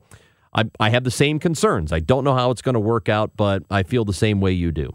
I, 0.52 0.64
I 0.80 0.90
have 0.90 1.04
the 1.04 1.10
same 1.10 1.38
concerns 1.38 1.92
i 1.92 2.00
don't 2.00 2.24
know 2.24 2.34
how 2.34 2.50
it's 2.50 2.62
going 2.62 2.74
to 2.74 2.80
work 2.80 3.08
out 3.08 3.32
but 3.36 3.62
i 3.70 3.82
feel 3.82 4.04
the 4.04 4.12
same 4.12 4.40
way 4.40 4.52
you 4.52 4.72
do 4.72 4.92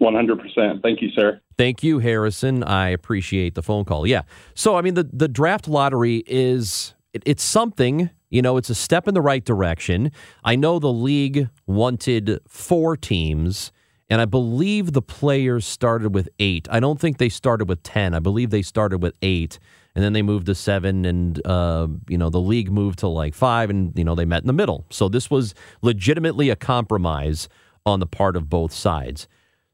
100%. 0.00 0.82
Thank 0.82 1.02
you, 1.02 1.10
sir. 1.10 1.40
Thank 1.56 1.82
you, 1.82 1.98
Harrison. 1.98 2.62
I 2.62 2.90
appreciate 2.90 3.54
the 3.54 3.62
phone 3.62 3.84
call. 3.84 4.06
Yeah. 4.06 4.22
So, 4.54 4.76
I 4.76 4.82
mean, 4.82 4.94
the, 4.94 5.08
the 5.12 5.28
draft 5.28 5.68
lottery 5.68 6.22
is 6.26 6.94
it, 7.12 7.22
it's 7.26 7.42
something, 7.42 8.10
you 8.30 8.42
know, 8.42 8.56
it's 8.56 8.70
a 8.70 8.74
step 8.74 9.08
in 9.08 9.14
the 9.14 9.20
right 9.20 9.44
direction. 9.44 10.12
I 10.44 10.56
know 10.56 10.78
the 10.78 10.92
league 10.92 11.48
wanted 11.66 12.38
four 12.46 12.96
teams, 12.96 13.72
and 14.10 14.20
I 14.20 14.24
believe 14.24 14.92
the 14.92 15.02
players 15.02 15.66
started 15.66 16.14
with 16.14 16.28
eight. 16.38 16.66
I 16.70 16.80
don't 16.80 17.00
think 17.00 17.18
they 17.18 17.28
started 17.28 17.68
with 17.68 17.82
10. 17.82 18.14
I 18.14 18.18
believe 18.18 18.50
they 18.50 18.62
started 18.62 19.02
with 19.02 19.14
eight, 19.22 19.58
and 19.94 20.04
then 20.04 20.12
they 20.12 20.22
moved 20.22 20.46
to 20.46 20.54
seven, 20.54 21.04
and, 21.04 21.44
uh, 21.46 21.88
you 22.08 22.18
know, 22.18 22.30
the 22.30 22.40
league 22.40 22.70
moved 22.70 23.00
to 23.00 23.08
like 23.08 23.34
five, 23.34 23.70
and, 23.70 23.92
you 23.98 24.04
know, 24.04 24.14
they 24.14 24.24
met 24.24 24.42
in 24.42 24.46
the 24.46 24.52
middle. 24.52 24.86
So, 24.90 25.08
this 25.08 25.30
was 25.30 25.54
legitimately 25.82 26.50
a 26.50 26.56
compromise 26.56 27.48
on 27.88 28.00
the 28.00 28.06
part 28.06 28.36
of 28.36 28.48
both 28.48 28.72
sides. 28.72 29.26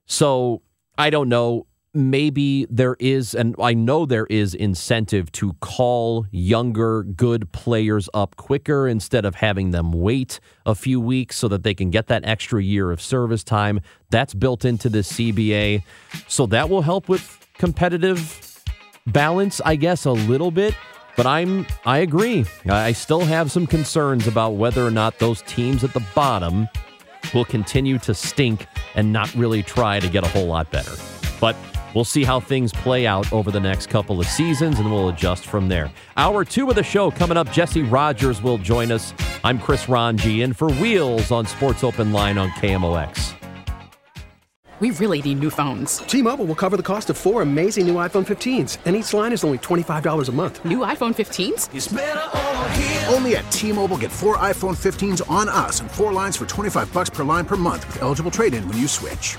So 0.07 0.63
I 0.97 1.11
don't 1.11 1.29
know. 1.29 1.67
Maybe 1.95 2.67
there 2.69 2.97
is, 2.99 3.35
and 3.35 3.55
I 3.59 3.73
know 3.73 4.05
there 4.05 4.27
is 4.27 4.55
incentive 4.55 5.31
to 5.33 5.55
call 5.55 6.27
younger, 6.31 7.05
good 7.05 7.53
players 7.53 8.09
up 8.13 8.37
quicker 8.37 8.89
instead 8.89 9.25
of 9.25 9.37
having 9.37 9.71
them 9.71 9.93
wait 9.93 10.41
a 10.67 10.75
few 10.75 11.01
weeks 11.01 11.37
so 11.37 11.49
that 11.49 11.63
they 11.63 11.75
can 11.75 11.91
get 11.91 12.09
that 12.09 12.25
extra 12.25 12.63
year 12.63 12.91
of 12.91 13.01
service 13.01 13.45
time. 13.45 13.81
That's 14.11 14.35
built 14.35 14.65
into 14.65 14.89
the 14.89 14.99
CBA. 14.99 15.85
So 16.27 16.47
that 16.47 16.69
will 16.69 16.83
help 16.83 17.09
with 17.09 17.39
competitive 17.59 18.63
balance, 19.07 19.61
I 19.65 19.77
guess, 19.77 20.05
a 20.05 20.13
little 20.13 20.51
bit. 20.51 20.75
But 21.17 21.27
I'm 21.27 21.65
I 21.87 21.99
agree. 21.99 22.45
I 22.69 22.91
still 22.93 23.25
have 23.25 23.53
some 23.53 23.69
concerns 23.69 24.27
about 24.27 24.57
whether 24.57 24.85
or 24.85 24.91
not 24.91 25.21
those 25.21 25.43
teams 25.43 25.85
at 25.85 25.93
the 25.93 26.05
bottom 26.13 26.69
will 27.33 27.45
continue 27.45 27.99
to 28.01 28.15
stink 28.15 28.67
and 28.97 29.13
not 29.13 29.33
really 29.35 29.63
try 29.63 30.01
to 30.01 30.09
get 30.09 30.25
a 30.25 30.29
whole 30.29 30.47
lot 30.47 30.73
better. 30.73 30.93
But 31.41 31.57
we'll 31.95 32.05
see 32.05 32.25
how 32.25 32.41
things 32.41 32.73
play 32.73 33.07
out 33.07 33.33
over 33.33 33.51
the 33.51 33.61
next 33.61 33.89
couple 33.89 34.21
of 34.21 34.27
seasons 34.27 34.79
and 34.79 34.91
we'll 34.91 35.09
adjust 35.09 35.47
from 35.47 35.69
there. 35.69 35.91
Hour 36.17 36.45
two 36.45 36.69
of 36.69 36.77
the 36.77 36.83
show 36.83 37.11
coming 37.11 37.37
up. 37.37 37.51
Jesse 37.53 37.83
Rogers 37.83 38.43
will 38.43 38.59
join 38.59 38.93
us. 38.93 39.15
I'm 39.43 39.59
Chris 39.59 39.85
Rongey 39.85 40.43
in 40.43 40.53
for 40.53 40.71
Wheels 40.75 41.31
on 41.31 41.47
Sports 41.47 41.85
Open 41.85 42.13
Line 42.13 42.39
on 42.39 42.51
KMOX. 42.51 43.35
We 44.81 44.91
really 44.91 45.23
need 45.23 45.39
new 45.39 45.51
phones. 45.51 45.99
T-Mobile 45.99 46.47
will 46.47 46.57
cover 46.57 46.77
the 46.77 46.83
cost 46.83 47.09
of 47.09 47.17
four 47.17 47.43
amazing 47.43 47.87
new 47.87 47.95
iPhone 47.95 48.27
15s, 48.27 48.79
and 48.85 48.97
each 48.97 49.15
line 49.15 49.33
is 49.33 49.45
only 49.45 49.59
$25 49.59 50.29
a 50.29 50.33
month. 50.33 50.65
New 50.65 50.79
iPhone 50.79 51.15
15s? 51.15 53.09
Only 53.15 53.37
at 53.37 53.49
T-Mobile 53.53 53.99
get 53.99 54.11
four 54.11 54.37
iPhone 54.39 54.77
15s 54.77 55.23
on 55.31 55.49
us 55.49 55.81
and 55.81 55.89
four 55.89 56.13
lines 56.13 56.37
for 56.37 56.45
25 56.45 56.93
bucks 56.93 57.09
per 57.09 57.23
line 57.23 57.45
per 57.47 57.57
month 57.57 57.87
with 57.87 58.03
eligible 58.03 58.33
trade-in 58.33 58.67
when 58.69 58.77
you 58.77 58.89
switch. 58.89 59.39